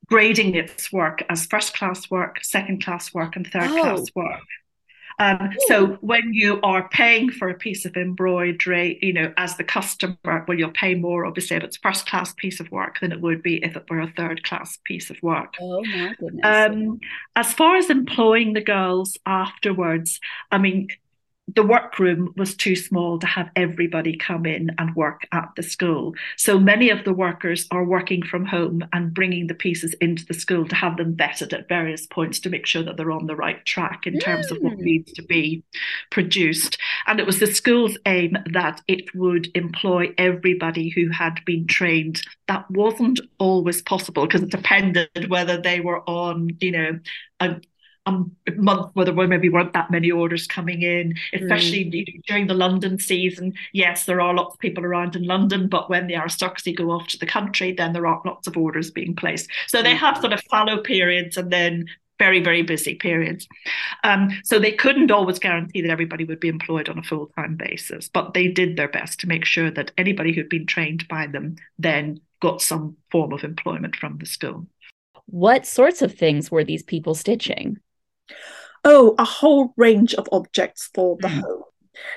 grading 0.08 0.56
its 0.56 0.92
work 0.92 1.24
as 1.30 1.46
first 1.46 1.76
class 1.76 2.10
work, 2.10 2.44
second 2.44 2.84
class 2.84 3.14
work, 3.14 3.36
and 3.36 3.46
third 3.46 3.70
oh. 3.70 3.82
class 3.82 4.06
work. 4.16 4.42
Um, 5.20 5.52
so 5.68 5.98
when 6.02 6.34
you 6.34 6.60
are 6.64 6.90
paying 6.90 7.30
for 7.30 7.50
a 7.50 7.54
piece 7.54 7.86
of 7.86 7.96
embroidery, 7.96 8.98
you 9.02 9.14
know, 9.14 9.34
as 9.38 9.58
the 9.58 9.64
customer, 9.64 10.18
well, 10.48 10.58
you'll 10.58 10.72
pay 10.72 10.96
more, 10.96 11.26
obviously, 11.26 11.58
if 11.58 11.64
it's 11.64 11.78
first 11.78 12.08
class 12.08 12.34
piece 12.34 12.60
of 12.60 12.72
work 12.72 13.00
than 13.00 13.12
it 13.12 13.22
would 13.22 13.44
be 13.44 13.64
if 13.64 13.76
it 13.76 13.86
were 13.90 14.02
a 14.02 14.12
third 14.18 14.44
class 14.44 14.80
piece 14.84 15.10
of 15.10 15.18
work. 15.22 15.54
Oh 15.62 15.84
my 15.84 16.16
goodness. 16.20 16.44
Um, 16.44 17.00
as 17.36 17.54
far 17.54 17.76
as 17.76 17.90
employing 17.90 18.54
the 18.54 18.62
girls 18.62 19.18
afterwards, 19.26 20.20
I 20.52 20.58
mean, 20.58 20.88
the 21.56 21.64
workroom 21.64 22.34
was 22.38 22.56
too 22.56 22.76
small 22.76 23.20
to 23.20 23.28
have 23.28 23.50
everybody 23.56 24.16
come 24.16 24.46
in 24.46 24.72
and 24.78 24.96
work 24.96 25.28
at 25.32 25.50
the 25.56 25.64
school. 25.64 26.14
So 26.38 26.60
many 26.60 26.90
of 26.90 27.04
the 27.04 27.14
workers 27.14 27.68
are 27.72 27.84
working 27.84 28.24
from 28.24 28.46
home 28.46 28.84
and 28.94 29.14
bringing 29.14 29.48
the 29.48 29.54
pieces 29.54 29.94
into 29.96 30.26
the 30.26 30.34
school 30.34 30.68
to 30.68 30.76
have 30.76 30.98
them 30.98 31.16
vetted 31.16 31.54
at 31.54 31.70
various 31.70 32.08
points 32.08 32.40
to 32.42 32.50
make 32.50 32.66
sure 32.66 32.84
that 32.84 32.98
they're 32.98 33.12
on 33.12 33.28
the 33.28 33.36
right 33.36 33.64
track 33.66 34.08
in 34.08 34.16
mm. 34.16 34.22
terms 34.22 34.52
of 34.52 34.58
what 34.60 34.78
mm. 34.78 34.82
needs 34.82 35.12
to 35.14 35.24
be 35.24 35.64
produced. 36.12 36.78
And 37.08 37.20
it 37.20 37.26
was 37.26 37.40
the 37.40 37.48
school's 37.48 37.98
aim 38.06 38.38
that 38.52 38.82
it 38.88 39.14
would 39.14 39.50
employ 39.56 40.14
everybody 40.18 40.90
who 40.90 41.10
had 41.10 41.40
been 41.46 41.68
trained. 41.68 42.22
That 42.48 42.70
wasn't 42.72 43.20
always 43.38 43.82
possible 43.82 44.26
because 44.26 44.44
it 44.44 44.50
depended 44.50 45.30
whether 45.30 45.62
they 45.62 45.80
were 45.80 46.02
on, 46.10 46.50
you 46.60 46.72
know, 46.72 47.00
a 47.40 47.62
a 48.06 48.22
month 48.58 48.92
where 48.94 49.06
there 49.06 49.14
were 49.14 49.28
maybe 49.28 49.50
weren't 49.50 49.74
that 49.74 49.92
many 49.92 50.12
orders 50.12 50.46
coming 50.46 50.82
in, 50.82 51.16
especially 51.34 51.86
mm. 51.86 52.24
during 52.28 52.48
the 52.48 52.54
London 52.54 53.00
season. 53.00 53.54
Yes, 53.72 54.06
there 54.06 54.22
are 54.22 54.34
lots 54.34 54.56
of 54.56 54.60
people 54.60 54.84
around 54.84 55.16
in 55.16 55.24
London, 55.24 55.68
but 55.68 55.90
when 55.90 56.08
the 56.08 56.16
aristocracy 56.16 56.74
go 56.74 56.92
off 56.92 57.08
to 57.08 57.18
the 57.18 57.26
country, 57.26 57.72
then 57.72 57.94
there 57.94 58.06
aren't 58.06 58.26
lots 58.26 58.48
of 58.48 58.58
orders 58.58 58.92
being 58.92 59.16
placed. 59.16 59.50
So 59.68 59.82
they 59.82 59.96
have 59.96 60.18
sort 60.18 60.34
of 60.34 60.42
fallow 60.50 60.82
periods 60.82 61.38
and 61.38 61.50
then 61.50 61.86
very, 62.20 62.42
very 62.42 62.62
busy 62.62 62.96
periods. 62.96 63.48
Um, 64.04 64.30
so 64.44 64.60
they 64.60 64.72
couldn't 64.72 65.12
always 65.12 65.40
guarantee 65.40 65.82
that 65.82 65.90
everybody 65.90 66.26
would 66.26 66.40
be 66.40 66.48
employed 66.48 66.90
on 66.90 67.00
a 67.00 67.04
full 67.04 67.28
time 67.36 67.56
basis, 67.56 68.10
but 68.10 68.34
they 68.34 68.48
did 68.48 68.78
their 68.78 68.88
best 68.88 69.20
to 69.22 69.28
make 69.28 69.46
sure 69.46 69.72
that 69.72 69.92
anybody 69.98 70.34
who'd 70.34 70.50
been 70.50 70.66
trained 70.66 71.08
by 71.08 71.28
them 71.28 71.56
then 71.80 72.20
got 72.42 72.62
some 72.62 72.98
form 73.12 73.32
of 73.34 73.44
employment 73.44 73.96
from 73.96 74.18
the 74.18 74.26
school. 74.26 74.68
What 75.26 75.66
sorts 75.66 76.02
of 76.02 76.14
things 76.14 76.52
were 76.52 76.64
these 76.64 76.84
people 76.84 77.16
stitching? 77.16 77.78
Oh, 78.84 79.16
a 79.18 79.24
whole 79.24 79.74
range 79.78 80.14
of 80.16 80.28
objects 80.32 80.90
for 80.94 81.18
the 81.22 81.28
mm. 81.28 81.42
home. 81.42 81.64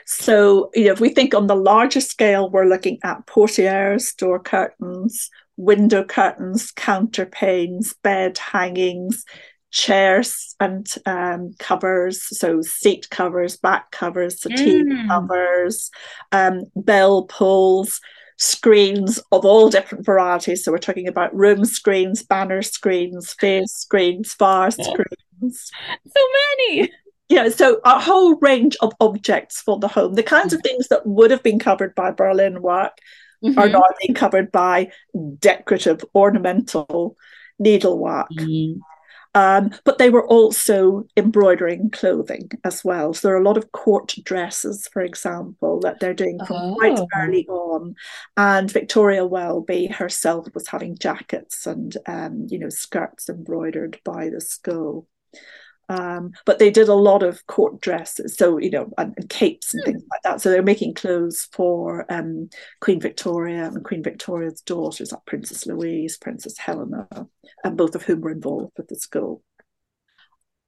So, 0.06 0.70
you 0.74 0.86
know, 0.86 0.92
if 0.92 1.00
we 1.00 1.10
think 1.10 1.34
on 1.34 1.46
the 1.46 1.54
larger 1.54 2.00
scale, 2.00 2.50
we're 2.50 2.64
looking 2.64 2.98
at 3.04 3.26
portieres, 3.26 4.14
door 4.14 4.40
curtains, 4.40 5.30
window 5.56 6.02
curtains, 6.02 6.72
counterpanes, 6.72 7.94
bed 8.02 8.38
hangings, 8.38 9.24
chairs 9.70 10.54
and 10.58 10.86
um, 11.04 11.54
covers, 11.58 12.22
so 12.38 12.62
seat 12.62 13.08
covers, 13.10 13.56
back 13.56 13.90
covers, 13.90 14.40
settee 14.40 14.82
mm. 14.82 15.08
covers, 15.08 15.90
um, 16.32 16.62
bell 16.74 17.24
pulls, 17.24 18.00
screens 18.36 19.18
of 19.32 19.44
all 19.44 19.70
different 19.70 20.04
varieties. 20.04 20.64
So 20.64 20.72
we're 20.72 20.78
talking 20.78 21.08
about 21.08 21.34
room 21.34 21.64
screens, 21.64 22.22
banner 22.22 22.62
screens, 22.62 23.32
face 23.32 23.72
screens, 23.72 24.34
far 24.34 24.70
screens 24.70 25.16
so 25.40 26.20
many. 26.58 26.90
Yeah, 27.28 27.48
so 27.48 27.80
a 27.84 28.00
whole 28.00 28.36
range 28.36 28.76
of 28.80 28.92
objects 29.00 29.60
for 29.60 29.78
the 29.78 29.88
home. 29.88 30.14
The 30.14 30.22
kinds 30.22 30.52
of 30.52 30.60
things 30.62 30.88
that 30.88 31.06
would 31.06 31.30
have 31.30 31.42
been 31.42 31.58
covered 31.58 31.94
by 31.94 32.12
Berlin 32.12 32.62
work 32.62 32.92
mm-hmm. 33.44 33.58
are 33.58 33.68
now 33.68 33.82
being 34.00 34.14
covered 34.14 34.52
by 34.52 34.92
decorative, 35.38 36.04
ornamental 36.14 37.16
needlework. 37.58 38.28
Mm-hmm. 38.30 38.80
Um, 39.36 39.70
but 39.84 39.98
they 39.98 40.08
were 40.08 40.26
also 40.26 41.06
embroidering 41.14 41.90
clothing 41.90 42.50
as 42.64 42.82
well. 42.82 43.12
So 43.12 43.28
there 43.28 43.36
are 43.36 43.40
a 43.40 43.44
lot 43.44 43.58
of 43.58 43.70
court 43.70 44.14
dresses, 44.24 44.88
for 44.90 45.02
example, 45.02 45.78
that 45.80 46.00
they're 46.00 46.14
doing 46.14 46.38
from 46.46 46.56
oh. 46.56 46.74
quite 46.76 46.98
early 47.14 47.46
on. 47.46 47.96
And 48.38 48.70
Victoria 48.70 49.26
Welby 49.26 49.88
herself 49.88 50.48
was 50.54 50.68
having 50.68 50.96
jackets 50.96 51.66
and 51.66 51.94
um, 52.06 52.46
you 52.48 52.58
know 52.58 52.70
skirts 52.70 53.28
embroidered 53.28 54.00
by 54.04 54.30
the 54.30 54.40
school. 54.40 55.06
Um, 55.88 56.32
but 56.44 56.58
they 56.58 56.70
did 56.70 56.88
a 56.88 56.94
lot 56.94 57.22
of 57.22 57.46
court 57.46 57.80
dresses, 57.80 58.36
so 58.36 58.58
you 58.58 58.70
know, 58.70 58.92
and, 58.98 59.14
and 59.16 59.28
capes 59.28 59.72
and 59.72 59.82
mm. 59.82 59.86
things 59.86 60.02
like 60.10 60.22
that. 60.22 60.40
So 60.40 60.50
they're 60.50 60.62
making 60.62 60.94
clothes 60.94 61.48
for 61.52 62.10
um, 62.12 62.50
Queen 62.80 63.00
Victoria 63.00 63.66
and 63.66 63.84
Queen 63.84 64.02
Victoria's 64.02 64.60
daughters, 64.62 65.12
like 65.12 65.24
Princess 65.26 65.66
Louise, 65.66 66.16
Princess 66.16 66.58
Helena, 66.58 67.06
and 67.62 67.76
both 67.76 67.94
of 67.94 68.02
whom 68.02 68.20
were 68.20 68.32
involved 68.32 68.72
with 68.76 68.88
the 68.88 68.96
school. 68.96 69.42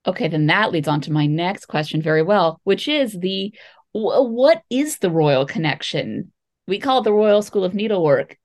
Okay, 0.07 0.29
then 0.29 0.47
that 0.47 0.71
leads 0.71 0.89
on 0.89 1.01
to 1.03 1.13
my 1.13 1.27
next 1.27 1.67
question 1.67 2.01
very 2.01 2.23
well, 2.23 2.61
which 2.65 2.87
is 2.87 3.13
the 3.19 3.53
what 3.93 4.63
is 4.71 4.99
the 4.99 5.11
royal 5.11 5.47
connection? 5.47 6.33
We 6.67 6.79
call 6.79 7.01
it 7.01 7.05
the 7.05 7.13
Royal 7.13 7.43
School 7.43 7.65
of 7.65 7.75
Needlework. 7.75 8.37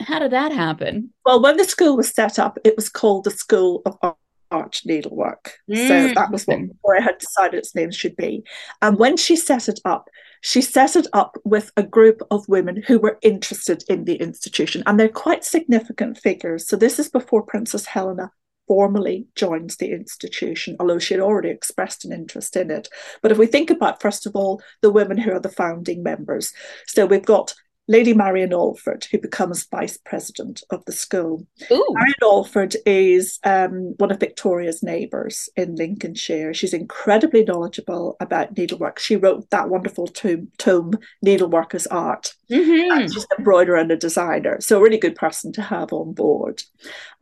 How 0.00 0.18
did 0.18 0.32
that 0.32 0.52
happen? 0.52 1.14
Well, 1.24 1.40
when 1.40 1.56
the 1.56 1.64
school 1.64 1.96
was 1.96 2.12
set 2.12 2.38
up, 2.38 2.58
it 2.64 2.76
was 2.76 2.88
called 2.88 3.24
the 3.24 3.30
School 3.30 3.82
of 3.86 3.96
Art 4.02 4.16
arch 4.50 4.84
needlework. 4.86 5.52
Mm. 5.70 5.88
So 5.88 6.14
that 6.14 6.30
was 6.30 6.44
what 6.46 6.60
Victoria 6.60 7.02
had 7.02 7.18
decided 7.18 7.58
its 7.58 7.74
name 7.74 7.90
should 7.90 8.16
be. 8.16 8.44
And 8.82 8.98
when 8.98 9.16
she 9.16 9.36
set 9.36 9.68
it 9.68 9.80
up, 9.84 10.08
she 10.42 10.60
set 10.60 10.96
it 10.96 11.06
up 11.12 11.36
with 11.44 11.72
a 11.76 11.82
group 11.82 12.22
of 12.30 12.48
women 12.48 12.82
who 12.86 12.98
were 12.98 13.18
interested 13.22 13.82
in 13.88 14.04
the 14.04 14.16
institution, 14.16 14.82
and 14.86 14.98
they're 14.98 15.08
quite 15.08 15.44
significant 15.44 16.18
figures. 16.18 16.68
So 16.68 16.76
this 16.76 16.98
is 16.98 17.08
before 17.08 17.42
Princess 17.42 17.86
Helena 17.86 18.30
formally 18.66 19.26
joins 19.34 19.76
the 19.76 19.92
institution, 19.92 20.76
although 20.80 20.98
she 20.98 21.14
had 21.14 21.22
already 21.22 21.50
expressed 21.50 22.04
an 22.04 22.12
interest 22.12 22.56
in 22.56 22.70
it. 22.70 22.88
But 23.22 23.32
if 23.32 23.38
we 23.38 23.46
think 23.46 23.70
about, 23.70 24.02
first 24.02 24.26
of 24.26 24.34
all, 24.34 24.60
the 24.82 24.90
women 24.90 25.18
who 25.18 25.32
are 25.32 25.40
the 25.40 25.48
founding 25.48 26.02
members, 26.02 26.52
so 26.86 27.06
we've 27.06 27.24
got 27.24 27.54
Lady 27.88 28.12
Marian 28.14 28.52
Alford, 28.52 29.06
who 29.10 29.18
becomes 29.18 29.64
vice 29.64 29.96
president 29.96 30.62
of 30.70 30.84
the 30.84 30.92
school. 30.92 31.46
Ooh. 31.70 31.86
Marian 31.90 32.14
Alford 32.22 32.76
is 32.84 33.38
um, 33.44 33.94
one 33.98 34.10
of 34.10 34.18
Victoria's 34.18 34.82
neighbours 34.82 35.48
in 35.56 35.76
Lincolnshire. 35.76 36.52
She's 36.52 36.74
incredibly 36.74 37.44
knowledgeable 37.44 38.16
about 38.20 38.56
needlework. 38.56 38.98
She 38.98 39.16
wrote 39.16 39.48
that 39.50 39.68
wonderful 39.68 40.08
tome, 40.08 40.48
tome 40.58 40.98
Needlework 41.22 41.74
as 41.74 41.86
Art. 41.86 42.34
Mm-hmm. 42.50 43.06
she's 43.08 43.24
an 43.24 43.38
embroiderer 43.38 43.76
and 43.76 43.90
a 43.90 43.96
designer, 43.96 44.60
so 44.60 44.78
a 44.78 44.82
really 44.82 44.98
good 44.98 45.16
person 45.16 45.52
to 45.52 45.62
have 45.62 45.92
on 45.92 46.12
board. 46.12 46.62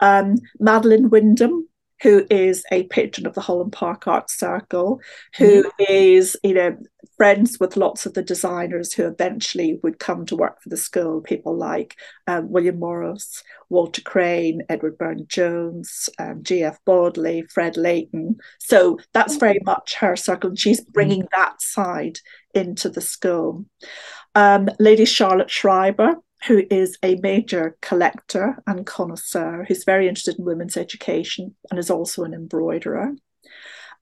Um, 0.01 0.37
Madeline 0.59 1.09
Wyndham, 1.09 1.69
who 2.03 2.27
is 2.31 2.65
a 2.71 2.85
patron 2.85 3.27
of 3.27 3.35
the 3.35 3.41
Holland 3.41 3.73
Park 3.73 4.07
Art 4.07 4.31
Circle, 4.31 5.01
who 5.37 5.63
mm-hmm. 5.63 5.85
is, 5.89 6.37
you 6.43 6.55
know, 6.55 6.77
friends 7.17 7.59
with 7.61 7.77
lots 7.77 8.07
of 8.07 8.15
the 8.15 8.23
designers 8.23 8.93
who 8.93 9.07
eventually 9.07 9.79
would 9.83 9.99
come 9.99 10.27
to 10.27 10.37
work 10.37 10.61
for 10.63 10.69
the 10.69 10.77
school, 10.77 11.21
people 11.21 11.57
like 11.57 11.97
um, 12.27 12.51
William 12.51 12.79
Morris, 12.79 13.43
Walter 13.69 14.03
Crane, 14.03 14.63
Edward 14.69 14.99
Burne 14.99 15.27
Jones, 15.29 16.09
um, 16.19 16.43
G.F. 16.43 16.79
Bodley, 16.85 17.43
Fred 17.43 17.77
Leighton. 17.77 18.37
So 18.59 18.99
that's 19.13 19.37
very 19.37 19.55
mm-hmm. 19.55 19.71
much 19.71 19.95
her 19.95 20.17
circle, 20.17 20.51
and 20.51 20.59
she's 20.59 20.81
bringing 20.81 21.23
mm-hmm. 21.23 21.41
that 21.41 21.61
side 21.61 22.19
into 22.55 22.89
the 22.89 23.01
school. 23.01 23.65
Um, 24.35 24.69
Lady 24.79 25.05
Charlotte 25.05 25.51
Schreiber, 25.51 26.17
who 26.47 26.65
is 26.71 26.99
a 27.03 27.17
major 27.17 27.77
collector 27.81 28.59
and 28.67 28.87
connoisseur 28.87 29.65
who's 29.67 29.85
very 29.85 30.09
interested 30.09 30.39
in 30.39 30.45
women's 30.45 30.77
education 30.77 31.55
and 31.71 31.79
is 31.79 31.91
also 31.91 32.23
an 32.25 32.35
embroiderer. 32.35 33.15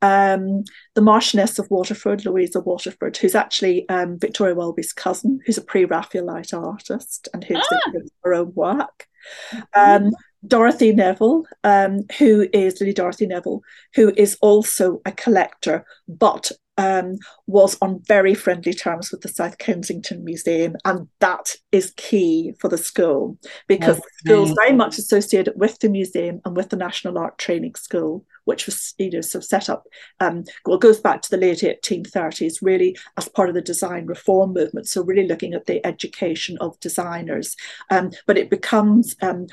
Um, 0.03 0.65
the 0.95 1.01
Marchioness 1.01 1.59
of 1.59 1.71
Waterford, 1.71 2.25
Louisa 2.25 2.61
Waterford, 2.61 3.17
who's 3.17 3.35
actually 3.35 3.89
um, 3.89 4.19
Victoria 4.19 4.55
Welby's 4.55 4.93
cousin, 4.93 5.41
who's 5.47 5.59
a 5.59 5.63
pre 5.63 5.85
Raphaelite 5.85 6.53
artist 6.53 7.29
and 7.33 7.45
who's 7.45 7.65
ah. 7.73 7.91
her 8.25 8.35
own 8.35 8.53
work. 8.55 9.07
Mm-hmm. 9.53 10.07
Um, 10.07 10.13
Dorothy 10.47 10.93
Nevill, 10.93 11.45
um, 11.63 12.01
who 12.19 12.49
is 12.53 12.81
Lady 12.81 12.93
Dorothy 12.93 13.27
Nevill, 13.27 13.63
who 13.95 14.13
is 14.17 14.37
also 14.43 15.01
a 15.07 15.13
collector, 15.13 15.85
but 16.09 16.51
um, 16.79 17.19
was 17.47 17.77
on 17.81 18.01
very 18.07 18.35
friendly 18.35 18.73
terms 18.73 19.13
with 19.13 19.21
the 19.21 19.29
South 19.29 19.59
Kensington 19.59 20.25
Museum, 20.25 20.75
and 20.85 21.09
that 21.21 21.55
is 21.71 21.93
key 21.97 22.55
for 22.59 22.69
the 22.69 22.79
school 22.79 23.39
because 23.69 23.99
the 23.99 24.31
school 24.31 24.45
is 24.45 24.53
very 24.53 24.73
much 24.73 24.99
associated 24.99 25.55
with 25.57 25.79
the 25.79 25.89
museum 25.89 26.41
and 26.45 26.57
with 26.57 26.71
the 26.71 26.77
National 26.77 27.19
Art 27.19 27.39
Training 27.39 27.75
School, 27.75 28.25
which 28.45 28.67
was 28.67 28.95
you 28.99 29.11
know 29.11 29.21
sort 29.21 29.45
of 29.45 29.49
set 29.49 29.69
up. 29.69 29.85
Um, 30.21 30.45
well, 30.67 30.79
goes 30.79 31.01
back 31.01 31.23
to 31.23 31.31
the 31.31 31.37
late 31.37 31.59
1830s, 31.59 32.59
really 32.63 32.97
as 33.17 33.29
part 33.29 33.49
of 33.49 33.55
the 33.55 33.63
design 33.63 34.07
reform 34.07 34.53
movement. 34.53 34.89
So 34.89 35.03
really 35.03 35.27
looking 35.27 35.55
at 35.55 35.67
the 35.67 35.85
education 35.87 36.59
of 36.59 36.79
designers, 36.81 37.57
um, 37.91 38.11
but 38.27 38.39
it 38.39 38.51
becomes 38.51 39.17
um, 39.23 39.47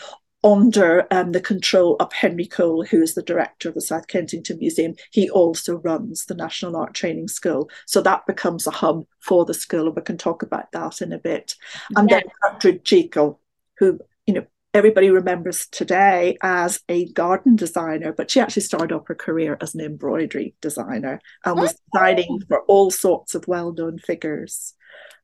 under 0.44 1.06
um, 1.12 1.32
the 1.34 1.42
control 1.42 1.96
of 2.00 2.14
Henry 2.14 2.46
Cole, 2.46 2.86
who 2.86 3.02
is 3.02 3.14
the 3.14 3.22
director 3.22 3.70
of 3.70 3.76
the 3.76 3.82
South 3.82 4.08
Kensington 4.08 4.58
Museum. 4.60 4.96
He 5.12 5.30
also 5.30 5.78
runs 5.78 6.26
the 6.26 6.36
National 6.36 6.78
Art 6.78 6.94
Training 6.94 7.28
School. 7.28 7.70
So 7.86 8.02
that 8.02 8.26
becomes 8.26 8.66
a 8.66 8.72
hub 8.72 9.06
for 9.20 9.46
the 9.46 9.54
school, 9.54 9.88
and 9.88 9.96
we 9.96 10.02
can 10.02 10.18
talk 10.18 10.42
about 10.42 10.72
that 10.72 11.02
in 11.02 11.12
a 11.12 11.20
bit. 11.20 11.56
And 11.96 12.10
yeah. 12.10 12.22
then 12.22 12.54
Gertrude 12.54 12.86
Jekyll, 12.86 13.40
who, 13.78 14.00
you 14.26 14.34
know, 14.34 14.46
everybody 14.74 15.10
remembers 15.10 15.68
today 15.68 16.38
as 16.42 16.80
a 16.90 17.12
garden 17.14 17.56
designer, 17.56 18.14
but 18.14 18.30
she 18.30 18.40
actually 18.40 18.62
started 18.62 18.92
off 18.94 19.08
her 19.08 19.16
career 19.16 19.58
as 19.62 19.74
an 19.74 19.82
embroidery 19.82 20.54
designer 20.62 21.20
and 21.46 21.60
was 21.60 21.80
designing 21.92 22.42
for 22.48 22.62
all 22.62 22.92
sorts 22.92 23.36
of 23.36 23.48
well 23.48 23.74
known 23.74 23.98
figures 23.98 24.74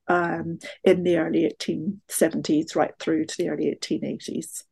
um, 0.08 0.60
in 0.84 1.04
the 1.04 1.18
early 1.18 1.52
1870s, 1.60 2.76
right 2.76 2.94
through 3.00 3.26
to 3.26 3.36
the 3.38 3.50
early 3.50 3.76
1880s. 3.82 4.64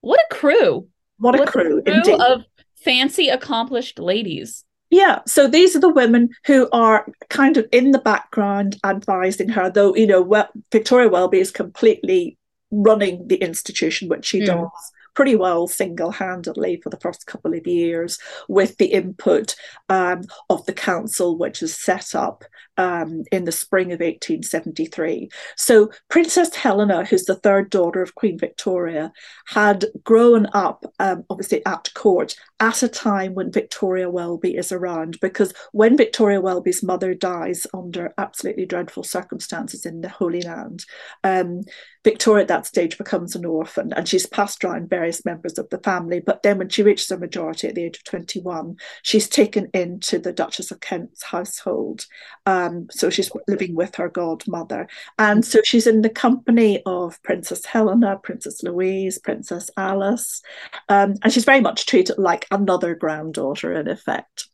What 0.00 0.20
a 0.30 0.34
crew! 0.34 0.88
What 1.18 1.34
a 1.34 1.38
what 1.38 1.48
crew, 1.48 1.82
a 1.84 2.02
crew 2.02 2.22
of 2.22 2.44
fancy, 2.76 3.28
accomplished 3.28 3.98
ladies. 3.98 4.64
Yeah, 4.90 5.20
so 5.26 5.46
these 5.46 5.76
are 5.76 5.80
the 5.80 5.88
women 5.88 6.30
who 6.46 6.68
are 6.72 7.06
kind 7.28 7.58
of 7.58 7.66
in 7.72 7.90
the 7.90 7.98
background 7.98 8.76
advising 8.84 9.50
her, 9.50 9.68
though, 9.70 9.94
you 9.94 10.06
know, 10.06 10.22
well, 10.22 10.48
Victoria 10.72 11.08
Welby 11.10 11.40
is 11.40 11.50
completely 11.50 12.37
running 12.70 13.26
the 13.28 13.36
institution, 13.36 14.08
which 14.08 14.26
she 14.26 14.40
mm. 14.40 14.46
does 14.46 14.92
pretty 15.18 15.34
well 15.34 15.66
single 15.66 16.12
handedly 16.12 16.80
for 16.80 16.90
the 16.90 17.00
first 17.00 17.26
couple 17.26 17.52
of 17.52 17.66
years 17.66 18.20
with 18.48 18.76
the 18.76 18.86
input 18.86 19.56
um, 19.88 20.22
of 20.48 20.64
the 20.66 20.72
council, 20.72 21.36
which 21.36 21.60
is 21.60 21.76
set 21.76 22.14
up 22.14 22.44
um, 22.76 23.24
in 23.32 23.42
the 23.42 23.50
spring 23.50 23.86
of 23.86 23.98
1873. 23.98 25.28
So, 25.56 25.90
Princess 26.08 26.54
Helena, 26.54 27.04
who's 27.04 27.24
the 27.24 27.34
third 27.34 27.68
daughter 27.68 28.00
of 28.00 28.14
Queen 28.14 28.38
Victoria, 28.38 29.12
had 29.48 29.86
grown 30.04 30.46
up 30.52 30.84
um, 31.00 31.24
obviously 31.28 31.66
at 31.66 31.92
court 31.94 32.36
at 32.60 32.84
a 32.84 32.88
time 32.88 33.34
when 33.34 33.50
Victoria 33.50 34.08
Welby 34.08 34.56
is 34.56 34.70
around, 34.70 35.18
because 35.20 35.52
when 35.72 35.96
Victoria 35.96 36.40
Welby's 36.40 36.84
mother 36.84 37.12
dies 37.12 37.66
under 37.74 38.14
absolutely 38.18 38.66
dreadful 38.66 39.02
circumstances 39.02 39.84
in 39.84 40.00
the 40.00 40.08
Holy 40.08 40.42
Land, 40.42 40.84
um, 41.24 41.62
Victoria 42.04 42.42
at 42.42 42.48
that 42.48 42.66
stage 42.66 42.96
becomes 42.96 43.34
an 43.34 43.44
orphan 43.44 43.92
and 43.92 44.08
she's 44.08 44.26
passed 44.26 44.64
around 44.64 44.88
various 44.88 45.24
members 45.24 45.58
of 45.58 45.68
the 45.70 45.78
family. 45.78 46.20
But 46.20 46.42
then, 46.42 46.58
when 46.58 46.68
she 46.68 46.82
reaches 46.82 47.08
her 47.08 47.18
majority 47.18 47.68
at 47.68 47.74
the 47.74 47.84
age 47.84 47.96
of 47.96 48.04
21, 48.04 48.76
she's 49.02 49.28
taken 49.28 49.68
into 49.74 50.18
the 50.18 50.32
Duchess 50.32 50.70
of 50.70 50.80
Kent's 50.80 51.22
household. 51.22 52.06
Um, 52.46 52.86
so 52.90 53.10
she's 53.10 53.30
living 53.46 53.74
with 53.74 53.96
her 53.96 54.08
godmother. 54.08 54.88
And 55.18 55.44
so 55.44 55.60
she's 55.64 55.86
in 55.86 56.02
the 56.02 56.10
company 56.10 56.82
of 56.86 57.22
Princess 57.22 57.64
Helena, 57.64 58.18
Princess 58.22 58.62
Louise, 58.62 59.18
Princess 59.18 59.70
Alice. 59.76 60.42
Um, 60.88 61.14
and 61.22 61.32
she's 61.32 61.44
very 61.44 61.60
much 61.60 61.86
treated 61.86 62.18
like 62.18 62.46
another 62.50 62.94
granddaughter, 62.94 63.72
in 63.72 63.88
effect. 63.88 64.48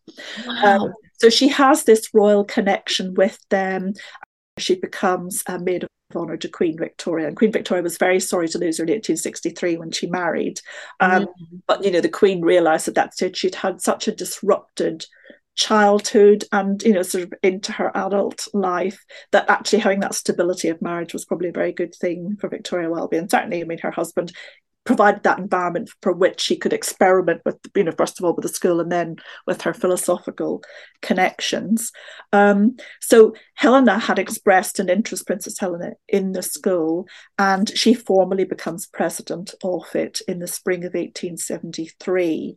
Wow. 0.47 0.79
Um, 0.79 0.95
so 1.21 1.31
she 1.31 1.49
has 1.49 1.85
this 1.85 2.13
royal 2.13 2.45
connection 2.45 3.15
with 3.15 3.39
them. 3.49 3.95
She 4.59 4.77
becomes 4.77 5.43
a 5.47 5.59
maid 5.59 5.85
of 5.85 5.89
honour 6.15 6.37
to 6.37 6.49
Queen 6.49 6.79
Victoria. 6.79 7.27
And 7.27 7.37
Queen 7.37 7.53
Victoria 7.53 7.83
was 7.83 7.99
very 7.99 8.21
sorry 8.21 8.49
to 8.49 8.59
lose 8.59 8.79
her 8.79 8.85
in 8.85 8.91
1863 8.91 9.77
when 9.77 9.91
she 9.91 10.07
married. 10.07 10.61
Um, 11.01 11.25
mm-hmm. 11.25 11.57
But, 11.67 11.85
you 11.85 11.91
know, 11.91 12.01
the 12.01 12.09
Queen 12.09 12.43
realised 12.43 12.89
at 12.89 12.95
that 12.95 13.15
stage 13.15 13.37
she'd 13.37 13.57
had 13.57 13.81
such 13.81 14.09
a 14.09 14.15
disrupted 14.15 15.07
childhood 15.57 16.45
and 16.51 16.83
you 16.83 16.93
know 16.93 17.03
sort 17.03 17.23
of 17.23 17.33
into 17.43 17.71
her 17.71 17.97
adult 17.97 18.49
life 18.53 19.05
that 19.31 19.49
actually 19.49 19.79
having 19.79 20.01
that 20.01 20.15
stability 20.15 20.69
of 20.69 20.83
marriage 20.83 21.13
was 21.13 21.25
probably 21.25 21.49
a 21.49 21.53
very 21.53 21.71
good 21.71 21.95
thing 21.95 22.37
for 22.41 22.49
Victoria 22.49 22.91
Welby 22.91 23.19
and 23.19 23.31
certainly 23.31 23.61
I 23.61 23.65
mean 23.65 23.79
her 23.79 23.93
husband 23.93 24.33
provided 24.85 25.23
that 25.23 25.39
environment 25.39 25.91
for 26.03 26.13
which 26.13 26.41
she 26.41 26.57
could 26.57 26.73
experiment 26.73 27.41
with, 27.45 27.59
you 27.75 27.85
know, 27.85 27.93
first 27.93 28.19
of 28.19 28.25
all 28.25 28.35
with 28.35 28.43
the 28.43 28.49
school 28.49 28.81
and 28.81 28.93
then 28.93 29.17
with 29.47 29.63
her 29.63 29.75
philosophical 29.75 30.63
connections. 31.03 31.91
Um, 32.33 32.77
so 33.01 33.35
Helena 33.55 33.99
had 33.99 34.19
expressed 34.19 34.79
an 34.79 34.89
interest, 34.89 35.27
Princess 35.27 35.59
Helena, 35.59 35.93
in 36.09 36.33
the 36.33 36.43
school, 36.43 37.09
and 37.39 37.77
she 37.77 37.95
formally 37.95 38.45
becomes 38.45 38.87
president 38.87 39.55
of 39.63 39.95
it 39.95 40.21
in 40.29 40.39
the 40.39 40.47
spring 40.47 40.81
of 40.85 40.95
1873. 40.95 42.57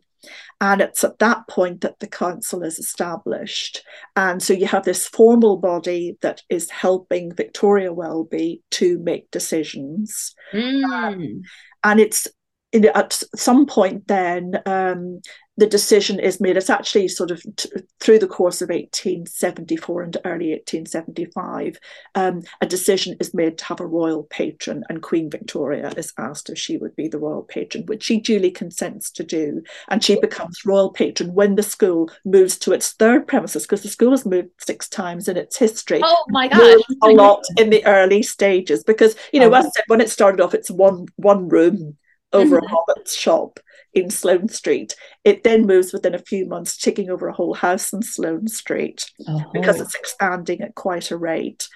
And 0.60 0.80
it's 0.80 1.04
at 1.04 1.18
that 1.20 1.46
point 1.48 1.82
that 1.82 2.00
the 2.00 2.08
council 2.08 2.62
is 2.62 2.78
established. 2.78 3.82
And 4.16 4.42
so 4.42 4.52
you 4.52 4.66
have 4.66 4.84
this 4.84 5.06
formal 5.06 5.56
body 5.56 6.18
that 6.22 6.42
is 6.48 6.70
helping 6.70 7.34
Victoria 7.34 7.92
Welby 7.92 8.62
to 8.72 8.98
make 8.98 9.30
decisions. 9.30 10.34
Mm. 10.52 10.84
Um, 10.84 11.42
and 11.84 12.00
it's 12.00 12.28
at 12.72 13.22
some 13.34 13.66
point 13.66 14.06
then 14.08 14.60
um, 14.66 15.20
the 15.58 15.66
decision 15.66 16.20
is 16.20 16.40
made. 16.40 16.56
It's 16.56 16.70
actually 16.70 17.08
sort 17.08 17.32
of 17.32 17.42
t- 17.56 17.68
through 17.98 18.20
the 18.20 18.28
course 18.28 18.62
of 18.62 18.68
1874 18.68 20.02
and 20.02 20.16
early 20.24 20.50
1875, 20.50 21.80
um, 22.14 22.42
a 22.60 22.66
decision 22.66 23.16
is 23.18 23.34
made 23.34 23.58
to 23.58 23.64
have 23.64 23.80
a 23.80 23.86
royal 23.86 24.22
patron, 24.22 24.84
and 24.88 25.02
Queen 25.02 25.28
Victoria 25.28 25.92
is 25.96 26.12
asked 26.16 26.48
if 26.48 26.58
she 26.58 26.76
would 26.76 26.94
be 26.94 27.08
the 27.08 27.18
royal 27.18 27.42
patron, 27.42 27.84
which 27.86 28.04
she 28.04 28.20
duly 28.20 28.52
consents 28.52 29.10
to 29.10 29.24
do. 29.24 29.62
And 29.88 30.04
she 30.04 30.20
becomes 30.20 30.64
royal 30.64 30.92
patron 30.92 31.34
when 31.34 31.56
the 31.56 31.64
school 31.64 32.08
moves 32.24 32.56
to 32.58 32.72
its 32.72 32.92
third 32.92 33.26
premises, 33.26 33.62
because 33.62 33.82
the 33.82 33.88
school 33.88 34.12
has 34.12 34.24
moved 34.24 34.50
six 34.64 34.88
times 34.88 35.26
in 35.26 35.36
its 35.36 35.58
history. 35.58 36.00
Oh 36.04 36.24
my 36.28 36.46
god 36.46 36.80
A 37.02 37.08
lot 37.08 37.42
in 37.56 37.70
the 37.70 37.84
early 37.84 38.22
stages, 38.22 38.84
because, 38.84 39.16
you 39.32 39.40
know, 39.40 39.50
oh. 39.50 39.54
as 39.54 39.66
I 39.66 39.70
said, 39.70 39.84
when 39.88 40.00
it 40.00 40.10
started 40.10 40.40
off, 40.40 40.54
it's 40.54 40.70
one 40.70 41.06
one 41.16 41.48
room 41.48 41.96
over 42.32 42.56
mm-hmm. 42.56 42.66
a 42.66 42.68
hobbit's 42.68 43.14
shop 43.14 43.60
in 43.94 44.10
Sloane 44.10 44.48
Street. 44.48 44.94
It 45.24 45.44
then 45.44 45.66
moves 45.66 45.92
within 45.92 46.14
a 46.14 46.18
few 46.18 46.46
months, 46.46 46.76
taking 46.76 47.10
over 47.10 47.28
a 47.28 47.32
whole 47.32 47.54
house 47.54 47.92
in 47.92 48.02
Sloane 48.02 48.48
Street 48.48 49.10
oh. 49.26 49.44
because 49.52 49.80
it's 49.80 49.94
expanding 49.94 50.60
at 50.60 50.74
quite 50.74 51.10
a 51.10 51.16
rate. 51.16 51.68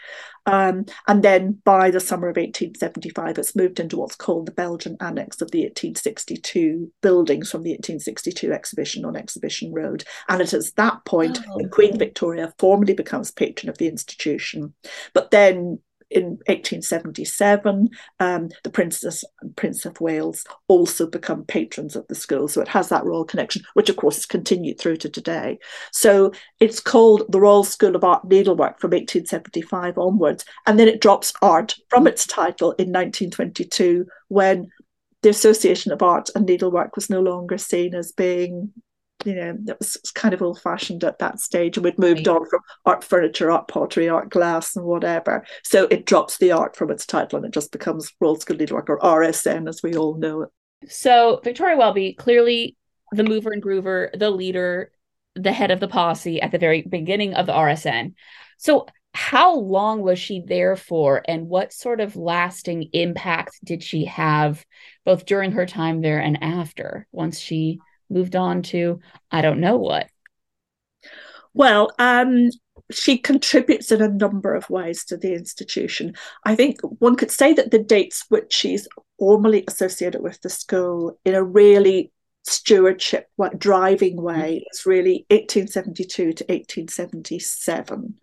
Um, 0.45 0.87
and 1.07 1.23
then 1.23 1.61
by 1.65 1.91
the 1.91 2.01
summer 2.01 2.29
of 2.29 2.37
1875, 2.37 3.39
it's 3.39 3.55
moved 3.55 3.79
into 3.79 3.97
what's 3.97 4.17
called 4.17 4.47
the 4.47 4.53
Belgian 4.53 4.97
Annex 5.01 5.41
of 5.41 5.53
the 5.53 5.61
1862 5.61 6.91
buildings 7.01 7.51
from 7.51 7.63
the 7.63 7.71
1862 7.71 8.53
exhibition 8.53 9.05
on 9.05 9.17
Exhibition 9.17 9.73
Road. 9.73 10.05
And 10.29 10.43
it 10.43 10.53
is 10.53 10.73
that 10.73 11.05
point 11.05 11.39
oh. 11.49 11.59
that 11.59 11.71
Queen 11.71 11.97
Victoria 11.97 12.53
formally 12.59 12.95
becomes 12.95 13.31
patron 13.31 13.71
of 13.71 13.79
the 13.79 13.87
institution. 13.87 14.75
But 15.13 15.31
then 15.31 15.79
in 16.13 16.39
1877, 16.47 17.91
um, 18.21 18.49
the 18.65 18.71
Princess 18.71 19.25
and 19.41 19.57
Prince 19.57 19.85
of 19.85 20.01
Wales 20.01 20.45
also 20.69 21.07
become 21.07 21.45
patrons 21.45 21.97
of 21.97 22.07
the 22.09 22.15
school. 22.15 22.49
So 22.49 22.61
it 22.61 22.69
has 22.69 22.89
that 22.89 23.05
royal 23.05 23.25
connection, 23.25 23.63
which 23.75 23.89
of 23.89 23.97
course 23.97 24.17
has 24.17 24.27
continued 24.27 24.79
through 24.79 24.97
to 24.99 25.09
today. 25.09 25.59
So 25.93 26.33
it's 26.61 26.81
called 26.81 27.25
the 27.31 27.41
Royal 27.41 27.65
School 27.65 27.97
of 27.97 28.05
Art 28.05 28.25
Needlework 28.25 28.81
from 28.81 28.91
1875 28.91 29.99
onwards. 29.99 30.45
And 30.67 30.79
then 30.79 30.89
it 30.89 31.01
drops 31.01 31.33
art 31.43 31.77
from 31.89 32.07
its 32.07 32.27
title 32.27 32.73
in 32.73 32.89
1922 32.89 34.07
when 34.29 34.71
the 35.23 35.29
Association 35.31 35.93
of 35.93 36.03
Art 36.03 36.31
and 36.35 36.47
Needlework 36.47 36.97
was 36.97 37.09
no 37.09 37.21
longer 37.21 37.57
seen 37.57 37.95
as 37.95 38.13
being 38.13 38.73
you 39.25 39.35
know, 39.35 39.57
it 39.69 39.79
was 39.79 39.97
kind 40.15 40.35
of 40.35 40.43
old 40.43 40.61
fashioned 40.61 41.05
at 41.05 41.19
that 41.19 41.41
stage. 41.41 41.77
And 41.77 41.85
we'd 41.85 41.99
moved 41.99 42.27
right. 42.27 42.37
on 42.37 42.49
from 42.49 42.61
art 42.85 43.05
furniture, 43.05 43.51
art 43.51 43.69
pottery, 43.69 44.09
art 44.09 44.31
glass, 44.31 44.77
and 44.77 44.85
whatever. 44.85 45.45
So 45.63 45.85
it 45.85 46.07
drops 46.07 46.39
the 46.39 46.53
art 46.53 46.77
from 46.77 46.91
its 46.91 47.07
title 47.07 47.39
and 47.39 47.47
it 47.47 47.53
just 47.53 47.73
becomes 47.73 48.13
Royal 48.21 48.37
School 48.37 48.57
Needlework 48.57 48.89
or 48.89 48.99
RSN 48.99 49.69
as 49.69 49.83
we 49.83 49.95
all 49.97 50.17
know 50.17 50.43
it. 50.43 50.51
So 50.89 51.41
Victoria 51.45 51.77
Welby, 51.77 52.15
clearly 52.15 52.77
the 53.13 53.25
mover 53.25 53.53
and 53.53 53.63
groover, 53.63 54.11
the 54.19 54.31
leader, 54.31 54.91
the 55.35 55.53
head 55.53 55.71
of 55.71 55.81
the 55.81 55.89
posse 55.89 56.41
at 56.41 56.51
the 56.51 56.59
very 56.59 56.83
beginning 56.83 57.35
of 57.35 57.47
the 57.47 57.53
RSN. 57.53 58.15
So 58.59 58.87
how 59.15 59.57
long 59.57 60.03
was 60.03 60.19
she 60.19 60.41
there 60.41 60.75
for 60.75 61.23
and 61.29 61.49
what 61.49 61.73
sort 61.73 62.01
of 62.01 62.17
lasting 62.17 62.89
impact 62.93 63.59
did 63.63 63.83
she 63.83 64.07
have 64.07 64.65
both 65.05 65.27
during 65.27 65.53
her 65.53 65.67
time 65.67 66.01
there 66.01 66.19
and 66.19 66.43
after 66.43 67.07
once 67.13 67.39
she 67.39 67.79
moved 68.13 68.37
on 68.37 68.63
to 68.63 69.01
I 69.31 69.43
don't 69.43 69.61
know 69.61 69.77
what. 69.77 70.09
Well, 71.55 71.91
um, 71.99 72.51
she 72.91 73.19
contributes 73.19 73.93
in 73.93 74.01
a 74.01 74.09
number 74.09 74.55
of 74.55 74.71
ways 74.71 75.05
to 75.07 75.17
the 75.17 75.35
institution. 75.35 76.15
I 76.45 76.55
think 76.55 76.81
one 76.83 77.17
could 77.17 77.31
say 77.31 77.53
that 77.55 77.71
the 77.71 77.79
dates 77.79 78.25
which 78.29 78.53
she's 78.53 78.89
formally 79.19 79.65
associated 79.69 80.23
with 80.23 80.41
the 80.41 80.51
school 80.51 81.19
in 81.25 81.35
a 81.35 81.43
really 81.43 82.13
stewardship 82.45 83.29
what 83.37 83.59
driving 83.59 84.21
way 84.21 84.65
is 84.73 84.85
really 84.85 85.25
1872 85.31 86.33
to 86.33 86.45
1877 86.47 88.15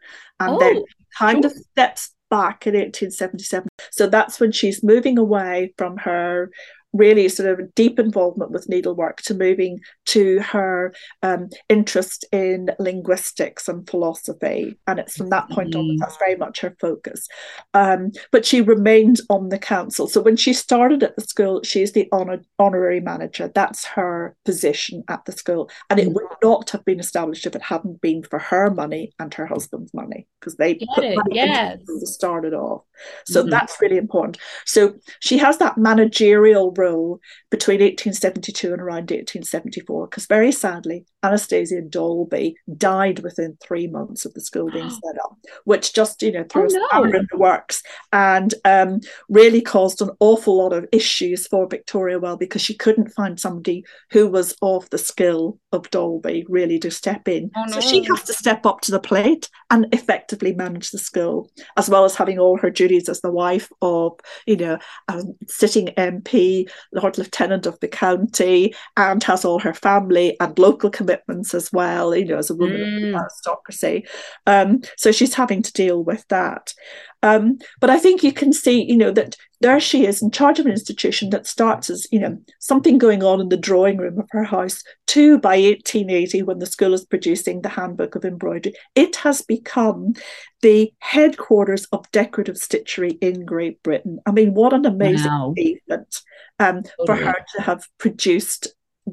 and 0.41 0.49
oh, 0.49 0.59
then 0.59 0.83
kind 1.17 1.43
sure. 1.43 1.51
of 1.51 1.57
steps 1.57 2.13
back 2.29 2.67
in 2.67 2.73
1877 2.73 3.69
so 3.91 4.07
that's 4.07 4.39
when 4.39 4.51
she's 4.51 4.83
moving 4.83 5.17
away 5.17 5.73
from 5.77 5.95
her 5.95 6.51
really 6.93 7.29
sort 7.29 7.59
of 7.59 7.73
deep 7.75 7.99
involvement 7.99 8.51
with 8.51 8.69
needlework 8.69 9.21
to 9.21 9.33
moving 9.33 9.79
to 10.05 10.39
her 10.39 10.93
um, 11.21 11.49
interest 11.69 12.25
in 12.31 12.69
linguistics 12.79 13.67
and 13.67 13.87
philosophy. 13.87 14.77
And 14.87 14.99
it's 14.99 15.15
from 15.15 15.29
that 15.29 15.49
point 15.49 15.75
on 15.75 15.97
that's 15.97 16.17
very 16.17 16.35
much 16.35 16.61
her 16.61 16.75
focus. 16.79 17.27
Um, 17.73 18.11
but 18.31 18.45
she 18.45 18.61
remained 18.61 19.21
on 19.29 19.49
the 19.49 19.59
council. 19.59 20.07
So 20.07 20.21
when 20.21 20.35
she 20.35 20.53
started 20.53 21.03
at 21.03 21.15
the 21.15 21.21
school, 21.21 21.61
she's 21.63 21.91
the 21.91 22.07
honor, 22.11 22.41
honorary 22.57 22.99
manager. 22.99 23.51
That's 23.53 23.85
her 23.85 24.35
position 24.45 25.03
at 25.07 25.25
the 25.25 25.31
school. 25.31 25.69
And 25.89 25.99
it 25.99 26.09
mm. 26.09 26.13
would 26.13 26.23
not 26.43 26.69
have 26.71 26.85
been 26.85 26.99
established 26.99 27.45
if 27.45 27.55
it 27.55 27.61
hadn't 27.61 28.01
been 28.01 28.23
for 28.23 28.39
her 28.39 28.71
money 28.71 29.13
and 29.19 29.33
her 29.33 29.45
husband's 29.45 29.93
money 29.93 30.27
because 30.39 30.55
they 30.55 30.75
Get 30.75 30.89
put 30.95 31.03
it. 31.03 31.15
money 31.15 31.35
yes. 31.35 31.79
into 31.79 31.99
to 31.99 32.07
start 32.07 32.45
it 32.45 32.53
off. 32.53 32.83
So 33.25 33.41
mm-hmm. 33.41 33.49
that's 33.49 33.79
really 33.81 33.97
important. 33.97 34.37
So 34.65 34.95
she 35.19 35.37
has 35.37 35.57
that 35.59 35.77
managerial 35.77 36.71
role 36.79 37.19
between 37.51 37.81
1872 37.81 38.71
and 38.73 38.81
around 38.81 39.11
1874, 39.11 40.07
because 40.07 40.25
very 40.25 40.51
sadly, 40.51 41.05
Anastasia 41.23 41.81
Dolby 41.81 42.55
died 42.77 43.19
within 43.19 43.57
three 43.61 43.87
months 43.87 44.25
of 44.25 44.33
the 44.33 44.41
school 44.41 44.71
being 44.71 44.89
set 44.89 45.21
up, 45.23 45.37
which 45.65 45.93
just, 45.93 46.21
you 46.21 46.31
know, 46.31 46.45
threw 46.49 46.67
oh, 46.93 47.03
no. 47.03 47.19
in 47.19 47.27
the 47.31 47.37
works 47.37 47.83
and 48.13 48.53
um, 48.65 49.01
really 49.27 49.61
caused 49.61 50.01
an 50.01 50.09
awful 50.19 50.57
lot 50.57 50.73
of 50.73 50.87
issues 50.91 51.47
for 51.47 51.67
Victoria 51.67 52.19
Well 52.19 52.37
because 52.37 52.61
she 52.61 52.75
couldn't 52.75 53.09
find 53.09 53.39
somebody 53.39 53.83
who 54.11 54.27
was 54.27 54.55
of 54.61 54.89
the 54.89 54.97
skill 54.97 55.59
of 55.71 55.89
Dolby 55.91 56.45
really 56.47 56.79
to 56.79 56.91
step 56.91 57.27
in. 57.27 57.51
Oh, 57.55 57.65
no. 57.65 57.73
So 57.73 57.81
she 57.81 58.03
has 58.03 58.23
to 58.23 58.33
step 58.33 58.65
up 58.65 58.81
to 58.81 58.91
the 58.91 58.99
plate 58.99 59.49
and 59.69 59.87
effectively 59.93 60.53
manage 60.53 60.91
the 60.91 60.97
school, 60.97 61.49
as 61.77 61.89
well 61.89 62.05
as 62.05 62.15
having 62.15 62.39
all 62.39 62.57
her 62.57 62.69
duties 62.69 63.09
as 63.09 63.21
the 63.21 63.31
wife 63.31 63.69
of, 63.81 64.13
you 64.45 64.57
know, 64.57 64.77
a 65.07 65.23
sitting 65.47 65.87
MP, 65.97 66.68
Lord 66.93 67.17
Lieutenant 67.17 67.65
of 67.65 67.79
the 67.79 67.87
county, 67.87 68.73
and 68.97 69.23
has 69.23 69.45
all 69.45 69.59
her 69.59 69.73
family 69.73 70.37
and 70.39 70.57
local 70.57 70.89
commitments 70.89 71.53
as 71.53 71.71
well, 71.71 72.15
you 72.15 72.25
know, 72.25 72.37
as 72.37 72.49
a 72.49 72.55
woman 72.55 72.77
mm. 72.77 73.09
of 73.09 73.21
aristocracy. 73.21 74.05
Um, 74.47 74.81
so 74.97 75.11
she's 75.11 75.33
having 75.33 75.61
to 75.61 75.73
deal 75.73 76.03
with 76.03 76.27
that. 76.29 76.73
Um, 77.21 77.59
but 77.79 77.89
I 77.89 77.97
think 77.97 78.23
you 78.23 78.31
can 78.31 78.53
see, 78.53 78.83
you 78.83 78.95
know, 78.95 79.11
that 79.11 79.35
there 79.61 79.79
she 79.79 80.05
is 80.05 80.21
in 80.21 80.31
charge 80.31 80.57
of 80.59 80.65
an 80.65 80.71
institution 80.71 81.31
that 81.31 81.45
starts 81.45 81.89
as, 81.89 82.07
you 82.11 82.19
know, 82.19 82.37
something 82.59 82.97
going 82.97 83.23
on 83.23 83.41
in 83.41 83.49
the 83.49 83.57
drawing 83.57 83.97
room 83.97 84.19
of 84.19 84.29
her 84.31 84.45
house, 84.45 84.83
to 85.07 85.37
by 85.39 85.57
1880, 85.57 86.43
when 86.43 86.59
the 86.59 86.65
school 86.65 86.93
is 86.93 87.05
producing 87.05 87.61
the 87.61 87.69
Handbook 87.69 88.15
of 88.15 88.23
Embroidery, 88.23 88.73
it 88.95 89.17
has 89.17 89.41
become 89.41 90.13
the 90.61 90.93
headquarters 90.99 91.85
of 91.91 92.09
decorative 92.11 92.55
stitchery 92.55 93.17
in 93.21 93.45
Great 93.45 93.83
Britain. 93.83 94.19
I 94.25 94.31
mean, 94.31 94.53
what 94.53 94.73
an 94.73 94.85
amazing 94.85 95.31
wow. 95.31 95.53
achievement 95.57 96.21
um, 96.59 96.83
totally. 96.83 97.05
for 97.05 97.15
her 97.15 97.35
to 97.55 97.61
have 97.61 97.85
produced 97.97 98.67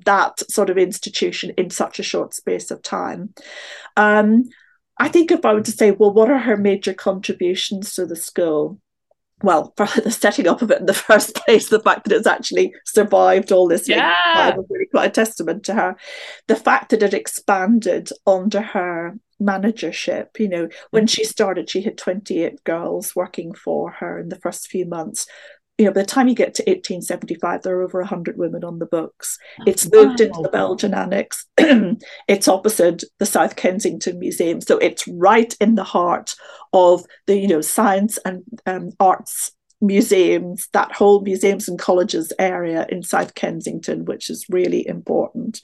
that 0.04 0.48
sort 0.50 0.70
of 0.70 0.78
institution 0.78 1.52
in 1.56 1.70
such 1.70 1.98
a 1.98 2.04
short 2.04 2.34
space 2.34 2.70
of 2.70 2.82
time. 2.82 3.34
Um, 3.96 4.44
I 4.98 5.08
think 5.08 5.30
if 5.30 5.44
I 5.44 5.52
were 5.52 5.62
to 5.62 5.70
say, 5.72 5.90
well, 5.90 6.12
what 6.12 6.30
are 6.30 6.38
her 6.38 6.56
major 6.56 6.94
contributions 6.94 7.94
to 7.94 8.06
the 8.06 8.16
school? 8.16 8.80
Well, 9.42 9.74
for 9.76 10.00
the 10.00 10.10
setting 10.10 10.48
up 10.48 10.62
of 10.62 10.70
it 10.70 10.80
in 10.80 10.86
the 10.86 10.94
first 11.08 11.34
place, 11.34 11.68
the 11.68 11.80
fact 11.80 12.04
that 12.04 12.16
it's 12.16 12.26
actually 12.26 12.74
survived 12.84 13.52
all 13.52 13.68
this 13.68 13.88
yeah. 13.88 14.56
was 14.56 14.66
really 14.70 14.86
quite 14.86 15.06
a 15.06 15.10
testament 15.10 15.64
to 15.64 15.74
her. 15.74 15.96
The 16.46 16.56
fact 16.56 16.90
that 16.90 17.02
it 17.02 17.14
expanded 17.14 18.10
under 18.26 18.60
her 18.60 19.18
managership. 19.38 20.38
You 20.38 20.48
know, 20.48 20.68
when 20.90 21.04
mm-hmm. 21.04 21.08
she 21.08 21.24
started, 21.24 21.68
she 21.68 21.82
had 21.82 21.98
28 21.98 22.64
girls 22.64 23.14
working 23.14 23.54
for 23.54 23.90
her 23.92 24.18
in 24.18 24.28
the 24.28 24.36
first 24.38 24.68
few 24.68 24.86
months 24.86 25.26
you 25.78 25.84
know, 25.84 25.92
by 25.92 26.00
the 26.00 26.06
time 26.06 26.28
you 26.28 26.34
get 26.34 26.54
to 26.54 26.62
1875, 26.62 27.62
there 27.62 27.78
are 27.78 27.82
over 27.82 28.00
100 28.00 28.38
women 28.38 28.64
on 28.64 28.78
the 28.78 28.86
books. 28.86 29.38
It's 29.66 29.90
moved 29.92 30.20
into 30.20 30.40
the 30.42 30.48
Belgian 30.48 30.94
Annex. 30.94 31.46
it's 31.58 32.48
opposite 32.48 33.04
the 33.18 33.26
South 33.26 33.56
Kensington 33.56 34.18
Museum. 34.18 34.62
So 34.62 34.78
it's 34.78 35.06
right 35.06 35.54
in 35.60 35.74
the 35.74 35.84
heart 35.84 36.34
of 36.72 37.04
the, 37.26 37.38
you 37.38 37.48
know, 37.48 37.60
science 37.60 38.18
and 38.24 38.42
um, 38.64 38.92
arts 38.98 39.52
museums, 39.80 40.68
that 40.72 40.92
whole 40.92 41.20
museums 41.20 41.68
and 41.68 41.78
colleges 41.78 42.32
area 42.38 42.86
in 42.88 43.02
South 43.02 43.34
Kensington, 43.34 44.04
which 44.04 44.30
is 44.30 44.46
really 44.48 44.86
important. 44.86 45.60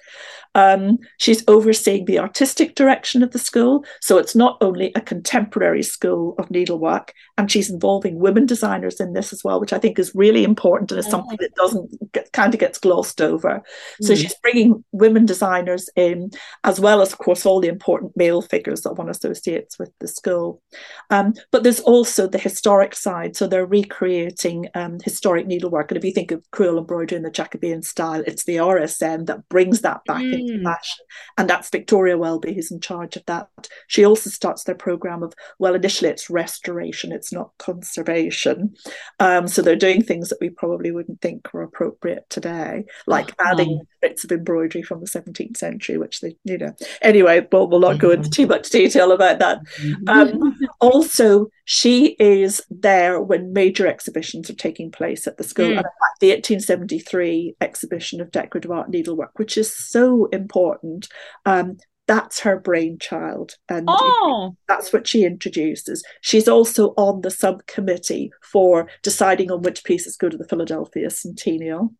Um, 0.54 0.98
she's 1.18 1.44
overseeing 1.48 2.04
the 2.04 2.18
artistic 2.18 2.74
direction 2.74 3.22
of 3.22 3.30
the 3.30 3.38
school. 3.38 3.84
So 4.00 4.18
it's 4.18 4.34
not 4.34 4.58
only 4.60 4.92
a 4.94 5.00
contemporary 5.00 5.82
school 5.82 6.34
of 6.38 6.50
needlework, 6.50 7.12
and 7.38 7.50
she's 7.50 7.70
involving 7.70 8.18
women 8.18 8.46
designers 8.46 9.00
in 9.00 9.14
this 9.14 9.32
as 9.32 9.42
well, 9.42 9.60
which 9.60 9.72
I 9.72 9.78
think 9.78 9.98
is 9.98 10.14
really 10.14 10.44
important 10.44 10.90
and 10.90 11.00
is 11.00 11.06
something 11.06 11.38
that 11.40 11.54
doesn't 11.54 12.12
get, 12.12 12.32
kind 12.32 12.52
of 12.52 12.60
gets 12.60 12.78
glossed 12.78 13.20
over. 13.20 13.62
So 14.00 14.12
mm. 14.12 14.16
she's 14.16 14.34
bringing 14.42 14.84
women 14.92 15.26
designers 15.26 15.88
in, 15.96 16.30
as 16.64 16.78
well 16.78 17.00
as, 17.00 17.12
of 17.12 17.18
course, 17.18 17.46
all 17.46 17.60
the 17.60 17.68
important 17.68 18.16
male 18.16 18.42
figures 18.42 18.82
that 18.82 18.94
one 18.94 19.08
associates 19.08 19.78
with 19.78 19.90
the 20.00 20.08
school. 20.08 20.62
Um, 21.10 21.34
but 21.50 21.62
there's 21.62 21.80
also 21.80 22.26
the 22.26 22.38
historic 22.38 22.94
side. 22.94 23.36
So 23.36 23.46
they're 23.46 23.66
recreating 23.66 24.68
um, 24.74 24.98
historic 25.02 25.46
needlework. 25.46 25.90
And 25.90 25.98
if 25.98 26.04
you 26.04 26.12
think 26.12 26.30
of 26.30 26.48
crewel 26.50 26.78
embroidery 26.78 27.16
in 27.16 27.22
the 27.22 27.30
Jacobean 27.30 27.82
style, 27.82 28.22
it's 28.26 28.44
the 28.44 28.56
RSN 28.56 29.26
that 29.26 29.48
brings 29.48 29.80
that 29.80 30.04
back 30.04 30.22
mm. 30.42 30.54
into 30.54 30.64
fashion. 30.64 31.04
And 31.38 31.48
that's 31.48 31.70
Victoria 31.70 32.18
Welby 32.18 32.54
who's 32.54 32.70
in 32.70 32.80
charge 32.80 33.16
of 33.16 33.24
that. 33.26 33.48
She 33.88 34.04
also 34.04 34.30
starts 34.30 34.64
their 34.64 34.74
program 34.74 35.22
of, 35.22 35.34
well, 35.58 35.74
initially 35.74 36.10
it's 36.10 36.30
restoration, 36.30 37.12
it's 37.12 37.32
not 37.32 37.52
conservation. 37.58 38.74
Um, 39.20 39.48
so 39.48 39.62
they're 39.62 39.76
doing 39.76 40.02
things 40.02 40.28
that 40.28 40.40
we 40.40 40.50
probably 40.50 40.90
wouldn't 40.90 41.20
think 41.20 41.52
were 41.52 41.62
appropriate 41.62 42.28
today, 42.28 42.84
like 43.06 43.32
oh. 43.38 43.44
adding 43.52 43.80
bits 44.00 44.24
of 44.24 44.32
embroidery 44.32 44.82
from 44.82 45.00
the 45.00 45.06
17th 45.06 45.56
century, 45.56 45.98
which 45.98 46.20
they, 46.20 46.36
you 46.44 46.58
know, 46.58 46.74
anyway, 47.00 47.40
but 47.40 47.66
we'll 47.66 47.80
not 47.80 47.98
go 47.98 48.10
into 48.10 48.28
mm-hmm. 48.28 48.42
too 48.42 48.46
much 48.46 48.70
detail 48.70 49.12
about 49.12 49.38
that. 49.38 49.60
Mm-hmm. 49.80 50.08
Um, 50.08 50.58
also, 50.80 51.48
she 51.64 52.16
is 52.18 52.62
there 52.70 53.20
when 53.20 53.52
major 53.52 53.86
exhibitions 53.86 54.50
are 54.50 54.54
taking 54.54 54.90
place 54.90 55.26
at 55.26 55.36
the 55.36 55.44
school. 55.44 55.66
Mm. 55.66 55.76
And 55.76 55.78
in 55.78 55.82
fact, 55.82 56.20
the 56.20 56.30
1873 56.30 57.56
exhibition 57.60 58.20
of 58.20 58.30
decorative 58.30 58.70
art 58.70 58.90
needlework, 58.90 59.38
which 59.38 59.56
is 59.56 59.74
so 59.74 60.28
important, 60.32 61.08
um, 61.46 61.76
that's 62.08 62.40
her 62.40 62.58
brainchild. 62.58 63.56
And 63.68 63.86
oh. 63.88 64.56
that's 64.68 64.92
what 64.92 65.06
she 65.06 65.24
introduces. 65.24 66.02
She's 66.20 66.48
also 66.48 66.94
on 66.96 67.20
the 67.20 67.30
subcommittee 67.30 68.32
for 68.42 68.88
deciding 69.02 69.50
on 69.50 69.62
which 69.62 69.84
pieces 69.84 70.16
go 70.16 70.28
to 70.28 70.36
the 70.36 70.48
Philadelphia 70.48 71.10
Centennial. 71.10 71.92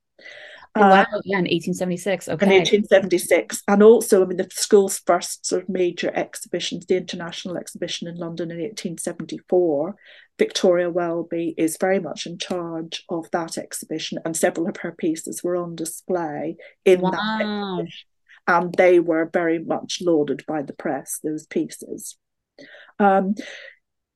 Oh, 0.74 0.80
wow, 0.80 1.02
uh, 1.02 1.20
yeah, 1.24 1.36
in 1.36 1.44
1876. 1.44 2.28
Okay. 2.28 2.46
In 2.46 2.52
1876. 2.52 3.62
And 3.68 3.82
also, 3.82 4.22
I 4.22 4.26
mean, 4.26 4.38
the 4.38 4.48
school's 4.50 5.00
first 5.00 5.44
sort 5.44 5.62
of 5.62 5.68
major 5.68 6.10
exhibitions, 6.14 6.86
the 6.86 6.96
International 6.96 7.58
Exhibition 7.58 8.08
in 8.08 8.16
London 8.16 8.50
in 8.50 8.56
1874, 8.56 9.94
Victoria 10.38 10.88
Welby 10.88 11.54
is 11.58 11.76
very 11.78 12.00
much 12.00 12.26
in 12.26 12.38
charge 12.38 13.04
of 13.10 13.30
that 13.32 13.58
exhibition, 13.58 14.18
and 14.24 14.34
several 14.34 14.66
of 14.66 14.78
her 14.78 14.92
pieces 14.92 15.44
were 15.44 15.56
on 15.56 15.76
display 15.76 16.56
in 16.86 17.00
wow. 17.00 17.10
that 17.10 17.40
exhibition. 17.42 18.08
And 18.46 18.74
they 18.74 19.00
were 19.00 19.30
very 19.32 19.58
much 19.58 20.00
lauded 20.02 20.44
by 20.46 20.62
the 20.62 20.72
press, 20.72 21.20
those 21.22 21.46
pieces. 21.46 22.16
Um, 22.98 23.34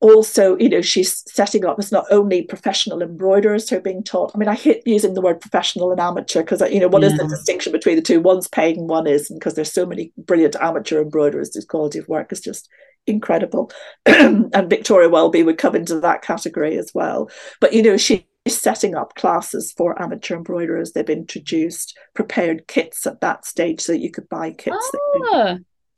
also, 0.00 0.56
you 0.58 0.68
know, 0.68 0.82
she's 0.82 1.24
setting 1.32 1.64
up 1.64 1.78
as 1.78 1.90
not 1.90 2.04
only 2.10 2.42
professional 2.42 3.02
embroiderers 3.02 3.68
who 3.68 3.76
are 3.76 3.80
being 3.80 4.02
taught. 4.02 4.32
I 4.34 4.38
mean, 4.38 4.48
I 4.48 4.54
hate 4.54 4.82
using 4.86 5.14
the 5.14 5.22
word 5.22 5.40
professional 5.40 5.90
and 5.90 6.00
amateur 6.00 6.42
because, 6.42 6.60
you 6.70 6.80
know, 6.80 6.88
what 6.88 7.02
yeah. 7.02 7.08
is 7.08 7.16
the 7.16 7.26
distinction 7.26 7.72
between 7.72 7.96
the 7.96 8.02
two? 8.02 8.20
One's 8.20 8.48
paying, 8.48 8.86
one 8.86 9.06
isn't, 9.06 9.38
because 9.38 9.54
there's 9.54 9.72
so 9.72 9.86
many 9.86 10.12
brilliant 10.18 10.54
amateur 10.60 11.00
embroiderers 11.00 11.54
whose 11.54 11.64
quality 11.64 11.98
of 11.98 12.08
work 12.08 12.30
is 12.30 12.40
just 12.40 12.68
incredible. 13.06 13.70
and 14.06 14.68
Victoria 14.68 15.08
Welby 15.08 15.42
would 15.42 15.58
come 15.58 15.74
into 15.74 15.98
that 16.00 16.22
category 16.22 16.76
as 16.76 16.92
well. 16.94 17.30
But, 17.60 17.72
you 17.72 17.82
know, 17.82 17.96
she 17.96 18.26
setting 18.55 18.94
up 18.94 19.14
classes 19.14 19.72
for 19.72 20.01
amateur 20.01 20.36
embroiderers. 20.36 20.92
They've 20.92 21.09
introduced 21.09 21.99
prepared 22.14 22.66
kits 22.66 23.07
at 23.07 23.20
that 23.20 23.44
stage 23.44 23.80
so 23.80 23.92
that 23.92 24.01
you 24.01 24.11
could 24.11 24.28
buy 24.28 24.51
kits. 24.51 24.90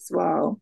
as 0.08 0.16
well. 0.16 0.60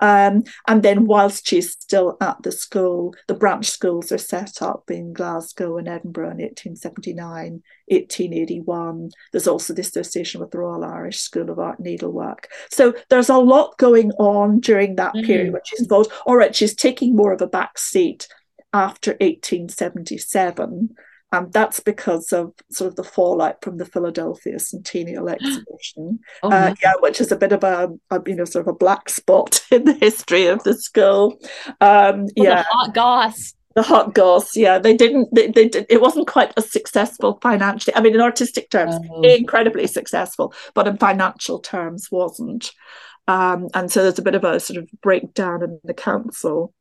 Um, 0.00 0.44
and 0.66 0.82
then, 0.82 1.06
whilst 1.06 1.46
she's 1.46 1.72
still 1.72 2.16
at 2.20 2.42
the 2.42 2.52
school, 2.52 3.14
the 3.28 3.34
branch 3.34 3.66
schools 3.66 4.12
are 4.12 4.18
set 4.18 4.60
up 4.60 4.90
in 4.90 5.12
Glasgow 5.14 5.78
and 5.78 5.88
Edinburgh 5.88 6.32
in 6.32 6.38
1879, 6.38 7.62
1881. 7.86 9.10
There's 9.32 9.48
also 9.48 9.72
the 9.72 9.80
association 9.80 10.40
with 10.40 10.50
the 10.50 10.58
Royal 10.58 10.84
Irish 10.84 11.20
School 11.20 11.50
of 11.50 11.58
Art 11.58 11.80
Needlework. 11.80 12.48
So 12.70 12.94
there's 13.08 13.30
a 13.30 13.38
lot 13.38 13.78
going 13.78 14.12
on 14.12 14.60
during 14.60 14.96
that 14.96 15.14
mm-hmm. 15.14 15.26
period, 15.26 15.52
which 15.54 15.72
is 15.72 15.80
involved. 15.80 16.12
All 16.26 16.36
right, 16.36 16.54
she's 16.54 16.74
taking 16.74 17.16
more 17.16 17.32
of 17.32 17.40
a 17.40 17.46
back 17.46 17.78
seat 17.78 18.28
after 18.74 19.12
1877 19.12 20.94
And 21.32 21.52
that's 21.52 21.80
because 21.80 22.32
of 22.32 22.52
sort 22.70 22.88
of 22.88 22.96
the 22.96 23.04
fallout 23.04 23.62
from 23.62 23.78
the 23.78 23.84
Philadelphia 23.84 24.58
Centennial 24.58 25.28
Exhibition, 25.28 26.20
oh, 26.42 26.50
uh, 26.50 26.74
yeah, 26.82 26.94
which 27.00 27.20
is 27.20 27.32
a 27.32 27.36
bit 27.36 27.52
of 27.52 27.64
a, 27.64 27.88
a, 28.10 28.20
you 28.26 28.36
know 28.36 28.44
sort 28.44 28.66
of 28.66 28.74
a 28.74 28.76
black 28.78 29.08
spot 29.08 29.60
in 29.70 29.84
the 29.84 29.94
history 29.94 30.46
of 30.46 30.62
the 30.62 30.74
school. 30.74 31.38
Um, 31.80 32.26
yeah, 32.36 32.64
hot 32.70 32.94
goss. 32.94 33.54
The 33.74 33.82
hot 33.82 34.14
goss 34.14 34.56
yeah. 34.56 34.78
They 34.78 34.96
didn't 34.96 35.28
they, 35.34 35.48
they 35.48 35.68
did, 35.68 35.84
it 35.90 36.00
wasn't 36.00 36.28
quite 36.28 36.50
as 36.56 36.72
successful 36.72 37.38
financially 37.42 37.94
i 37.94 38.00
mean 38.00 38.14
in 38.14 38.22
artistic 38.22 38.70
terms 38.70 38.94
oh. 39.10 39.20
incredibly 39.20 39.86
successful 39.86 40.54
but 40.72 40.88
in 40.88 40.96
financial 40.96 41.58
terms 41.58 42.10
wasn't. 42.10 42.72
Um, 43.28 43.68
and 43.74 43.90
so 43.90 44.02
there's 44.02 44.18
a 44.18 44.22
bit 44.22 44.34
of 44.34 44.44
a 44.44 44.60
sort 44.60 44.78
of 44.78 44.88
breakdown 45.02 45.62
in 45.62 45.80
the 45.84 45.92
council 45.92 46.72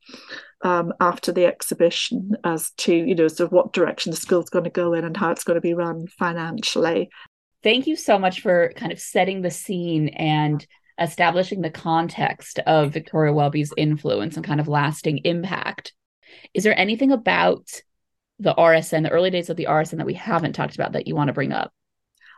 um, 0.64 0.94
after 1.00 1.32
the 1.32 1.46
exhibition 1.46 2.32
as 2.44 2.72
to 2.72 2.94
you 2.94 3.16
know 3.16 3.28
sort 3.28 3.48
of 3.48 3.52
what 3.52 3.74
direction 3.74 4.12
the 4.12 4.18
school's 4.18 4.50
going 4.50 4.64
to 4.64 4.70
go 4.70 4.94
in 4.94 5.04
and 5.04 5.18
how 5.18 5.32
it's 5.32 5.44
going 5.44 5.56
to 5.56 5.62
be 5.62 5.74
run 5.74 6.08
financially 6.08 7.10
thank 7.64 7.88
you 7.88 7.96
so 7.96 8.18
much 8.18 8.42
for 8.42 8.72
kind 8.76 8.92
of 8.92 9.00
setting 9.00 9.42
the 9.42 9.52
scene 9.52 10.10
and 10.10 10.66
establishing 11.00 11.62
the 11.62 11.70
context 11.70 12.60
of 12.60 12.94
victoria 12.94 13.34
welby's 13.34 13.74
influence 13.78 14.36
and 14.36 14.46
kind 14.46 14.60
of 14.60 14.68
lasting 14.68 15.20
impact 15.20 15.94
is 16.54 16.64
there 16.64 16.78
anything 16.80 17.12
about 17.12 17.68
the 18.40 18.54
rsn 18.56 19.04
the 19.04 19.12
early 19.12 19.30
days 19.30 19.50
of 19.50 19.58
the 19.58 19.66
rsn 19.66 19.98
that 19.98 20.06
we 20.06 20.14
haven't 20.14 20.54
talked 20.54 20.76
about 20.76 20.94
that 20.94 21.08
you 21.08 21.16
want 21.16 21.28
to 21.28 21.34
bring 21.34 21.52
up 21.52 21.72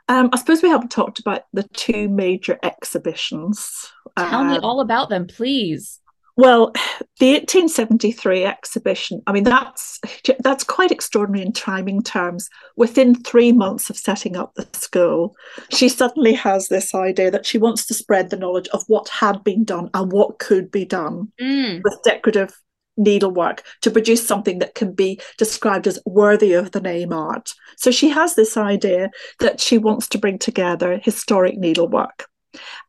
um, 0.09 0.30
I 0.32 0.38
suppose 0.38 0.63
we 0.63 0.70
haven't 0.70 0.91
talked 0.91 1.20
about 1.20 1.41
the 1.51 1.63
two 1.74 2.07
major 2.07 2.57
exhibitions. 2.63 3.91
Tell 4.18 4.39
um, 4.39 4.47
me 4.47 4.57
all 4.57 4.80
about 4.80 5.09
them, 5.09 5.28
please. 5.28 5.99
Well, 6.38 6.71
the 7.19 7.33
1873 7.33 8.45
exhibition, 8.45 9.21
I 9.27 9.33
mean, 9.33 9.43
that's 9.43 9.99
that's 10.39 10.63
quite 10.63 10.91
extraordinary 10.91 11.45
in 11.45 11.51
timing 11.51 12.01
terms. 12.01 12.49
Within 12.75 13.15
three 13.15 13.51
months 13.51 13.89
of 13.89 13.97
setting 13.97 14.38
up 14.38 14.53
the 14.55 14.67
school, 14.73 15.35
she 15.69 15.89
suddenly 15.89 16.33
has 16.33 16.67
this 16.67 16.95
idea 16.95 17.31
that 17.31 17.45
she 17.45 17.57
wants 17.57 17.85
to 17.88 17.93
spread 17.93 18.29
the 18.29 18.38
knowledge 18.38 18.67
of 18.69 18.83
what 18.88 19.09
had 19.09 19.43
been 19.43 19.65
done 19.65 19.89
and 19.93 20.11
what 20.11 20.39
could 20.39 20.71
be 20.71 20.85
done 20.85 21.31
mm. 21.41 21.81
with 21.83 21.99
decorative 22.03 22.57
needlework 22.99 23.63
to 23.81 23.91
produce 23.91 24.25
something 24.25 24.57
that 24.59 24.73
can 24.73 24.91
be 24.91 25.19
described 25.38 25.85
as 25.85 25.99
worthy 26.05 26.53
of 26.53 26.71
the 26.71 26.81
name 26.81 27.13
art. 27.13 27.53
So 27.77 27.91
she 27.91 28.09
has 28.09 28.33
this 28.33 28.57
idea 28.57 29.11
that 29.39 29.59
she 29.59 29.77
wants 29.77 30.07
to 30.09 30.17
bring 30.17 30.39
together 30.39 30.99
historic 31.03 31.57
needlework. 31.57 32.27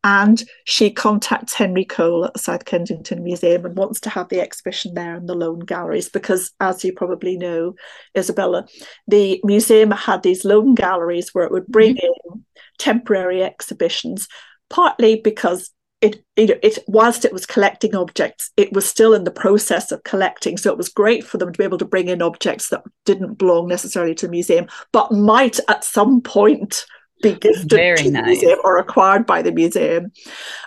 And 0.04 0.42
she 0.64 0.90
contacts 0.90 1.54
Henry 1.54 1.84
Cole 1.84 2.24
at 2.24 2.32
the 2.32 2.38
South 2.38 2.64
Kensington 2.64 3.22
Museum 3.22 3.64
and 3.64 3.76
wants 3.76 4.00
to 4.00 4.10
have 4.10 4.28
the 4.28 4.40
exhibition 4.40 4.94
there 4.94 5.16
in 5.16 5.26
the 5.26 5.34
Loan 5.34 5.60
Galleries 5.60 6.08
because, 6.08 6.52
as 6.60 6.84
you 6.84 6.92
probably 6.92 7.36
know, 7.36 7.74
Isabella, 8.16 8.66
the 9.06 9.40
museum 9.44 9.90
had 9.90 10.22
these 10.22 10.44
loan 10.44 10.74
galleries 10.74 11.34
where 11.34 11.44
it 11.44 11.52
would 11.52 11.66
bring 11.66 11.96
mm-hmm. 11.96 12.34
in 12.34 12.44
temporary 12.78 13.42
exhibitions, 13.42 14.28
partly 14.70 15.20
because 15.20 15.70
it, 16.00 16.24
it, 16.36 16.60
it 16.62 16.78
whilst 16.86 17.24
it 17.24 17.32
was 17.32 17.44
collecting 17.44 17.96
objects, 17.96 18.52
it 18.56 18.72
was 18.72 18.88
still 18.88 19.14
in 19.14 19.24
the 19.24 19.32
process 19.32 19.90
of 19.90 20.04
collecting. 20.04 20.56
So 20.56 20.70
it 20.70 20.78
was 20.78 20.88
great 20.88 21.24
for 21.24 21.38
them 21.38 21.52
to 21.52 21.58
be 21.58 21.64
able 21.64 21.78
to 21.78 21.84
bring 21.84 22.08
in 22.08 22.22
objects 22.22 22.68
that 22.68 22.84
didn't 23.04 23.34
belong 23.34 23.66
necessarily 23.66 24.14
to 24.16 24.26
the 24.26 24.30
museum, 24.30 24.68
but 24.92 25.10
might 25.10 25.58
at 25.68 25.82
some 25.82 26.20
point 26.20 26.86
be 27.22 27.34
gifted 27.34 27.70
Very 27.70 27.96
to 27.96 28.10
nice. 28.10 28.22
the 28.22 28.30
museum 28.30 28.58
or 28.64 28.78
acquired 28.78 29.26
by 29.26 29.42
the 29.42 29.52
museum. 29.52 30.12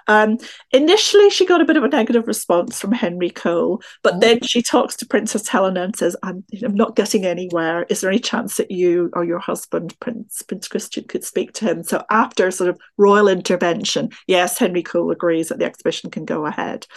Um, 0.08 0.38
initially, 0.72 1.30
she 1.30 1.46
got 1.46 1.62
a 1.62 1.66
bit 1.66 1.78
of 1.78 1.84
a 1.84 1.88
negative 1.88 2.28
response 2.28 2.80
from 2.80 2.92
Henry 2.92 3.30
Cole, 3.30 3.82
but 4.04 4.16
oh. 4.16 4.20
then 4.20 4.42
she 4.42 4.62
talks 4.62 4.96
to 4.98 5.06
Princess 5.06 5.48
Helena 5.48 5.84
and 5.84 5.96
says, 5.96 6.16
I'm, 6.24 6.44
I'm 6.64 6.76
not 6.76 6.96
getting 6.96 7.26
anywhere. 7.26 7.86
Is 7.90 8.02
there 8.02 8.10
any 8.10 8.20
chance 8.20 8.58
that 8.58 8.72
you 8.72 9.10
or 9.14 9.24
your 9.24 9.40
husband, 9.40 9.98
Prince, 10.00 10.42
Prince 10.42 10.68
Christian, 10.68 11.06
could 11.06 11.24
speak 11.24 11.54
to 11.54 11.66
him? 11.66 11.84
So, 11.84 12.04
after 12.10 12.52
sort 12.52 12.70
of 12.70 12.80
royal 12.98 13.28
intervention, 13.28 14.10
yes, 14.28 14.58
Henry 14.58 14.84
Cole 14.84 15.12
agrees 15.12 15.50
that 15.50 15.60
the 15.60 15.66
exhibition 15.66 16.12
can 16.12 16.26
go 16.26 16.46
ahead. 16.46 16.88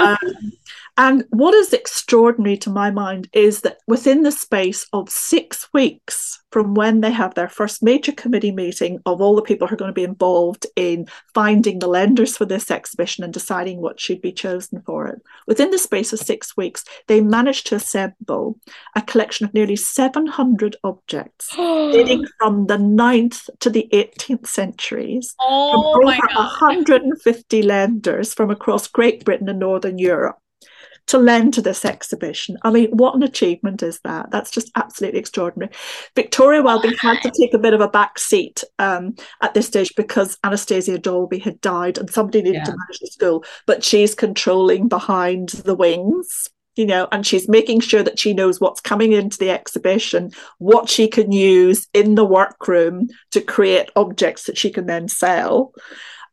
um, 0.00 0.18
and 0.98 1.24
what 1.30 1.54
is 1.54 1.72
extraordinary 1.72 2.56
to 2.58 2.70
my 2.70 2.90
mind 2.90 3.28
is 3.32 3.60
that 3.60 3.78
within 3.86 4.24
the 4.24 4.32
space 4.32 4.84
of 4.92 5.08
six 5.08 5.68
weeks 5.72 6.42
from 6.50 6.74
when 6.74 7.02
they 7.02 7.12
have 7.12 7.34
their 7.34 7.48
first 7.48 7.84
major 7.84 8.10
committee 8.10 8.50
meeting 8.50 8.98
of 9.06 9.20
all 9.20 9.36
the 9.36 9.42
people 9.42 9.68
who 9.68 9.74
are 9.74 9.78
going 9.78 9.90
to 9.90 9.94
be 9.94 10.02
involved 10.02 10.66
in 10.74 11.06
finding 11.32 11.78
the 11.78 11.86
lenders 11.86 12.36
for 12.36 12.46
this 12.46 12.68
exhibition 12.68 13.22
and 13.22 13.32
deciding 13.32 13.80
what 13.80 14.00
should 14.00 14.20
be 14.20 14.32
chosen 14.32 14.82
for 14.82 15.06
it, 15.06 15.22
within 15.46 15.70
the 15.70 15.78
space 15.78 16.12
of 16.12 16.18
six 16.18 16.56
weeks, 16.56 16.84
they 17.06 17.20
managed 17.20 17.68
to 17.68 17.76
assemble 17.76 18.58
a 18.96 19.02
collection 19.02 19.46
of 19.46 19.54
nearly 19.54 19.76
700 19.76 20.74
objects 20.82 21.48
dating 21.56 22.26
from 22.40 22.66
the 22.66 22.76
9th 22.76 23.48
to 23.60 23.70
the 23.70 23.88
18th 23.92 24.48
centuries. 24.48 25.34
Oh 25.40 25.92
from 25.92 26.08
over 26.08 26.26
150 26.34 27.62
lenders 27.62 28.34
from 28.34 28.50
across 28.50 28.88
Great 28.88 29.24
Britain 29.24 29.48
and 29.48 29.60
Northern 29.60 29.98
Europe 29.98 30.38
to 31.08 31.18
lend 31.18 31.54
to 31.54 31.62
this 31.62 31.84
exhibition. 31.84 32.56
I 32.62 32.70
mean, 32.70 32.90
what 32.90 33.14
an 33.14 33.22
achievement 33.22 33.82
is 33.82 33.98
that? 34.04 34.30
That's 34.30 34.50
just 34.50 34.70
absolutely 34.76 35.18
extraordinary. 35.18 35.72
Victoria 36.14 36.62
Welby 36.62 36.94
had 37.00 37.20
to 37.22 37.32
take 37.38 37.54
a 37.54 37.58
bit 37.58 37.74
of 37.74 37.80
a 37.80 37.88
back 37.88 38.18
seat 38.18 38.62
um, 38.78 39.16
at 39.42 39.54
this 39.54 39.66
stage 39.66 39.92
because 39.96 40.38
Anastasia 40.44 40.98
Dolby 40.98 41.38
had 41.38 41.60
died 41.60 41.98
and 41.98 42.10
somebody 42.10 42.42
needed 42.42 42.58
yeah. 42.58 42.64
to 42.64 42.70
manage 42.70 43.00
the 43.00 43.06
school, 43.08 43.44
but 43.66 43.82
she's 43.82 44.14
controlling 44.14 44.88
behind 44.88 45.48
the 45.48 45.74
wings. 45.74 46.48
You 46.76 46.86
know, 46.86 47.08
and 47.10 47.26
she's 47.26 47.48
making 47.48 47.80
sure 47.80 48.04
that 48.04 48.20
she 48.20 48.32
knows 48.32 48.60
what's 48.60 48.80
coming 48.80 49.10
into 49.10 49.36
the 49.36 49.50
exhibition, 49.50 50.30
what 50.58 50.88
she 50.88 51.08
can 51.08 51.32
use 51.32 51.88
in 51.92 52.14
the 52.14 52.24
workroom 52.24 53.08
to 53.32 53.40
create 53.40 53.90
objects 53.96 54.44
that 54.44 54.56
she 54.56 54.70
can 54.70 54.86
then 54.86 55.08
sell. 55.08 55.72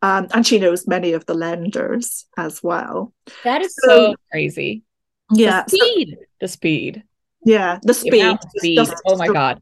Um, 0.01 0.27
and 0.33 0.45
she 0.45 0.59
knows 0.59 0.87
many 0.87 1.13
of 1.13 1.25
the 1.25 1.33
lenders 1.33 2.25
as 2.37 2.61
well. 2.61 3.13
That 3.43 3.61
is 3.61 3.75
so, 3.79 4.11
so 4.11 4.15
crazy. 4.31 4.83
Yeah. 5.31 5.63
The 5.67 5.77
speed. 5.77 6.17
So, 6.19 6.25
the 6.41 6.47
speed. 6.47 7.03
Yeah, 7.43 7.79
the 7.83 7.93
speed. 7.93 8.13
The 8.13 8.49
speed. 8.57 8.75
Just, 8.75 8.95
oh 9.05 9.17
my 9.17 9.27
God. 9.27 9.61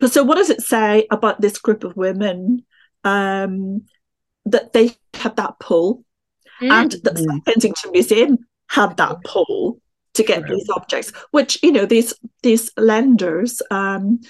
But 0.00 0.12
so 0.12 0.22
what 0.22 0.36
does 0.36 0.50
it 0.50 0.60
say 0.60 1.06
about 1.10 1.40
this 1.40 1.58
group 1.58 1.84
of 1.84 1.96
women? 1.96 2.64
Um, 3.04 3.82
that 4.46 4.72
they 4.72 4.96
had 5.14 5.36
that 5.36 5.58
pull 5.58 6.04
mm-hmm. 6.60 6.70
and 6.70 6.92
that 7.02 7.14
the 7.14 7.40
Kensington 7.46 7.92
Museum 7.92 8.38
had 8.68 8.96
that 8.96 9.22
pull 9.24 9.80
to 10.14 10.22
get 10.22 10.46
these 10.46 10.68
objects, 10.70 11.12
which, 11.32 11.58
you 11.62 11.72
know, 11.72 11.86
these 11.86 12.14
these 12.42 12.70
lenders 12.76 13.60
um, 13.70 14.20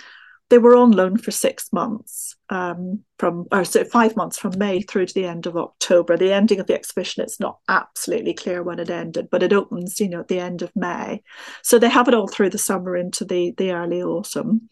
they 0.50 0.58
were 0.58 0.76
on 0.76 0.92
loan 0.92 1.16
for 1.16 1.30
six 1.30 1.72
months 1.72 2.36
um, 2.50 3.00
from, 3.18 3.46
or 3.50 3.64
so 3.64 3.82
five 3.84 4.14
months 4.14 4.38
from 4.38 4.58
May 4.58 4.82
through 4.82 5.06
to 5.06 5.14
the 5.14 5.24
end 5.24 5.46
of 5.46 5.56
October. 5.56 6.16
The 6.16 6.32
ending 6.32 6.60
of 6.60 6.66
the 6.66 6.74
exhibition, 6.74 7.22
it's 7.22 7.40
not 7.40 7.58
absolutely 7.68 8.34
clear 8.34 8.62
when 8.62 8.78
it 8.78 8.90
ended, 8.90 9.28
but 9.30 9.42
it 9.42 9.52
opens, 9.52 9.98
you 9.98 10.08
know, 10.08 10.20
at 10.20 10.28
the 10.28 10.38
end 10.38 10.60
of 10.60 10.74
May. 10.76 11.22
So 11.62 11.78
they 11.78 11.88
have 11.88 12.08
it 12.08 12.14
all 12.14 12.28
through 12.28 12.50
the 12.50 12.58
summer 12.58 12.96
into 12.96 13.24
the 13.24 13.54
the 13.56 13.72
early 13.72 14.02
autumn. 14.02 14.68